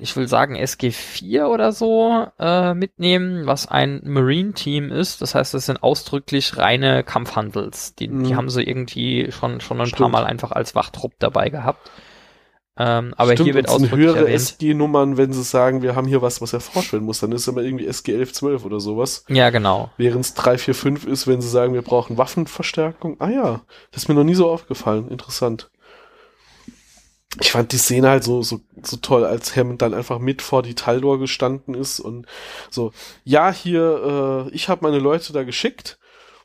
ich 0.00 0.14
will 0.16 0.28
sagen 0.28 0.56
SG4 0.56 1.46
oder 1.46 1.72
so 1.72 2.26
äh, 2.38 2.74
mitnehmen, 2.74 3.46
was 3.46 3.66
ein 3.66 4.02
Marine-Team 4.04 4.92
ist. 4.92 5.22
Das 5.22 5.34
heißt, 5.34 5.54
das 5.54 5.66
sind 5.66 5.82
ausdrücklich 5.82 6.58
reine 6.58 7.02
Kampfhandels. 7.02 7.94
Die, 7.94 8.08
die 8.08 8.34
Mhm. 8.34 8.36
haben 8.36 8.50
sie 8.50 8.62
irgendwie 8.62 9.32
schon, 9.32 9.60
schon 9.60 9.80
ein 9.80 9.90
paar 9.92 10.08
Stimmt. 10.08 10.12
Mal 10.12 10.24
einfach 10.24 10.52
als 10.52 10.74
Wachtrupp 10.74 11.14
dabei 11.18 11.48
gehabt. 11.48 11.90
Ähm, 12.78 13.14
aber 13.16 13.32
Stimmt, 13.32 13.46
hier 13.46 13.54
wird 13.54 13.68
ausdrücklich 13.68 14.00
höhere 14.00 14.18
erwähnt. 14.20 14.40
SG-Nummern, 14.40 15.16
wenn 15.16 15.32
sie 15.32 15.42
sagen, 15.42 15.80
wir 15.80 15.96
haben 15.96 16.06
hier 16.06 16.20
was, 16.20 16.42
was 16.42 16.52
erforscht 16.52 16.92
werden 16.92 17.06
muss, 17.06 17.20
dann 17.20 17.32
ist 17.32 17.42
es 17.42 17.48
immer 17.48 17.62
irgendwie 17.62 17.86
SG 17.86 18.12
1112 18.12 18.64
oder 18.66 18.80
sowas. 18.80 19.24
Ja, 19.28 19.48
genau. 19.48 19.90
Während 19.96 20.26
es 20.26 20.34
345 20.34 21.10
ist, 21.10 21.26
wenn 21.26 21.40
sie 21.40 21.48
sagen, 21.48 21.72
wir 21.72 21.82
brauchen 21.82 22.18
Waffenverstärkung. 22.18 23.16
Ah 23.18 23.30
ja, 23.30 23.62
das 23.92 24.02
ist 24.02 24.08
mir 24.08 24.14
noch 24.14 24.24
nie 24.24 24.34
so 24.34 24.50
aufgefallen. 24.50 25.08
Interessant. 25.08 25.70
Ich 27.40 27.50
fand 27.52 27.72
die 27.72 27.78
Szene 27.78 28.08
halt 28.08 28.24
so, 28.24 28.42
so, 28.42 28.60
so 28.82 28.96
toll, 28.98 29.24
als 29.24 29.56
Hammond 29.56 29.80
dann 29.82 29.94
einfach 29.94 30.18
mit 30.18 30.42
vor 30.42 30.62
die 30.62 30.74
Taldor 30.74 31.18
gestanden 31.18 31.74
ist 31.74 32.00
und 32.00 32.26
so, 32.70 32.92
ja, 33.24 33.52
hier, 33.52 34.46
äh, 34.48 34.54
ich 34.54 34.68
habe 34.68 34.86
meine 34.86 34.98
Leute 34.98 35.32
da 35.32 35.44
geschickt. 35.44 35.98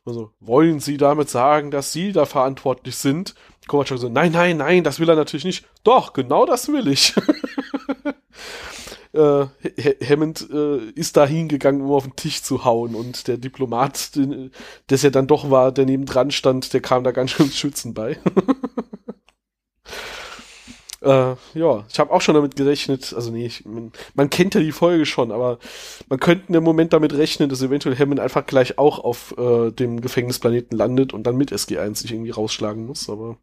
Also, 0.03 0.31
wollen 0.39 0.79
Sie 0.79 0.97
damit 0.97 1.29
sagen, 1.29 1.69
dass 1.69 1.91
Sie 1.93 2.11
da 2.11 2.25
verantwortlich 2.25 2.95
sind? 2.95 3.35
Kovac 3.67 3.87
so, 3.87 4.09
nein, 4.09 4.31
nein, 4.31 4.57
nein, 4.57 4.83
das 4.83 4.99
will 4.99 5.07
er 5.09 5.15
natürlich 5.15 5.45
nicht. 5.45 5.65
Doch, 5.83 6.13
genau 6.13 6.45
das 6.47 6.67
will 6.69 6.87
ich. 6.87 7.13
äh, 9.13 9.19
Ha- 9.19 9.49
Hammond 10.09 10.47
äh, 10.51 10.89
ist 10.91 11.17
da 11.17 11.25
hingegangen, 11.25 11.81
um 11.81 11.91
auf 11.91 12.03
den 12.03 12.15
Tisch 12.15 12.41
zu 12.41 12.63
hauen 12.65 12.95
und 12.95 13.27
der 13.27 13.37
Diplomat, 13.37 14.15
den, 14.15 14.51
das 14.87 15.03
ja 15.03 15.09
dann 15.09 15.27
doch 15.27 15.49
war, 15.51 15.71
der 15.71 15.85
nebendran 15.85 16.31
stand, 16.31 16.73
der 16.73 16.81
kam 16.81 17.03
da 17.03 17.11
ganz 17.11 17.31
schön 17.31 17.51
schützen 17.51 17.93
bei. 17.93 18.17
Äh, 21.01 21.35
ja, 21.55 21.83
ich 21.89 21.99
habe 21.99 22.11
auch 22.11 22.21
schon 22.21 22.35
damit 22.35 22.55
gerechnet, 22.55 23.11
also 23.13 23.31
nee, 23.31 23.47
ich, 23.47 23.65
man, 23.65 23.91
man 24.13 24.29
kennt 24.29 24.53
ja 24.53 24.61
die 24.61 24.71
Folge 24.71 25.07
schon, 25.07 25.31
aber 25.31 25.57
man 26.09 26.19
könnte 26.19 26.45
in 26.47 26.53
dem 26.53 26.63
Moment 26.63 26.93
damit 26.93 27.13
rechnen, 27.13 27.49
dass 27.49 27.63
eventuell 27.63 27.97
Hammond 27.97 28.19
einfach 28.19 28.45
gleich 28.45 28.77
auch 28.77 28.99
auf 28.99 29.35
äh, 29.37 29.71
dem 29.71 30.01
Gefängnisplaneten 30.01 30.77
landet 30.77 31.11
und 31.13 31.23
dann 31.23 31.37
mit 31.37 31.51
SG1 31.51 31.95
sich 31.95 32.11
irgendwie 32.11 32.29
rausschlagen 32.29 32.85
muss. 32.85 33.09
Aber 33.09 33.37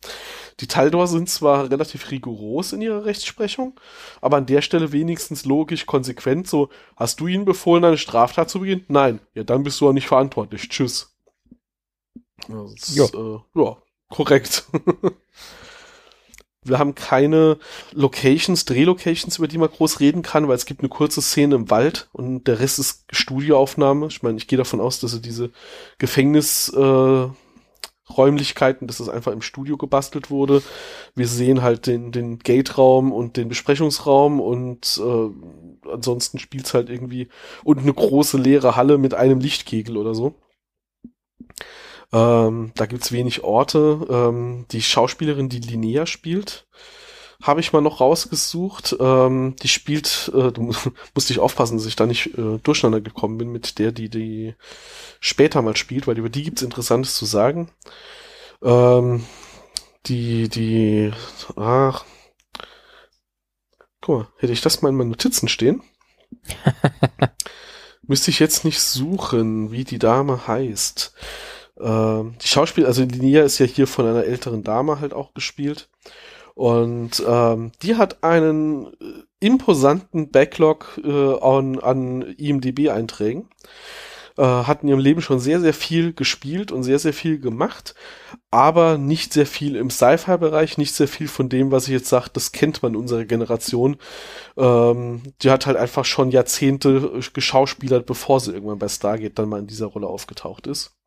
die 0.61 0.69
Taldor 0.69 1.09
sind 1.09 1.29
zwar 1.29 1.69
relativ 1.69 2.13
rigoros 2.13 2.73
in 2.73 2.81
ihrer 2.81 3.05
Rechtsprechung, 3.05 3.79
aber 4.21 4.37
an 4.37 4.47
der 4.47 4.63
Stelle 4.63 4.93
wenigstens 4.93 5.45
logisch 5.45 5.85
konsequent. 5.87 6.47
So, 6.47 6.69
hast 6.97 7.19
du 7.19 7.27
ihnen 7.27 7.45
befohlen, 7.45 7.85
eine 7.85 7.99
Straftat 7.99 8.51
zu 8.51 8.61
begehen? 8.61 8.85
Nein. 8.87 9.19
Ja, 9.35 9.43
dann 9.43 9.65
bist 9.65 9.81
du 9.81 9.89
auch 9.89 9.93
nicht 9.93 10.07
verantwortlich. 10.07 10.69
Tschüss. 10.69 11.13
Das 12.47 12.95
Ja. 12.95 13.05
Äh, 13.05 13.41
ja 13.55 13.77
korrekt. 14.09 14.65
Wir 16.69 16.79
haben 16.79 16.95
keine 16.95 17.59
Locations, 17.93 18.65
Drehlocations, 18.65 19.39
über 19.39 19.49
die 19.49 19.59
man 19.59 19.71
groß 19.71 20.01
reden 20.01 20.23
kann, 20.23 20.49
weil 20.49 20.57
es 20.57 20.67
gibt 20.67 20.81
eine 20.81 20.89
kurze 20.89 21.23
Szene 21.23 21.55
im 21.55 21.71
Wald 21.71 22.09
und 22.13 22.45
der 22.45 22.61
Rest 22.61 22.79
ist 22.79 23.05
Studioaufnahme. 23.11 24.07
Ich 24.07 24.23
meine, 24.23 24.39
ich 24.39 24.47
gehe 24.47 24.59
davon 24.59 24.81
aus, 24.81 25.01
dass 25.01 25.13
sie 25.13 25.23
diese 25.23 25.51
Gefängnis 25.99 26.69
äh, 26.71 27.29
Räumlichkeiten, 28.11 28.87
dass 28.87 29.01
es 29.01 29.09
einfach 29.09 29.33
im 29.33 29.43
Studio 29.43 29.77
gebastelt 29.77 30.31
wurde. 30.31 30.63
Wir 31.15 31.29
sehen 31.29 31.63
halt 31.63 31.87
den, 31.87 32.13
den 32.13 32.39
Gate-Raum 32.39 33.13
und 33.13 33.37
den 33.37 33.49
Besprechungsraum 33.49 34.41
und 34.41 35.01
äh, 35.03 35.89
ansonsten 35.91 36.39
spielt's 36.39 36.75
halt 36.75 36.89
irgendwie 36.89 37.29
und 37.65 37.79
eine 37.79 37.93
große 37.93 38.39
leere 38.39 38.77
Halle 38.77 38.99
mit 38.99 39.15
einem 39.15 39.41
Lichtkegel 39.41 39.97
oder 39.97 40.15
so. 40.15 40.35
Ähm, 42.13 42.73
da 42.75 42.87
gibt's 42.87 43.13
wenig 43.13 43.45
Orte. 43.45 44.07
Ähm, 44.09 44.67
die 44.71 44.83
Schauspielerin, 44.83 45.49
die 45.49 45.61
Linnea 45.61 46.07
spielt, 46.07 46.67
habe 47.43 47.61
ich 47.61 47.73
mal 47.73 47.81
noch 47.83 48.01
rausgesucht. 48.01 48.97
Ähm, 48.99 49.57
die 49.63 49.69
spielt, 49.69 50.31
äh, 50.35 50.51
du 50.53 50.73
musst 51.15 51.29
dich 51.29 51.39
aufpassen, 51.39 51.77
dass 51.77 51.87
ich 51.87 51.97
da 51.97 52.07
nicht 52.07 52.39
äh, 52.39 52.59
durcheinander 52.63 53.01
gekommen 53.01 53.39
bin 53.39 53.51
mit 53.51 53.79
der, 53.79 53.93
die 53.93 54.09
die 54.09 54.55
später 55.21 55.63
mal 55.63 55.77
spielt, 55.77 56.07
weil 56.07 56.19
über 56.19 56.31
die 56.31 56.45
gibt's 56.45 56.63
Interessantes 56.63 57.15
zu 57.15 57.27
sagen. 57.27 57.71
Ähm, 58.63 59.25
die, 60.07 60.49
die, 60.49 61.13
ach, 61.57 62.05
guck 64.01 64.19
mal, 64.19 64.29
hätte 64.39 64.53
ich 64.53 64.61
das 64.63 64.81
mal 64.83 64.89
in 64.89 64.97
meinen 64.97 65.11
Notizen 65.11 65.49
stehen. 65.49 65.83
Müsste 68.03 68.31
ich 68.31 68.39
jetzt 68.39 68.65
nicht 68.65 68.81
suchen, 68.81 69.71
wie 69.71 69.85
die 69.85 69.99
Dame 69.99 70.47
heißt. 70.47 71.13
Ähm, 71.81 72.35
die 72.43 72.49
Schauspiel, 72.49 72.87
also 72.87 73.03
Linnea 73.03 73.43
ist 73.43 73.59
ja 73.59 73.67
hier 73.67 73.87
von 73.87 74.07
einer 74.07 74.25
älteren 74.25 74.65
Dame 74.65 75.01
halt 75.01 75.13
auch 75.13 75.35
gespielt. 75.35 75.89
Und 76.55 77.23
ähm, 77.27 77.73
die 77.83 77.97
hat 77.97 78.25
einen 78.25 78.87
äh, 78.87 79.23
imposanten 79.41 80.31
Backlog 80.31 81.01
äh, 81.05 81.39
an, 81.41 81.79
an 81.79 82.23
IMDB-Einträgen 82.23 83.49
äh, 84.39 84.43
hat 84.43 84.83
in 84.83 84.89
ihrem 84.89 85.01
Leben 85.01 85.21
schon 85.21 85.41
sehr, 85.41 85.61
sehr 85.61 85.75
viel 85.75 86.13
gespielt 86.13 86.73
und 86.73 86.85
sehr, 86.85 86.99
sehr 86.99 87.13
viel 87.13 87.41
gemacht, 87.41 87.95
aber 88.51 88.97
nicht 88.97 89.33
sehr 89.33 89.47
viel 89.47 89.77
im 89.77 89.91
Sci-Fi-Bereich, 89.91 90.79
nicht 90.79 90.95
sehr 90.95 91.09
viel 91.09 91.29
von 91.29 91.49
dem, 91.49 91.71
was 91.73 91.89
ich 91.89 91.93
jetzt 91.93 92.09
sage, 92.09 92.31
das 92.33 92.53
kennt 92.53 92.83
man 92.83 92.95
in 92.95 93.01
unserer 93.01 93.25
Generation. 93.25 93.97
Ähm, 94.57 95.23
die 95.43 95.51
hat 95.51 95.67
halt 95.67 95.77
einfach 95.77 96.05
schon 96.05 96.31
Jahrzehnte 96.31 97.21
geschauspielert, 97.33 98.07
bevor 98.07 98.41
sie 98.41 98.53
irgendwann 98.53 98.79
bei 98.79 98.89
Stargate 98.89 99.39
dann 99.39 99.49
mal 99.49 99.59
in 99.59 99.67
dieser 99.67 99.87
Rolle 99.87 100.07
aufgetaucht 100.07 100.67
ist. 100.67 100.98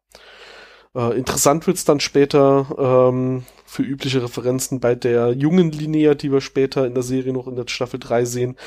Äh, 0.94 1.18
interessant 1.18 1.68
wird's 1.68 1.86
dann 1.86 2.02
später 2.02 3.10
ähm, 3.10 3.46
für 3.66 3.84
übliche 3.84 4.22
Referenzen 4.22 4.82
bei 4.82 4.96
der 4.96 5.32
jungen 5.32 5.72
Linnea, 5.72 6.16
die 6.16 6.32
wir 6.32 6.42
später 6.42 6.86
in 6.86 6.94
der 6.94 7.04
Serie 7.04 7.32
noch 7.32 7.48
in 7.48 7.56
der 7.56 7.66
Staffel 7.68 8.00
3 8.00 8.26
sehen, 8.26 8.58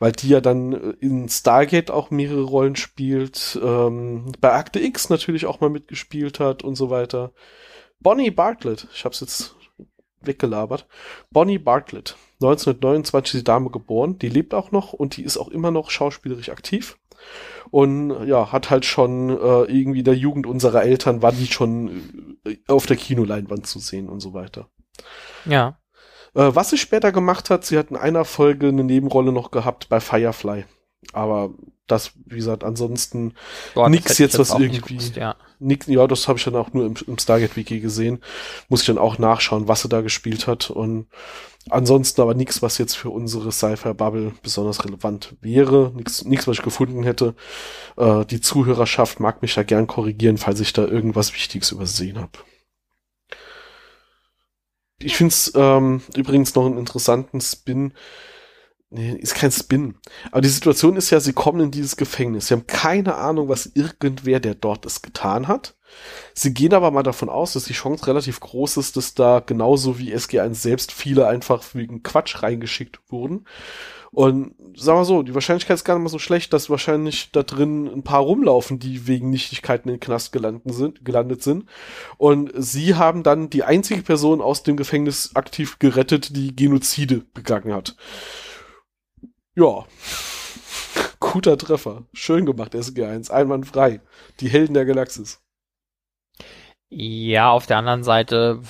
weil 0.00 0.10
die 0.10 0.28
ja 0.28 0.40
dann 0.40 0.72
äh, 0.72 0.94
in 1.00 1.28
Stargate 1.28 1.92
auch 1.92 2.10
mehrere 2.10 2.42
Rollen 2.42 2.74
spielt, 2.74 3.58
ähm, 3.62 4.32
bei 4.40 4.52
Akte 4.52 4.80
X 4.80 5.08
natürlich 5.08 5.46
auch 5.46 5.60
mal 5.60 5.70
mitgespielt 5.70 6.40
hat 6.40 6.64
und 6.64 6.74
so 6.74 6.90
weiter. 6.90 7.32
Bonnie 8.00 8.32
Bartlett, 8.32 8.88
ich 8.92 9.04
hab's 9.04 9.20
jetzt 9.20 9.54
weggelabert. 10.20 10.86
Bonnie 11.30 11.58
Bartlett, 11.58 12.16
1929 12.40 13.40
die 13.40 13.44
Dame 13.44 13.70
geboren, 13.70 14.18
die 14.18 14.28
lebt 14.28 14.52
auch 14.52 14.72
noch 14.72 14.92
und 14.92 15.16
die 15.16 15.22
ist 15.22 15.36
auch 15.36 15.48
immer 15.48 15.70
noch 15.70 15.90
schauspielerisch 15.90 16.48
aktiv 16.48 16.98
und 17.70 18.26
ja, 18.26 18.52
hat 18.52 18.70
halt 18.70 18.84
schon 18.84 19.30
äh, 19.30 19.64
irgendwie 19.64 20.02
der 20.02 20.14
Jugend 20.14 20.46
unserer 20.46 20.82
Eltern 20.82 21.22
war 21.22 21.32
die 21.32 21.46
schon 21.46 22.38
äh, 22.44 22.56
auf 22.66 22.86
der 22.86 22.96
Kinoleinwand 22.96 23.66
zu 23.66 23.78
sehen 23.78 24.08
und 24.08 24.20
so 24.20 24.32
weiter. 24.34 24.68
Ja. 25.44 25.78
Äh, 26.34 26.50
was 26.54 26.70
sie 26.70 26.78
später 26.78 27.12
gemacht 27.12 27.50
hat, 27.50 27.64
sie 27.64 27.78
hat 27.78 27.90
in 27.90 27.96
einer 27.96 28.24
Folge 28.24 28.68
eine 28.68 28.84
Nebenrolle 28.84 29.32
noch 29.32 29.50
gehabt 29.50 29.88
bei 29.88 30.00
Firefly. 30.00 30.64
Aber 31.12 31.50
das, 31.86 32.12
wie 32.26 32.36
gesagt, 32.36 32.64
ansonsten 32.64 33.34
Boah, 33.74 33.88
nix 33.88 34.18
jetzt, 34.18 34.38
was 34.38 34.50
irgendwie. 34.50 34.80
Gewusst, 34.80 35.16
ja. 35.16 35.36
Nix, 35.58 35.86
ja, 35.86 36.06
das 36.06 36.28
habe 36.28 36.38
ich 36.38 36.44
dann 36.44 36.54
auch 36.54 36.72
nur 36.72 36.86
im, 36.86 36.94
im 37.06 37.18
Stargate-Wiki 37.18 37.80
gesehen. 37.80 38.20
Muss 38.68 38.82
ich 38.82 38.86
dann 38.86 38.98
auch 38.98 39.18
nachschauen, 39.18 39.68
was 39.68 39.82
sie 39.82 39.88
da 39.88 40.02
gespielt 40.02 40.46
hat. 40.46 40.70
Und 40.70 41.08
ansonsten 41.70 42.20
aber 42.20 42.34
nichts, 42.34 42.62
was 42.62 42.78
jetzt 42.78 42.96
für 42.96 43.10
unsere 43.10 43.52
Sci-Fi-Bubble 43.52 44.32
besonders 44.42 44.84
relevant 44.84 45.36
wäre. 45.40 45.92
Nichts, 45.94 46.46
was 46.46 46.58
ich 46.58 46.62
gefunden 46.62 47.02
hätte. 47.02 47.34
Äh, 47.96 48.24
die 48.26 48.40
Zuhörerschaft 48.40 49.20
mag 49.20 49.42
mich 49.42 49.54
da 49.54 49.62
gern 49.62 49.86
korrigieren, 49.86 50.38
falls 50.38 50.60
ich 50.60 50.72
da 50.72 50.84
irgendwas 50.84 51.34
Wichtiges 51.34 51.72
übersehen 51.72 52.18
habe. 52.18 52.32
Ich 55.00 55.16
finde 55.16 55.32
es 55.32 55.52
ähm, 55.54 56.02
übrigens 56.16 56.54
noch 56.54 56.66
einen 56.66 56.78
interessanten 56.78 57.40
Spin, 57.40 57.92
Nee, 58.90 59.12
ist 59.12 59.34
kein 59.34 59.52
Spin. 59.52 59.96
Aber 60.30 60.40
die 60.40 60.48
Situation 60.48 60.96
ist 60.96 61.10
ja, 61.10 61.20
sie 61.20 61.34
kommen 61.34 61.60
in 61.60 61.70
dieses 61.70 61.96
Gefängnis. 61.96 62.46
Sie 62.48 62.54
haben 62.54 62.66
keine 62.66 63.16
Ahnung, 63.16 63.48
was 63.48 63.66
irgendwer, 63.66 64.40
der 64.40 64.54
dort 64.54 64.86
ist, 64.86 65.02
getan 65.02 65.46
hat. 65.46 65.76
Sie 66.34 66.54
gehen 66.54 66.74
aber 66.74 66.90
mal 66.90 67.02
davon 67.02 67.28
aus, 67.28 67.52
dass 67.52 67.64
die 67.64 67.72
Chance 67.72 68.06
relativ 68.06 68.40
groß 68.40 68.76
ist, 68.76 68.96
dass 68.96 69.14
da 69.14 69.40
genauso 69.44 69.98
wie 69.98 70.14
SG1 70.14 70.54
selbst 70.54 70.92
viele 70.92 71.26
einfach 71.26 71.62
wegen 71.74 72.02
Quatsch 72.02 72.42
reingeschickt 72.42 73.00
wurden. 73.08 73.46
Und 74.10 74.54
sagen 74.74 75.00
wir 75.00 75.04
so, 75.04 75.22
die 75.22 75.34
Wahrscheinlichkeit 75.34 75.74
ist 75.74 75.84
gar 75.84 75.94
nicht 75.94 76.04
mal 76.04 76.08
so 76.08 76.18
schlecht, 76.18 76.52
dass 76.52 76.70
wahrscheinlich 76.70 77.30
da 77.32 77.42
drin 77.42 77.86
ein 77.86 78.02
paar 78.02 78.20
rumlaufen, 78.20 78.78
die 78.78 79.06
wegen 79.06 79.28
Nichtigkeiten 79.28 79.88
in 79.88 79.96
den 79.96 80.00
Knast 80.00 80.32
gelandet 80.32 80.74
sind, 80.74 81.04
gelandet 81.04 81.42
sind. 81.42 81.66
Und 82.16 82.50
sie 82.56 82.94
haben 82.94 83.22
dann 83.22 83.50
die 83.50 83.64
einzige 83.64 84.02
Person 84.02 84.40
aus 84.40 84.62
dem 84.62 84.76
Gefängnis 84.76 85.36
aktiv 85.36 85.78
gerettet, 85.78 86.34
die 86.34 86.56
Genozide 86.56 87.22
begangen 87.34 87.74
hat. 87.74 87.96
Ja. 89.54 89.84
Guter 91.20 91.58
Treffer. 91.58 92.04
Schön 92.14 92.46
gemacht, 92.46 92.74
SG1. 92.74 93.30
Einwandfrei. 93.30 94.00
Die 94.40 94.48
Helden 94.48 94.74
der 94.74 94.86
Galaxis. 94.86 95.40
Ja, 96.90 97.50
auf 97.50 97.66
der 97.66 97.78
anderen 97.78 98.02
Seite, 98.02 98.60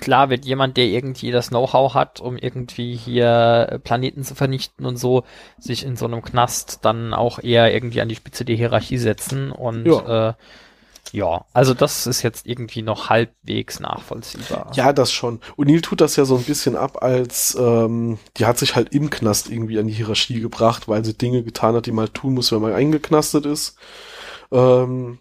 klar 0.00 0.30
wird 0.30 0.44
jemand, 0.44 0.76
der 0.76 0.86
irgendwie 0.86 1.30
das 1.30 1.48
Know-how 1.48 1.94
hat, 1.94 2.20
um 2.20 2.36
irgendwie 2.36 2.94
hier 2.94 3.80
Planeten 3.84 4.24
zu 4.24 4.34
vernichten 4.34 4.86
und 4.86 4.96
so, 4.96 5.24
sich 5.58 5.84
in 5.84 5.96
so 5.96 6.06
einem 6.06 6.22
Knast 6.22 6.80
dann 6.82 7.14
auch 7.14 7.38
eher 7.38 7.72
irgendwie 7.72 8.00
an 8.00 8.08
die 8.08 8.16
Spitze 8.16 8.44
der 8.44 8.56
Hierarchie 8.56 8.98
setzen 8.98 9.50
und 9.50 9.86
ja. 9.86 10.28
äh, 10.28 10.34
ja, 11.12 11.44
also 11.52 11.74
das 11.74 12.06
ist 12.06 12.22
jetzt 12.22 12.46
irgendwie 12.46 12.82
noch 12.82 13.08
halbwegs 13.08 13.80
nachvollziehbar. 13.80 14.70
Ja, 14.74 14.92
das 14.92 15.10
schon. 15.10 15.40
Und 15.56 15.68
Neil 15.68 15.80
tut 15.80 16.00
das 16.00 16.16
ja 16.16 16.24
so 16.24 16.36
ein 16.36 16.44
bisschen 16.44 16.76
ab, 16.76 17.02
als 17.02 17.56
ähm, 17.58 18.18
die 18.36 18.46
hat 18.46 18.58
sich 18.58 18.76
halt 18.76 18.94
im 18.94 19.10
Knast 19.10 19.50
irgendwie 19.50 19.78
an 19.78 19.88
die 19.88 19.92
Hierarchie 19.94 20.40
gebracht, 20.40 20.86
weil 20.88 21.04
sie 21.04 21.14
Dinge 21.14 21.42
getan 21.42 21.74
hat, 21.74 21.86
die 21.86 21.92
man 21.92 22.06
halt 22.06 22.14
tun 22.14 22.34
muss, 22.34 22.52
wenn 22.52 22.62
man 22.62 22.74
eingeknastet 22.74 23.44
ist. 23.44 23.76
Ähm, 24.52 25.18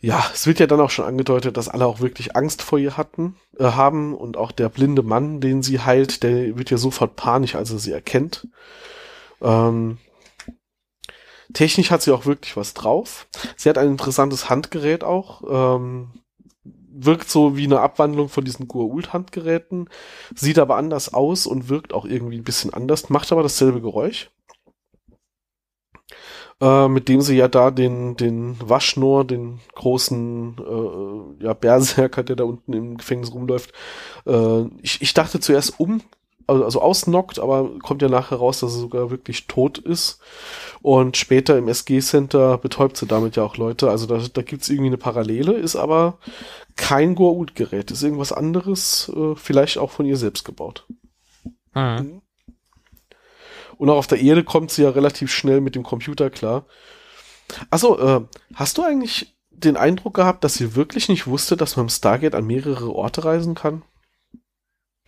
ja, 0.00 0.24
es 0.32 0.46
wird 0.46 0.60
ja 0.60 0.66
dann 0.66 0.80
auch 0.80 0.90
schon 0.90 1.04
angedeutet, 1.04 1.56
dass 1.56 1.68
alle 1.68 1.86
auch 1.86 2.00
wirklich 2.00 2.36
Angst 2.36 2.62
vor 2.62 2.78
ihr 2.78 2.96
hatten, 2.96 3.36
äh, 3.58 3.64
haben 3.64 4.14
und 4.14 4.36
auch 4.36 4.52
der 4.52 4.68
blinde 4.68 5.02
Mann, 5.02 5.40
den 5.40 5.62
sie 5.62 5.80
heilt, 5.80 6.22
der 6.22 6.56
wird 6.56 6.70
ja 6.70 6.78
sofort 6.78 7.16
panisch, 7.16 7.54
als 7.54 7.70
er 7.70 7.78
sie 7.78 7.92
erkennt. 7.92 8.48
Ähm, 9.40 9.98
Technisch 11.52 11.90
hat 11.90 12.02
sie 12.02 12.12
auch 12.12 12.26
wirklich 12.26 12.56
was 12.56 12.74
drauf. 12.74 13.28
Sie 13.56 13.68
hat 13.68 13.78
ein 13.78 13.88
interessantes 13.88 14.50
Handgerät 14.50 15.04
auch. 15.04 15.42
Ähm, 15.48 16.10
wirkt 16.64 17.28
so 17.28 17.56
wie 17.56 17.64
eine 17.64 17.80
Abwandlung 17.80 18.28
von 18.28 18.44
diesen 18.44 18.68
Gua'uld-Handgeräten. 18.68 19.88
Sieht 20.34 20.58
aber 20.58 20.76
anders 20.76 21.14
aus 21.14 21.46
und 21.46 21.68
wirkt 21.68 21.92
auch 21.92 22.04
irgendwie 22.04 22.38
ein 22.38 22.44
bisschen 22.44 22.72
anders. 22.72 23.10
Macht 23.10 23.30
aber 23.32 23.42
dasselbe 23.42 23.80
Geräusch. 23.80 24.30
Äh, 26.58 26.88
mit 26.88 27.08
dem 27.08 27.20
sie 27.20 27.36
ja 27.36 27.48
da 27.48 27.70
den, 27.70 28.16
den 28.16 28.56
Waschnor, 28.60 29.26
den 29.26 29.60
großen 29.74 30.56
äh, 30.58 31.44
ja, 31.44 31.52
Berserker, 31.52 32.22
der 32.22 32.36
da 32.36 32.44
unten 32.44 32.72
im 32.72 32.96
Gefängnis 32.96 33.34
rumläuft. 33.34 33.72
Äh, 34.26 34.62
ich, 34.80 35.02
ich 35.02 35.12
dachte 35.12 35.38
zuerst 35.38 35.78
um, 35.78 36.00
also, 36.46 36.64
also 36.64 36.80
ausnockt, 36.80 37.38
aber 37.40 37.78
kommt 37.80 38.00
ja 38.00 38.08
nachher 38.08 38.38
raus, 38.38 38.60
dass 38.60 38.72
er 38.72 38.80
sogar 38.80 39.10
wirklich 39.10 39.46
tot 39.48 39.76
ist. 39.76 40.20
Und 40.80 41.18
später 41.18 41.58
im 41.58 41.68
SG-Center 41.68 42.56
betäubt 42.56 42.96
sie 42.96 43.06
damit 43.06 43.36
ja 43.36 43.42
auch 43.42 43.58
Leute. 43.58 43.90
Also 43.90 44.06
da, 44.06 44.18
da 44.32 44.40
gibt's 44.40 44.70
irgendwie 44.70 44.86
eine 44.86 44.98
Parallele, 44.98 45.52
ist 45.52 45.76
aber 45.76 46.18
kein 46.76 47.16
Goa'uld-Gerät, 47.16 47.90
ist 47.90 48.02
irgendwas 48.02 48.32
anderes, 48.32 49.12
äh, 49.14 49.34
vielleicht 49.34 49.76
auch 49.76 49.90
von 49.90 50.06
ihr 50.06 50.16
selbst 50.16 50.44
gebaut. 50.44 50.86
Mhm. 51.74 52.22
Und 53.78 53.90
auch 53.90 53.96
auf 53.96 54.06
der 54.06 54.20
Erde 54.20 54.44
kommt 54.44 54.70
sie 54.70 54.82
ja 54.82 54.90
relativ 54.90 55.32
schnell 55.32 55.60
mit 55.60 55.74
dem 55.74 55.82
Computer 55.82 56.30
klar. 56.30 56.64
Achso, 57.70 57.98
äh, 57.98 58.20
hast 58.54 58.78
du 58.78 58.82
eigentlich 58.82 59.36
den 59.50 59.76
Eindruck 59.76 60.14
gehabt, 60.14 60.44
dass 60.44 60.54
sie 60.54 60.74
wirklich 60.74 61.08
nicht 61.08 61.26
wusste, 61.26 61.56
dass 61.56 61.76
man 61.76 61.86
im 61.86 61.90
Stargate 61.90 62.34
an 62.34 62.46
mehrere 62.46 62.94
Orte 62.94 63.24
reisen 63.24 63.54
kann? 63.54 63.82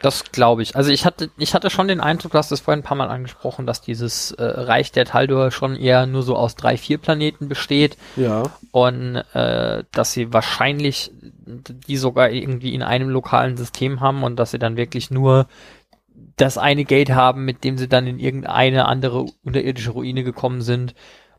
Das 0.01 0.31
glaube 0.31 0.63
ich. 0.63 0.77
Also 0.77 0.93
ich 0.93 1.05
hatte, 1.05 1.29
ich 1.37 1.55
hatte 1.55 1.71
schon 1.71 1.89
den 1.89 2.01
Eindruck, 2.01 2.31
du 2.31 2.39
hast 2.39 2.53
es 2.53 2.61
vorhin 2.61 2.81
ein 2.81 2.85
paar 2.85 2.97
Mal 2.97 3.09
angesprochen, 3.09 3.67
dass 3.67 3.81
dieses 3.81 4.31
äh, 4.31 4.45
Reich 4.45 4.93
der 4.93 5.07
Taldor 5.07 5.51
schon 5.51 5.75
eher 5.75 6.07
nur 6.07 6.23
so 6.23 6.37
aus 6.37 6.55
drei, 6.55 6.77
vier 6.77 6.99
Planeten 6.99 7.49
besteht. 7.49 7.97
Ja. 8.15 8.45
Und 8.71 9.17
äh, 9.17 9.83
dass 9.91 10.13
sie 10.13 10.33
wahrscheinlich 10.33 11.11
die 11.19 11.97
sogar 11.97 12.31
irgendwie 12.31 12.75
in 12.75 12.83
einem 12.83 13.09
lokalen 13.09 13.57
System 13.57 14.01
haben 14.01 14.23
und 14.23 14.37
dass 14.37 14.53
sie 14.53 14.61
dann 14.61 14.77
wirklich 14.77 15.11
nur 15.11 15.49
das 16.37 16.59
eine 16.59 16.85
Gate 16.85 17.11
haben, 17.11 17.45
mit 17.45 17.65
dem 17.65 17.79
sie 17.79 17.89
dann 17.89 18.07
in 18.07 18.19
irgendeine 18.19 18.87
andere 18.87 19.27
unterirdische 19.45 19.91
Ruine 19.91 20.25
gekommen 20.25 20.63
sind. 20.63 20.95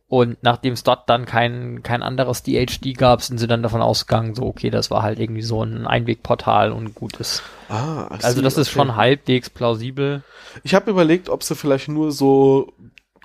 Und 0.08 0.42
nachdem 0.42 0.74
es 0.74 0.82
dort 0.82 1.08
dann 1.08 1.26
kein, 1.26 1.84
kein 1.84 2.02
anderes 2.02 2.42
DHD 2.42 2.98
gab, 2.98 3.22
sind 3.22 3.38
sie 3.38 3.46
dann 3.46 3.62
davon 3.62 3.82
ausgegangen, 3.84 4.34
so, 4.34 4.44
okay, 4.44 4.72
das 4.72 4.90
war 4.90 5.04
halt 5.04 5.20
irgendwie 5.20 5.44
so 5.44 5.64
ein 5.64 5.86
Einwegportal 5.86 6.72
und 6.72 6.96
gutes. 6.96 7.44
Ah, 7.70 8.08
I 8.10 8.24
Also 8.24 8.38
see, 8.38 8.42
das 8.42 8.58
ist 8.58 8.70
okay. 8.70 8.80
schon 8.80 8.96
halbwegs 8.96 9.52
plausibel. 9.52 10.24
Ich 10.64 10.74
habe 10.74 10.90
überlegt, 10.90 11.30
ob 11.30 11.44
sie 11.44 11.54
vielleicht 11.56 11.90
nur 11.90 12.12
so 12.12 12.74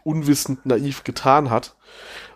unwissend 0.04 0.66
naiv 0.66 1.04
getan 1.04 1.48
hat, 1.48 1.74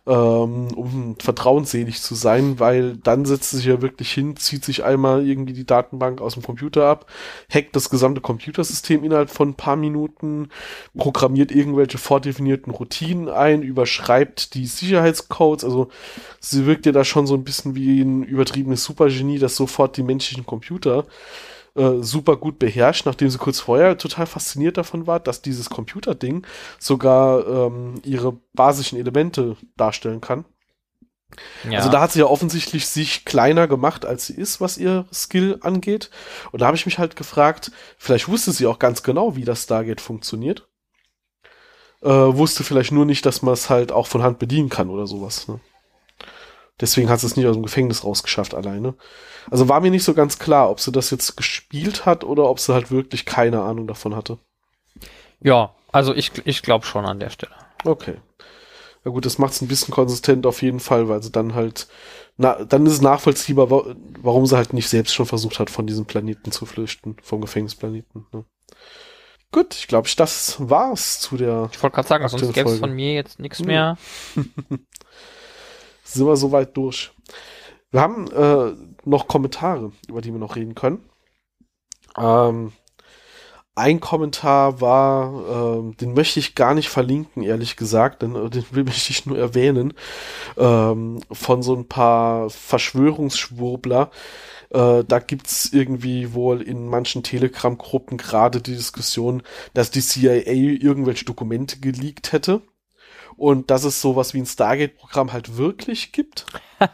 ähm, 0.08 0.68
um 0.74 1.16
vertrauensselig 1.20 2.00
zu 2.00 2.14
sein, 2.14 2.58
weil 2.58 2.96
dann 2.96 3.26
setzt 3.26 3.50
sich 3.50 3.66
ja 3.66 3.82
wirklich 3.82 4.10
hin, 4.10 4.36
zieht 4.36 4.64
sich 4.64 4.82
einmal 4.82 5.26
irgendwie 5.26 5.52
die 5.52 5.66
Datenbank 5.66 6.22
aus 6.22 6.32
dem 6.32 6.42
Computer 6.42 6.86
ab, 6.86 7.06
hackt 7.52 7.76
das 7.76 7.90
gesamte 7.90 8.22
Computersystem 8.22 9.04
innerhalb 9.04 9.28
von 9.28 9.50
ein 9.50 9.54
paar 9.54 9.76
Minuten, 9.76 10.48
programmiert 10.96 11.52
irgendwelche 11.52 11.98
vordefinierten 11.98 12.72
Routinen 12.72 13.28
ein, 13.28 13.62
überschreibt 13.62 14.54
die 14.54 14.66
Sicherheitscodes, 14.66 15.64
also 15.64 15.88
sie 16.40 16.64
wirkt 16.64 16.86
ja 16.86 16.92
da 16.92 17.04
schon 17.04 17.26
so 17.26 17.34
ein 17.34 17.44
bisschen 17.44 17.74
wie 17.74 18.00
ein 18.00 18.22
übertriebenes 18.22 18.84
Supergenie, 18.84 19.38
das 19.38 19.56
sofort 19.56 19.98
die 19.98 20.02
menschlichen 20.02 20.46
Computer 20.46 21.04
äh, 21.78 22.02
super 22.02 22.36
gut 22.36 22.58
beherrscht, 22.58 23.06
nachdem 23.06 23.30
sie 23.30 23.38
kurz 23.38 23.60
vorher 23.60 23.96
total 23.96 24.26
fasziniert 24.26 24.76
davon 24.76 25.06
war, 25.06 25.20
dass 25.20 25.42
dieses 25.42 25.70
Computerding 25.70 26.44
sogar 26.78 27.46
ähm, 27.46 27.94
ihre 28.04 28.32
basischen 28.52 28.98
Elemente 28.98 29.56
darstellen 29.76 30.20
kann. 30.20 30.44
Ja. 31.68 31.78
Also 31.78 31.90
da 31.90 32.00
hat 32.00 32.12
sie 32.12 32.20
ja 32.20 32.26
offensichtlich 32.26 32.86
sich 32.86 33.24
kleiner 33.24 33.68
gemacht, 33.68 34.06
als 34.06 34.26
sie 34.26 34.34
ist, 34.34 34.60
was 34.60 34.78
ihr 34.78 35.06
Skill 35.12 35.58
angeht. 35.60 36.10
Und 36.52 36.62
da 36.62 36.66
habe 36.66 36.76
ich 36.76 36.86
mich 36.86 36.98
halt 36.98 37.16
gefragt, 37.16 37.70
vielleicht 37.98 38.28
wusste 38.28 38.52
sie 38.52 38.66
auch 38.66 38.78
ganz 38.78 39.02
genau, 39.02 39.36
wie 39.36 39.44
das 39.44 39.64
Stargate 39.64 40.00
funktioniert. 40.00 40.68
Äh, 42.02 42.08
wusste 42.08 42.64
vielleicht 42.64 42.92
nur 42.92 43.04
nicht, 43.04 43.26
dass 43.26 43.42
man 43.42 43.54
es 43.54 43.70
halt 43.70 43.92
auch 43.92 44.06
von 44.06 44.22
Hand 44.22 44.38
bedienen 44.38 44.68
kann 44.68 44.88
oder 44.88 45.06
sowas. 45.06 45.48
Ne? 45.48 45.60
Deswegen 46.80 47.08
hat 47.10 47.20
sie 47.20 47.26
es 47.26 47.36
nicht 47.36 47.46
aus 47.46 47.56
dem 47.56 47.62
Gefängnis 47.64 48.04
rausgeschafft 48.04 48.54
alleine. 48.54 48.94
Also 49.50 49.68
war 49.68 49.80
mir 49.80 49.90
nicht 49.90 50.04
so 50.04 50.14
ganz 50.14 50.38
klar, 50.38 50.70
ob 50.70 50.80
sie 50.80 50.92
das 50.92 51.10
jetzt 51.10 51.36
gespielt 51.36 52.06
hat 52.06 52.22
oder 52.24 52.48
ob 52.48 52.60
sie 52.60 52.72
halt 52.74 52.90
wirklich 52.90 53.24
keine 53.26 53.62
Ahnung 53.62 53.86
davon 53.86 54.14
hatte. 54.14 54.38
ja, 55.40 55.74
also 55.90 56.14
ich, 56.14 56.32
ich 56.44 56.62
glaube 56.62 56.84
schon 56.84 57.06
an 57.06 57.18
der 57.20 57.30
Stelle. 57.30 57.54
Okay. 57.84 58.16
Ja 59.04 59.10
gut, 59.12 59.24
das 59.24 59.38
macht 59.38 59.52
es 59.54 59.62
ein 59.62 59.68
bisschen 59.68 59.94
konsistent 59.94 60.44
auf 60.44 60.60
jeden 60.60 60.80
Fall, 60.80 61.08
weil 61.08 61.22
sie 61.22 61.30
dann 61.32 61.54
halt, 61.54 61.88
na, 62.36 62.62
dann 62.64 62.84
ist 62.84 62.92
es 62.94 63.00
nachvollziehbar, 63.00 63.70
wa 63.70 63.94
warum 64.20 64.44
sie 64.46 64.56
halt 64.56 64.72
nicht 64.74 64.88
selbst 64.88 65.14
schon 65.14 65.26
versucht 65.26 65.58
hat, 65.60 65.70
von 65.70 65.86
diesem 65.86 66.04
Planeten 66.04 66.52
zu 66.52 66.66
flüchten, 66.66 67.16
vom 67.22 67.40
Gefängnisplaneten. 67.40 68.26
Ne? 68.32 68.44
Gut, 69.50 69.74
ich 69.76 69.86
glaube, 69.86 70.08
das 70.14 70.56
war's 70.58 71.20
zu 71.20 71.36
der, 71.38 71.70
Ich 71.72 71.82
wollte 71.82 71.94
gerade 71.94 72.08
sagen, 72.08 72.28
sonst 72.28 72.52
gäbe 72.52 72.68
es 72.68 72.78
von 72.80 72.92
mir 72.92 73.14
jetzt 73.14 73.38
nichts 73.38 73.60
Hm. 73.60 73.66
mehr. 73.66 73.96
sind 76.14 76.26
wir 76.26 76.36
soweit 76.36 76.76
durch. 76.76 77.12
Wir 77.90 78.00
haben 78.00 78.30
äh, 78.30 78.74
noch 79.04 79.28
Kommentare, 79.28 79.92
über 80.08 80.20
die 80.20 80.32
wir 80.32 80.38
noch 80.38 80.56
reden 80.56 80.74
können. 80.74 81.04
Ähm, 82.16 82.72
ein 83.74 84.00
Kommentar 84.00 84.80
war, 84.80 85.78
ähm, 85.78 85.96
den 85.96 86.12
möchte 86.12 86.40
ich 86.40 86.56
gar 86.56 86.74
nicht 86.74 86.88
verlinken, 86.88 87.44
ehrlich 87.44 87.76
gesagt, 87.76 88.22
denn 88.22 88.34
äh, 88.34 88.50
den 88.50 88.64
möchte 88.84 89.12
ich 89.12 89.24
nur 89.24 89.38
erwähnen, 89.38 89.94
ähm, 90.56 91.20
von 91.30 91.62
so 91.62 91.74
ein 91.74 91.86
paar 91.86 92.50
Verschwörungsschwurbler. 92.50 94.10
Äh, 94.70 95.04
da 95.04 95.18
gibt's 95.20 95.70
irgendwie 95.72 96.34
wohl 96.34 96.60
in 96.60 96.88
manchen 96.88 97.22
Telegram-Gruppen 97.22 98.18
gerade 98.18 98.60
die 98.60 98.74
Diskussion, 98.74 99.42
dass 99.74 99.90
die 99.90 100.02
CIA 100.02 100.52
irgendwelche 100.52 101.24
Dokumente 101.24 101.78
geleakt 101.78 102.32
hätte 102.32 102.62
und 103.38 103.70
dass 103.70 103.84
es 103.84 104.02
sowas 104.02 104.34
wie 104.34 104.38
ein 104.38 104.46
Stargate-Programm 104.46 105.32
halt 105.32 105.56
wirklich 105.56 106.12
gibt. 106.12 106.44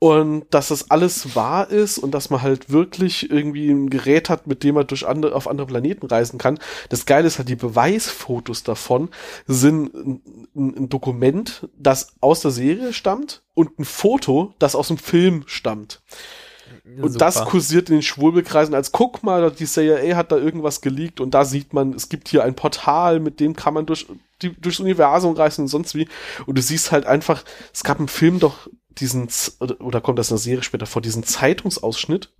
und 0.00 0.46
dass 0.50 0.68
das 0.68 0.90
alles 0.90 1.34
wahr 1.34 1.70
ist 1.70 1.98
und 1.98 2.12
dass 2.12 2.30
man 2.30 2.42
halt 2.42 2.70
wirklich 2.70 3.30
irgendwie 3.30 3.70
ein 3.70 3.88
Gerät 3.88 4.28
hat, 4.28 4.46
mit 4.46 4.62
dem 4.62 4.74
man 4.74 4.86
durch 4.86 5.06
andere, 5.06 5.34
auf 5.34 5.48
andere 5.48 5.66
Planeten 5.66 6.06
reisen 6.06 6.38
kann. 6.38 6.58
Das 6.88 7.06
Geile 7.06 7.26
ist 7.26 7.38
halt, 7.38 7.48
die 7.48 7.56
Beweisfotos 7.56 8.62
davon 8.62 9.08
sind 9.46 9.94
ein, 9.94 10.22
ein, 10.54 10.88
Dokument, 10.88 11.68
das 11.76 12.14
aus 12.20 12.40
der 12.40 12.50
Serie 12.50 12.92
stammt 12.92 13.42
und 13.54 13.78
ein 13.78 13.84
Foto, 13.84 14.54
das 14.58 14.74
aus 14.74 14.88
dem 14.88 14.98
Film 14.98 15.44
stammt. 15.46 16.02
Und 16.84 17.12
Super. 17.12 17.24
das 17.24 17.44
kursiert 17.44 17.88
in 17.90 17.96
den 17.96 18.02
Schwurbelkreisen 18.02 18.74
als 18.74 18.92
guck 18.92 19.22
mal, 19.22 19.50
die 19.50 19.66
CIA 19.66 20.16
hat 20.16 20.32
da 20.32 20.36
irgendwas 20.36 20.80
geleakt 20.80 21.20
und 21.20 21.32
da 21.32 21.44
sieht 21.44 21.72
man, 21.72 21.92
es 21.92 22.08
gibt 22.08 22.28
hier 22.28 22.44
ein 22.44 22.54
Portal, 22.54 23.20
mit 23.20 23.40
dem 23.40 23.56
kann 23.56 23.74
man 23.74 23.86
durch 23.86 24.06
die, 24.42 24.52
durchs 24.60 24.80
Universum 24.80 25.34
reisen 25.34 25.62
und 25.62 25.68
sonst 25.68 25.94
wie. 25.94 26.08
Und 26.46 26.58
du 26.58 26.62
siehst 26.62 26.92
halt 26.92 27.06
einfach, 27.06 27.44
es 27.72 27.84
gab 27.84 27.98
im 28.00 28.08
Film 28.08 28.38
doch 28.38 28.68
diesen, 28.90 29.28
oder 29.80 30.00
kommt 30.00 30.18
das 30.18 30.30
in 30.30 30.36
der 30.36 30.42
Serie 30.42 30.62
später 30.62 30.86
vor, 30.86 31.02
diesen 31.02 31.22
Zeitungsausschnitt, 31.22 32.30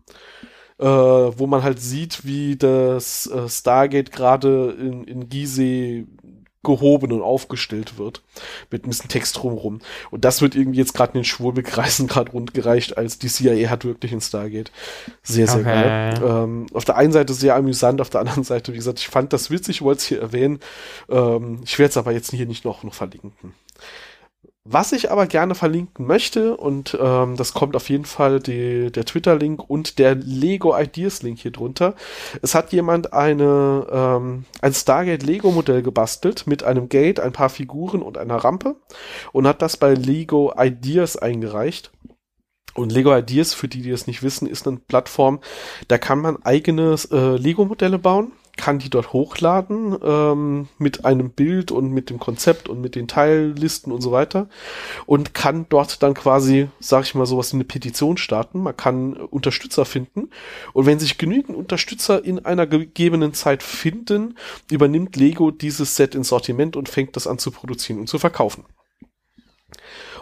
äh, 0.78 0.84
wo 0.84 1.46
man 1.46 1.62
halt 1.62 1.80
sieht, 1.80 2.24
wie 2.24 2.56
das 2.56 3.26
äh, 3.26 3.48
Stargate 3.48 4.12
gerade 4.12 4.76
in, 4.78 5.04
in 5.04 5.28
Gizeh 5.28 6.06
gehoben 6.64 7.12
und 7.12 7.22
aufgestellt 7.22 7.98
wird. 7.98 8.22
Mit 8.70 8.84
ein 8.84 8.90
bisschen 8.90 9.08
Text 9.08 9.36
drumherum. 9.36 9.80
Und 10.10 10.24
das 10.24 10.42
wird 10.42 10.54
irgendwie 10.54 10.78
jetzt 10.78 10.92
gerade 10.94 11.12
in 11.12 11.20
den 11.20 11.24
Schwurbelkreisen 11.24 12.06
gerade 12.08 12.32
rundgereicht, 12.32 12.98
als 12.98 13.18
die 13.18 13.28
CIA 13.28 13.70
hat 13.70 13.84
wirklich 13.84 14.12
ein 14.12 14.20
Stargate. 14.20 14.70
Sehr, 15.22 15.46
sehr 15.46 15.60
Okay. 15.60 15.64
geil. 15.64 16.20
Ähm, 16.24 16.66
auf 16.72 16.84
der 16.84 16.96
einen 16.96 17.12
Seite 17.12 17.32
sehr 17.34 17.54
amüsant, 17.56 18.00
auf 18.00 18.10
der 18.10 18.20
anderen 18.20 18.44
Seite, 18.44 18.72
wie 18.72 18.76
gesagt, 18.76 18.98
ich 18.98 19.08
fand 19.08 19.32
das 19.32 19.50
witzig, 19.50 19.82
wollte 19.82 19.98
es 19.98 20.06
hier 20.06 20.20
erwähnen. 20.20 20.60
Ähm, 21.08 21.60
ich 21.64 21.78
werde 21.78 21.90
es 21.90 21.96
aber 21.96 22.12
jetzt 22.12 22.30
hier 22.32 22.46
nicht 22.46 22.64
noch, 22.64 22.82
noch 22.82 22.94
verlinken. 22.94 23.32
Was 24.64 24.92
ich 24.92 25.10
aber 25.10 25.26
gerne 25.26 25.54
verlinken 25.54 26.06
möchte, 26.06 26.54
und 26.56 26.96
ähm, 27.00 27.36
das 27.36 27.54
kommt 27.54 27.74
auf 27.74 27.88
jeden 27.88 28.04
Fall 28.04 28.38
die, 28.38 28.92
der 28.92 29.06
Twitter-Link 29.06 29.64
und 29.66 29.98
der 29.98 30.14
Lego 30.14 30.78
Ideas-Link 30.78 31.38
hier 31.38 31.52
drunter. 31.52 31.94
Es 32.42 32.54
hat 32.54 32.72
jemand 32.72 33.14
eine, 33.14 33.86
ähm, 33.90 34.44
ein 34.60 34.74
Stargate 34.74 35.22
Lego-Modell 35.22 35.82
gebastelt 35.82 36.46
mit 36.46 36.64
einem 36.64 36.90
Gate, 36.90 37.18
ein 37.18 37.32
paar 37.32 37.48
Figuren 37.48 38.02
und 38.02 38.18
einer 38.18 38.36
Rampe 38.36 38.76
und 39.32 39.46
hat 39.46 39.62
das 39.62 39.78
bei 39.78 39.94
Lego 39.94 40.52
Ideas 40.58 41.16
eingereicht. 41.16 41.90
Und 42.74 42.92
Lego 42.92 43.16
Ideas, 43.16 43.54
für 43.54 43.68
die, 43.68 43.80
die 43.80 43.90
es 43.90 44.06
nicht 44.06 44.22
wissen, 44.22 44.46
ist 44.46 44.68
eine 44.68 44.76
Plattform, 44.76 45.40
da 45.88 45.96
kann 45.96 46.20
man 46.20 46.42
eigene 46.42 46.94
äh, 47.10 47.36
Lego-Modelle 47.36 47.98
bauen, 47.98 48.32
kann 48.58 48.78
die 48.78 48.90
dort 48.90 49.14
hochladen 49.14 49.96
ähm, 50.02 50.68
mit 50.76 51.06
einem 51.06 51.30
Bild 51.30 51.70
und 51.70 51.90
mit 51.90 52.10
dem 52.10 52.18
Konzept 52.18 52.68
und 52.68 52.82
mit 52.82 52.94
den 52.94 53.08
Teillisten 53.08 53.90
und 53.90 54.02
so 54.02 54.12
weiter 54.12 54.50
und 55.06 55.32
kann 55.32 55.64
dort 55.70 56.02
dann 56.02 56.12
quasi, 56.12 56.68
sag 56.80 57.04
ich 57.04 57.14
mal, 57.14 57.24
sowas 57.24 57.52
wie 57.52 57.56
eine 57.56 57.64
Petition 57.64 58.18
starten. 58.18 58.62
Man 58.62 58.76
kann 58.76 59.14
Unterstützer 59.14 59.86
finden 59.86 60.28
und 60.74 60.84
wenn 60.84 60.98
sich 60.98 61.16
genügend 61.16 61.56
Unterstützer 61.56 62.22
in 62.22 62.44
einer 62.44 62.66
gegebenen 62.66 63.32
Zeit 63.32 63.62
finden, 63.62 64.36
übernimmt 64.70 65.16
Lego 65.16 65.50
dieses 65.50 65.96
Set 65.96 66.14
ins 66.14 66.28
Sortiment 66.28 66.76
und 66.76 66.90
fängt 66.90 67.16
das 67.16 67.26
an 67.26 67.38
zu 67.38 67.50
produzieren 67.50 68.00
und 68.00 68.08
zu 68.08 68.18
verkaufen. 68.18 68.64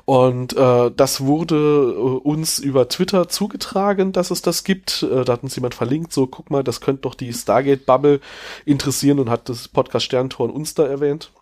Und 0.07 0.57
äh, 0.57 0.93
das 0.93 1.23
wurde 1.23 1.57
äh, 1.57 1.99
uns 1.99 2.61
über 2.61 2.89
Twitter 2.89 3.29
zugetragen, 3.29 4.13
dass 4.13 4.31
es 4.31 4.41
das 4.41 4.63
gibt. 4.63 5.03
Äh, 5.03 5.25
da 5.25 5.33
hat 5.33 5.43
uns 5.43 5.57
jemand 5.57 5.75
verlinkt, 5.75 6.13
so 6.13 6.29
guck 6.29 6.49
mal, 6.49 6.63
das 6.63 6.81
könnte 6.81 7.03
doch 7.03 7.17
die 7.17 7.33
Stargate-Bubble 7.33 8.21
interessieren 8.65 9.19
und 9.19 9.29
hat 9.29 9.49
das 9.49 9.67
Podcast 9.67 10.07
Sterntor 10.07 10.55
uns 10.55 10.75
da 10.75 10.87
erwähnt. 10.87 11.33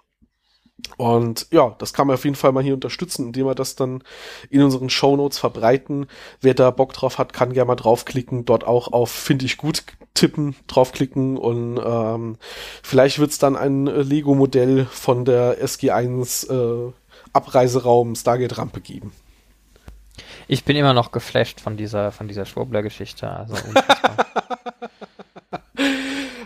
Und 0.97 1.47
ja, 1.51 1.75
das 1.79 1.93
kann 1.93 2.07
man 2.07 2.15
auf 2.15 2.25
jeden 2.25 2.37
Fall 2.37 2.53
mal 2.53 2.63
hier 2.63 2.75
unterstützen, 2.75 3.27
indem 3.27 3.47
wir 3.47 3.55
das 3.55 3.77
dann 3.77 4.03
in 4.49 4.63
unseren 4.63 4.89
Shownotes 4.89 5.39
verbreiten. 5.39 6.07
Wer 6.41 6.55
da 6.55 6.71
Bock 6.71 6.95
drauf 6.95 7.19
hat, 7.19 7.35
kann 7.35 7.53
gerne 7.53 7.69
mal 7.69 7.77
draufklicken, 7.77 8.47
dort 8.47 8.65
auch 8.67 8.93
auf 8.93 9.11
finde 9.11 9.45
ich 9.45 9.59
gut 9.59 9.85
tippen, 10.15 10.57
draufklicken 10.69 11.37
und 11.37 11.81
ähm, 11.85 12.37
vielleicht 12.83 13.19
wird's 13.19 13.39
dann 13.39 13.57
ein 13.57 13.89
äh, 13.89 14.03
Lego-Modell 14.03 14.87
von 14.87 15.25
der 15.25 15.63
SG1 15.63 16.51
äh, 16.51 16.93
Abreiseraum 17.35 18.15
Stargate 18.15 18.57
Rampe 18.57 18.81
geben. 18.81 19.13
Ich 20.47 20.65
bin 20.65 20.77
immer 20.77 20.93
noch 20.93 21.13
geflasht 21.13 21.61
von 21.61 21.77
dieser, 21.77 22.13
von 22.13 22.29
dieser 22.29 22.47
Schwurbler-Geschichte. 22.47 23.29
Also. 23.29 23.57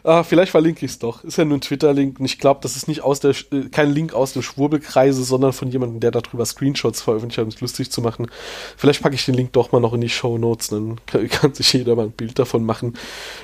Ah, 0.09 0.23
vielleicht 0.23 0.53
verlinke 0.53 0.87
ich 0.87 0.93
es 0.93 0.99
doch. 0.99 1.23
Ist 1.23 1.37
ja 1.37 1.45
nur 1.45 1.59
ein 1.59 1.61
Twitter-Link 1.61 2.19
und 2.19 2.25
ich 2.25 2.39
glaube, 2.39 2.61
das 2.63 2.77
ist 2.77 2.89
nicht 2.89 3.03
aus 3.03 3.21
der, 3.21 3.35
äh, 3.53 3.69
kein 3.71 3.93
Link 3.93 4.15
aus 4.15 4.33
dem 4.33 4.41
Schwurbelkreise, 4.41 5.23
sondern 5.23 5.53
von 5.53 5.69
jemandem, 5.69 6.01
der 6.01 6.13
darüber 6.13 6.47
Screenshots 6.47 7.03
veröffentlicht 7.03 7.37
hat, 7.37 7.45
um 7.45 7.51
es 7.51 7.61
lustig 7.61 7.91
zu 7.91 8.01
machen. 8.01 8.31
Vielleicht 8.79 9.03
packe 9.03 9.17
ich 9.17 9.27
den 9.27 9.35
Link 9.35 9.53
doch 9.53 9.71
mal 9.71 9.81
noch 9.81 9.93
in 9.93 10.01
die 10.01 10.09
Show 10.09 10.39
Notes, 10.39 10.69
dann 10.69 10.99
kann, 11.07 11.29
kann, 11.29 11.53
sich 11.53 11.75
jeder 11.75 11.95
mal 11.95 12.07
ein 12.07 12.13
Bild 12.13 12.39
davon 12.39 12.65
machen. 12.65 12.97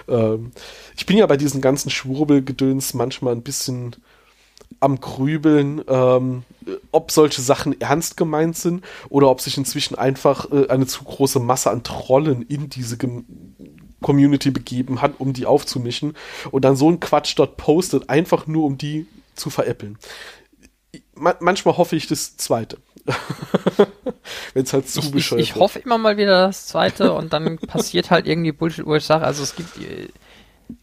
Ähm, 0.09 0.53
ich 0.97 1.05
bin 1.05 1.19
ja 1.19 1.27
bei 1.27 1.37
diesen 1.37 1.61
ganzen 1.61 1.91
Schwurbelgedöns 1.91 2.95
manchmal 2.95 3.35
ein 3.35 3.43
bisschen 3.43 3.97
am 4.81 5.01
Grübeln, 5.01 5.83
ähm, 5.89 6.43
ob 6.91 7.11
solche 7.11 7.41
Sachen 7.41 7.81
ernst 7.81 8.17
gemeint 8.17 8.57
sind 8.57 8.85
oder 9.09 9.31
ob 9.31 9.41
sich 9.41 9.57
inzwischen 9.57 9.95
einfach 9.95 10.51
äh, 10.53 10.69
eine 10.69 10.87
zu 10.87 11.05
große 11.05 11.41
Masse 11.41 11.71
an 11.71 11.83
Trollen 11.83 12.43
in 12.43 12.69
diese 12.69 12.97
Gem 12.97 13.25
Community 14.03 14.51
begeben 14.51 15.01
hat, 15.01 15.15
um 15.19 15.33
die 15.33 15.47
aufzumischen 15.47 16.15
und 16.51 16.63
dann 16.63 16.77
so 16.77 16.91
ein 16.91 17.01
Quatsch 17.01 17.33
dort 17.37 17.57
postet, 17.57 18.11
einfach 18.11 18.47
nur 18.47 18.65
um 18.65 18.77
die 18.77 19.07
zu 19.35 19.49
veräppeln. 19.49 19.99
Ma 21.15 21.35
manchmal 21.41 21.79
hoffe 21.79 21.97
ich 21.97 22.07
das 22.07 22.37
Zweite. 22.37 22.77
Wenn 24.55 24.65
es 24.65 24.73
halt 24.75 24.89
zu 24.89 25.01
ich, 25.01 25.11
bescheuert 25.11 25.43
Ich, 25.43 25.51
ich 25.51 25.57
hoffe 25.57 25.79
immer 25.79 25.97
mal 25.97 26.19
wieder 26.19 26.47
das 26.47 26.67
Zweite 26.67 27.13
und 27.15 27.33
dann 27.33 27.59
passiert 27.67 28.11
halt 28.11 28.27
irgendwie 28.27 28.53
Bullshit, 28.53 28.85
wo 28.85 28.95
ich 28.95 29.05
sage, 29.05 29.25
also 29.25 29.43
es 29.43 29.57
gibt 29.57 29.79
äh, 29.79 30.09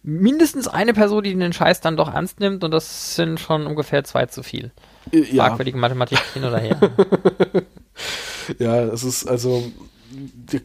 mindestens 0.03 0.67
eine 0.67 0.93
Person, 0.93 1.23
die 1.23 1.35
den 1.35 1.53
Scheiß 1.53 1.81
dann 1.81 1.97
doch 1.97 2.13
ernst 2.13 2.39
nimmt 2.39 2.63
und 2.63 2.71
das 2.71 3.15
sind 3.15 3.39
schon 3.39 3.67
ungefähr 3.67 4.03
zwei 4.03 4.25
zu 4.25 4.43
viel. 4.43 4.71
Äh, 5.11 5.23
ja. 5.31 5.45
Fragwürdige 5.47 5.77
Mathematik 5.77 6.19
hin 6.33 6.43
oder 6.43 6.59
her. 6.59 6.77
ja, 8.59 8.83
es 8.83 9.03
ist 9.03 9.27
also 9.27 9.71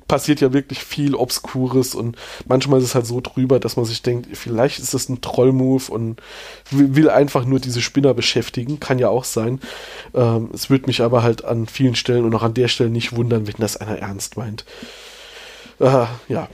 passiert 0.09 0.41
ja 0.41 0.53
wirklich 0.53 0.81
viel 0.83 1.15
Obskures 1.15 1.95
und 1.95 2.17
manchmal 2.47 2.81
ist 2.81 2.87
es 2.87 2.95
halt 2.95 3.07
so 3.07 3.21
drüber, 3.21 3.61
dass 3.61 3.77
man 3.77 3.85
sich 3.85 4.03
denkt, 4.03 4.37
vielleicht 4.37 4.81
ist 4.81 4.95
das 4.95 5.09
ein 5.09 5.21
Trollmove 5.21 5.89
und 5.89 6.21
will 6.71 7.09
einfach 7.11 7.45
nur 7.45 7.61
diese 7.61 7.81
Spinner 7.81 8.15
beschäftigen, 8.15 8.81
kann 8.81 8.99
ja 8.99 9.09
auch 9.09 9.25
sein. 9.25 9.61
Ähm, 10.15 10.51
es 10.53 10.69
würde 10.71 10.87
mich 10.87 11.03
aber 11.03 11.23
halt 11.23 11.45
an 11.45 11.67
vielen 11.67 11.95
Stellen 11.95 12.25
und 12.25 12.35
auch 12.35 12.43
an 12.43 12.55
der 12.55 12.69
Stelle 12.69 12.91
nicht 12.91 13.15
wundern, 13.15 13.47
wenn 13.47 13.55
das 13.59 13.77
einer 13.77 13.99
ernst 13.99 14.37
meint. 14.37 14.65
Äh, 15.79 16.07
ja, 16.29 16.49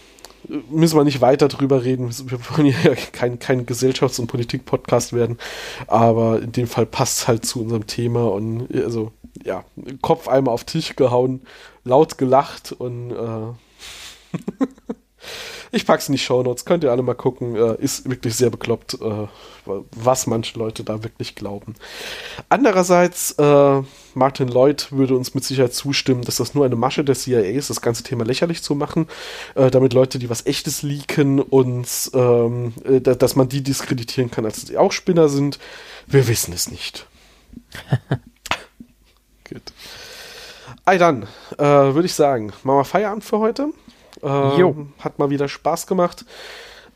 müssen 0.70 0.97
wir 0.97 1.05
nicht 1.05 1.20
weiter 1.20 1.49
drüber 1.49 1.84
reden. 1.84 2.11
Wir 2.26 2.38
wollen 2.51 2.66
ja 2.66 2.95
kein, 3.12 3.38
kein 3.38 3.66
Gesellschafts- 3.66 4.20
und 4.20 4.26
Politik-Podcast 4.26 5.12
werden, 5.12 5.38
aber 5.86 6.40
in 6.40 6.53
dem 6.53 6.66
Fall 6.66 6.86
passt 6.86 7.18
es 7.18 7.28
halt 7.28 7.47
zu 7.47 7.61
unserem 7.62 7.86
Thema 7.86 8.30
und 8.30 8.68
also 8.74 9.12
ja, 9.45 9.64
Kopf 10.01 10.28
einmal 10.28 10.55
auf 10.55 10.64
Tisch 10.64 10.97
gehauen, 10.97 11.43
laut 11.84 12.18
gelacht 12.18 12.72
und 12.72 13.12
äh, 13.12 14.66
ich 15.73 15.87
pack's 15.87 16.09
in 16.09 16.12
die 16.12 16.18
Show 16.18 16.43
Notes, 16.43 16.66
könnt 16.66 16.85
ihr 16.85 16.91
alle 16.91 17.03
mal 17.03 17.14
gucken, 17.14 17.57
äh, 17.57 17.77
ist 17.83 18.09
wirklich 18.09 18.37
sehr 18.37 18.51
bekloppt, 18.51 18.99
äh, 19.01 19.27
was 19.64 20.27
manche 20.27 20.59
Leute 20.59 20.85
da 20.85 21.03
wirklich 21.03 21.35
glauben. 21.35 21.75
Andererseits, 22.51 23.33
äh, 23.33 23.83
Martin 24.14 24.49
Lloyd 24.49 24.93
würde 24.93 25.16
uns 25.16 25.35
mit 25.35 25.45
Sicherheit 25.45 25.73
zustimmen, 25.73 26.23
dass 26.23 26.37
das 26.37 26.55
nur 26.55 26.66
eine 26.66 26.77
Masche 26.77 27.05
der 27.05 27.14
CIA 27.14 27.41
ist, 27.41 27.70
das 27.70 27.81
ganze 27.81 28.03
Thema 28.03 28.25
lächerlich 28.25 28.62
zu 28.62 28.75
machen, 28.75 29.09
äh, 29.55 29.70
damit 29.70 29.95
Leute, 29.95 30.18
die 30.18 30.29
was 30.29 30.45
Echtes 30.45 30.83
leaken, 30.83 31.41
uns, 31.41 32.11
ähm, 32.14 32.75
äh, 32.85 33.01
dass 33.01 33.35
man 33.35 33.49
die 33.49 33.62
diskreditieren 33.62 34.31
kann, 34.31 34.45
als 34.45 34.66
sie 34.66 34.77
auch 34.77 34.93
Spinner 34.93 35.31
sind. 35.31 35.59
Wir 36.07 36.29
wissen 36.29 36.53
es 36.53 36.70
nicht. 36.70 37.07
Gut. 39.49 39.62
Ei 40.85 40.99
dann, 40.99 41.23
äh, 41.59 41.64
würde 41.64 42.07
ich 42.07 42.14
sagen, 42.14 42.53
machen 42.62 42.79
wir 42.79 42.85
Feierabend 42.85 43.25
für 43.25 43.39
heute. 43.39 43.68
Ähm, 44.23 44.93
hat 44.99 45.18
mal 45.18 45.31
wieder 45.31 45.49
Spaß 45.49 45.87
gemacht. 45.87 46.25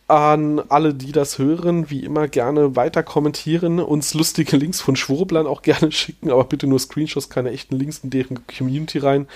An 0.09 0.63
alle, 0.69 0.95
die 0.95 1.11
das 1.11 1.39
hören, 1.39 1.91
wie 1.91 2.05
immer 2.05 2.29
gerne 2.29 2.77
weiter 2.77 3.03
kommentieren, 3.03 3.81
uns 3.81 4.15
lustige 4.15 4.57
Links 4.57 4.81
von 4.81 4.95
Schwurblern 4.95 5.49
auch 5.49 5.63
gerne 5.63 5.91
schicken, 5.91 6.31
aber 6.31 6.45
bitte 6.45 6.69
nur 6.69 6.79
Screenshots, 6.79 7.29
keine 7.29 7.51
echten 7.51 7.75
Links 7.75 8.01
in 8.05 8.11
deren 8.11 8.47
Community 8.47 8.99
rein. 8.99 9.27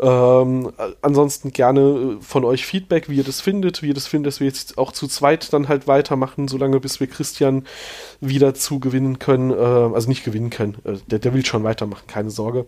Ähm, 0.00 0.72
ansonsten 1.02 1.52
gerne 1.52 2.16
von 2.20 2.46
euch 2.46 2.64
Feedback, 2.64 3.10
wie 3.10 3.16
ihr 3.16 3.24
das 3.24 3.42
findet, 3.42 3.82
wie 3.82 3.88
ihr 3.88 3.94
das 3.94 4.06
findet, 4.06 4.32
dass 4.32 4.40
wir 4.40 4.46
jetzt 4.46 4.78
auch 4.78 4.92
zu 4.92 5.06
zweit 5.06 5.52
dann 5.52 5.68
halt 5.68 5.86
weitermachen, 5.86 6.48
solange 6.48 6.80
bis 6.80 6.98
wir 6.98 7.08
Christian 7.08 7.66
wieder 8.20 8.54
zu 8.54 8.80
gewinnen 8.80 9.18
können, 9.18 9.50
äh, 9.50 9.54
also 9.54 10.08
nicht 10.08 10.24
gewinnen 10.24 10.48
können, 10.48 10.76
äh, 10.84 10.94
der, 11.08 11.18
der 11.18 11.34
will 11.34 11.44
schon 11.44 11.62
weitermachen, 11.62 12.06
keine 12.06 12.30
Sorge. 12.30 12.64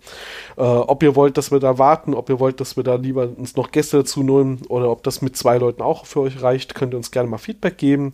Äh, 0.59 0.63
ob 0.63 1.03
ihr 1.03 1.17
wollt, 1.17 1.39
dass 1.39 1.51
wir 1.51 1.61
da 1.61 1.79
warten, 1.79 2.13
ob 2.13 2.29
ihr 2.29 2.41
wollt, 2.41 2.61
dass 2.61 2.77
wir 2.77 2.85
da 2.85 2.97
lieber 2.97 3.27
uns 3.37 3.57
noch 3.57 3.71
Gäste 3.71 3.99
dazu 3.99 4.23
nehmen 4.23 4.63
oder 4.69 4.91
ob 4.91 5.03
das 5.03 5.23
mit 5.23 5.35
zwei 5.35 5.57
Leuten 5.57 5.81
auch 5.81 6.05
für 6.05 6.21
euch 6.21 6.43
reicht, 6.43 6.75
könnt 6.75 6.93
ihr 6.93 6.99
uns 6.99 7.11
gerne 7.11 7.31
mal 7.31 7.38
Feedback 7.39 7.79
geben. 7.79 8.13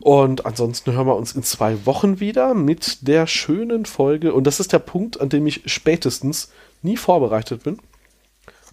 Und 0.00 0.46
ansonsten 0.46 0.92
hören 0.92 1.06
wir 1.06 1.16
uns 1.16 1.32
in 1.32 1.42
zwei 1.42 1.86
Wochen 1.86 2.20
wieder 2.20 2.54
mit 2.54 3.06
der 3.08 3.26
schönen 3.26 3.86
Folge. 3.86 4.34
Und 4.34 4.46
das 4.46 4.60
ist 4.60 4.72
der 4.72 4.78
Punkt, 4.78 5.20
an 5.20 5.28
dem 5.28 5.46
ich 5.46 5.62
spätestens 5.66 6.50
nie 6.82 6.96
vorbereitet 6.96 7.64
bin. 7.64 7.78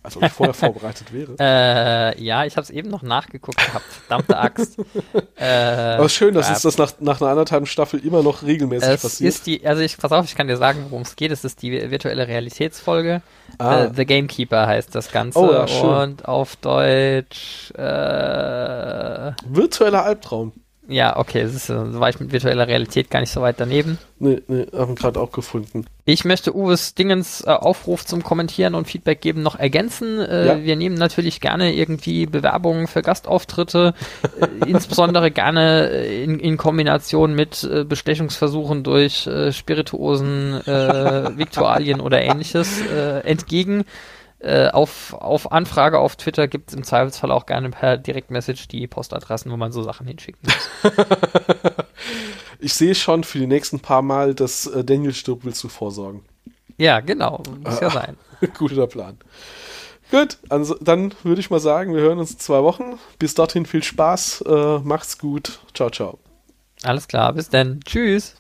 Also 0.03 0.21
ich 0.21 0.31
vorher 0.31 0.53
vorbereitet 0.53 1.13
wäre. 1.13 1.35
Äh, 1.43 2.21
ja, 2.21 2.45
ich 2.45 2.55
habe 2.57 2.63
es 2.63 2.69
eben 2.69 2.89
noch 2.89 3.01
nachgeguckt 3.01 3.57
gehabt. 3.57 3.85
Verdammte 3.85 4.37
Axt. 4.37 4.77
äh, 5.35 5.45
Aber 5.45 6.09
schön, 6.09 6.33
dass 6.33 6.49
äh, 6.49 6.61
das 6.61 6.77
nach, 6.77 6.93
nach 6.99 7.21
einer 7.21 7.31
anderthalben 7.31 7.65
Staffel 7.65 8.05
immer 8.05 8.21
noch 8.21 8.43
regelmäßig 8.43 8.89
es 8.89 9.01
passiert. 9.01 9.33
Ist 9.33 9.47
die, 9.47 9.65
also 9.65 9.81
ich, 9.81 9.97
pass 9.97 10.11
auf, 10.11 10.25
ich 10.25 10.35
kann 10.35 10.47
dir 10.47 10.57
sagen, 10.57 10.85
worum 10.89 11.03
es 11.03 11.15
geht. 11.15 11.31
Es 11.31 11.43
ist 11.43 11.61
die 11.61 11.89
virtuelle 11.89 12.27
Realitätsfolge. 12.27 13.21
Ah. 13.57 13.85
Uh, 13.85 13.91
The 13.95 14.05
Gamekeeper 14.05 14.67
heißt 14.67 14.93
das 14.93 15.11
Ganze. 15.11 15.39
Oh, 15.39 15.51
ja, 15.51 15.67
schön. 15.67 15.89
Und 15.89 16.25
auf 16.25 16.55
Deutsch 16.57 17.71
äh, 17.71 19.31
Virtueller 19.47 20.03
Albtraum. 20.03 20.53
Ja, 20.87 21.17
okay, 21.17 21.39
es 21.39 21.55
ist, 21.55 21.67
so 21.67 21.99
war 21.99 22.09
ich 22.09 22.19
mit 22.19 22.33
virtueller 22.33 22.67
Realität 22.67 23.09
gar 23.09 23.21
nicht 23.21 23.31
so 23.31 23.41
weit 23.41 23.59
daneben. 23.59 23.97
Nee, 24.19 24.41
nee, 24.47 24.65
haben 24.73 24.95
gerade 24.95 25.19
auch 25.19 25.31
gefunden. 25.31 25.85
Ich 26.03 26.25
möchte 26.25 26.53
Uwes 26.53 26.93
Dingens 26.93 27.41
äh, 27.41 27.51
Aufruf 27.51 28.05
zum 28.05 28.21
Kommentieren 28.21 28.75
und 28.75 28.85
Feedback 28.85 29.21
geben 29.21 29.41
noch 29.41 29.57
ergänzen. 29.57 30.19
Äh, 30.19 30.47
ja. 30.47 30.63
Wir 30.63 30.75
nehmen 30.75 30.95
natürlich 30.95 31.39
gerne 31.39 31.73
irgendwie 31.73 32.25
Bewerbungen 32.25 32.87
für 32.87 33.01
Gastauftritte, 33.01 33.93
äh, 34.41 34.69
insbesondere 34.69 35.31
gerne 35.31 35.89
äh, 35.89 36.23
in, 36.23 36.37
in 36.39 36.57
Kombination 36.57 37.33
mit 37.33 37.63
äh, 37.63 37.85
Bestechungsversuchen 37.85 38.83
durch 38.83 39.25
äh, 39.25 39.53
Spirituosen, 39.53 40.53
Viktualien 40.65 42.01
oder 42.01 42.21
ähnliches 42.21 42.81
entgegen. 43.23 43.85
Äh, 44.43 44.71
auf, 44.71 45.13
auf 45.13 45.53
Anfrage 45.53 45.99
auf 45.99 46.17
Twitter 46.17 46.49
gibt 46.49 46.67
es 46.69 46.75
im 46.75 46.83
Zweifelsfall 46.83 47.31
auch 47.31 47.45
gerne 47.45 47.69
per 47.69 47.95
Direktmessage 47.97 48.67
die 48.67 48.87
Postadressen, 48.87 49.49
wo 49.49 49.55
man 49.55 49.71
so 49.71 49.83
Sachen 49.83 50.05
hinschicken 50.05 50.41
muss. 50.43 50.91
ich 52.59 52.73
sehe 52.73 52.93
schon 52.93 53.23
für 53.23 53.39
die 53.39 53.47
nächsten 53.47 53.79
paar 53.79 54.01
Mal, 54.01 54.35
dass 54.35 54.67
äh, 54.67 54.83
Daniel 54.83 55.13
stirbt, 55.13 55.45
willst 55.45 55.63
du 55.63 55.69
vorsorgen. 55.69 56.25
Ja, 56.77 56.99
genau. 56.99 57.41
Muss 57.63 57.79
ja 57.79 57.89
sein. 57.89 58.17
Guter 58.57 58.87
Plan. 58.87 59.17
Gut, 60.11 60.37
also 60.49 60.75
dann 60.81 61.13
würde 61.23 61.39
ich 61.39 61.49
mal 61.49 61.61
sagen, 61.61 61.95
wir 61.95 62.01
hören 62.01 62.19
uns 62.19 62.31
in 62.31 62.39
zwei 62.39 62.63
Wochen. 62.63 62.99
Bis 63.19 63.35
dorthin 63.35 63.65
viel 63.65 63.81
Spaß, 63.81 64.43
äh, 64.45 64.79
macht's 64.79 65.19
gut. 65.19 65.61
Ciao, 65.73 65.89
ciao. 65.89 66.19
Alles 66.83 67.07
klar, 67.07 67.31
bis 67.31 67.47
dann. 67.47 67.79
Tschüss. 67.85 68.35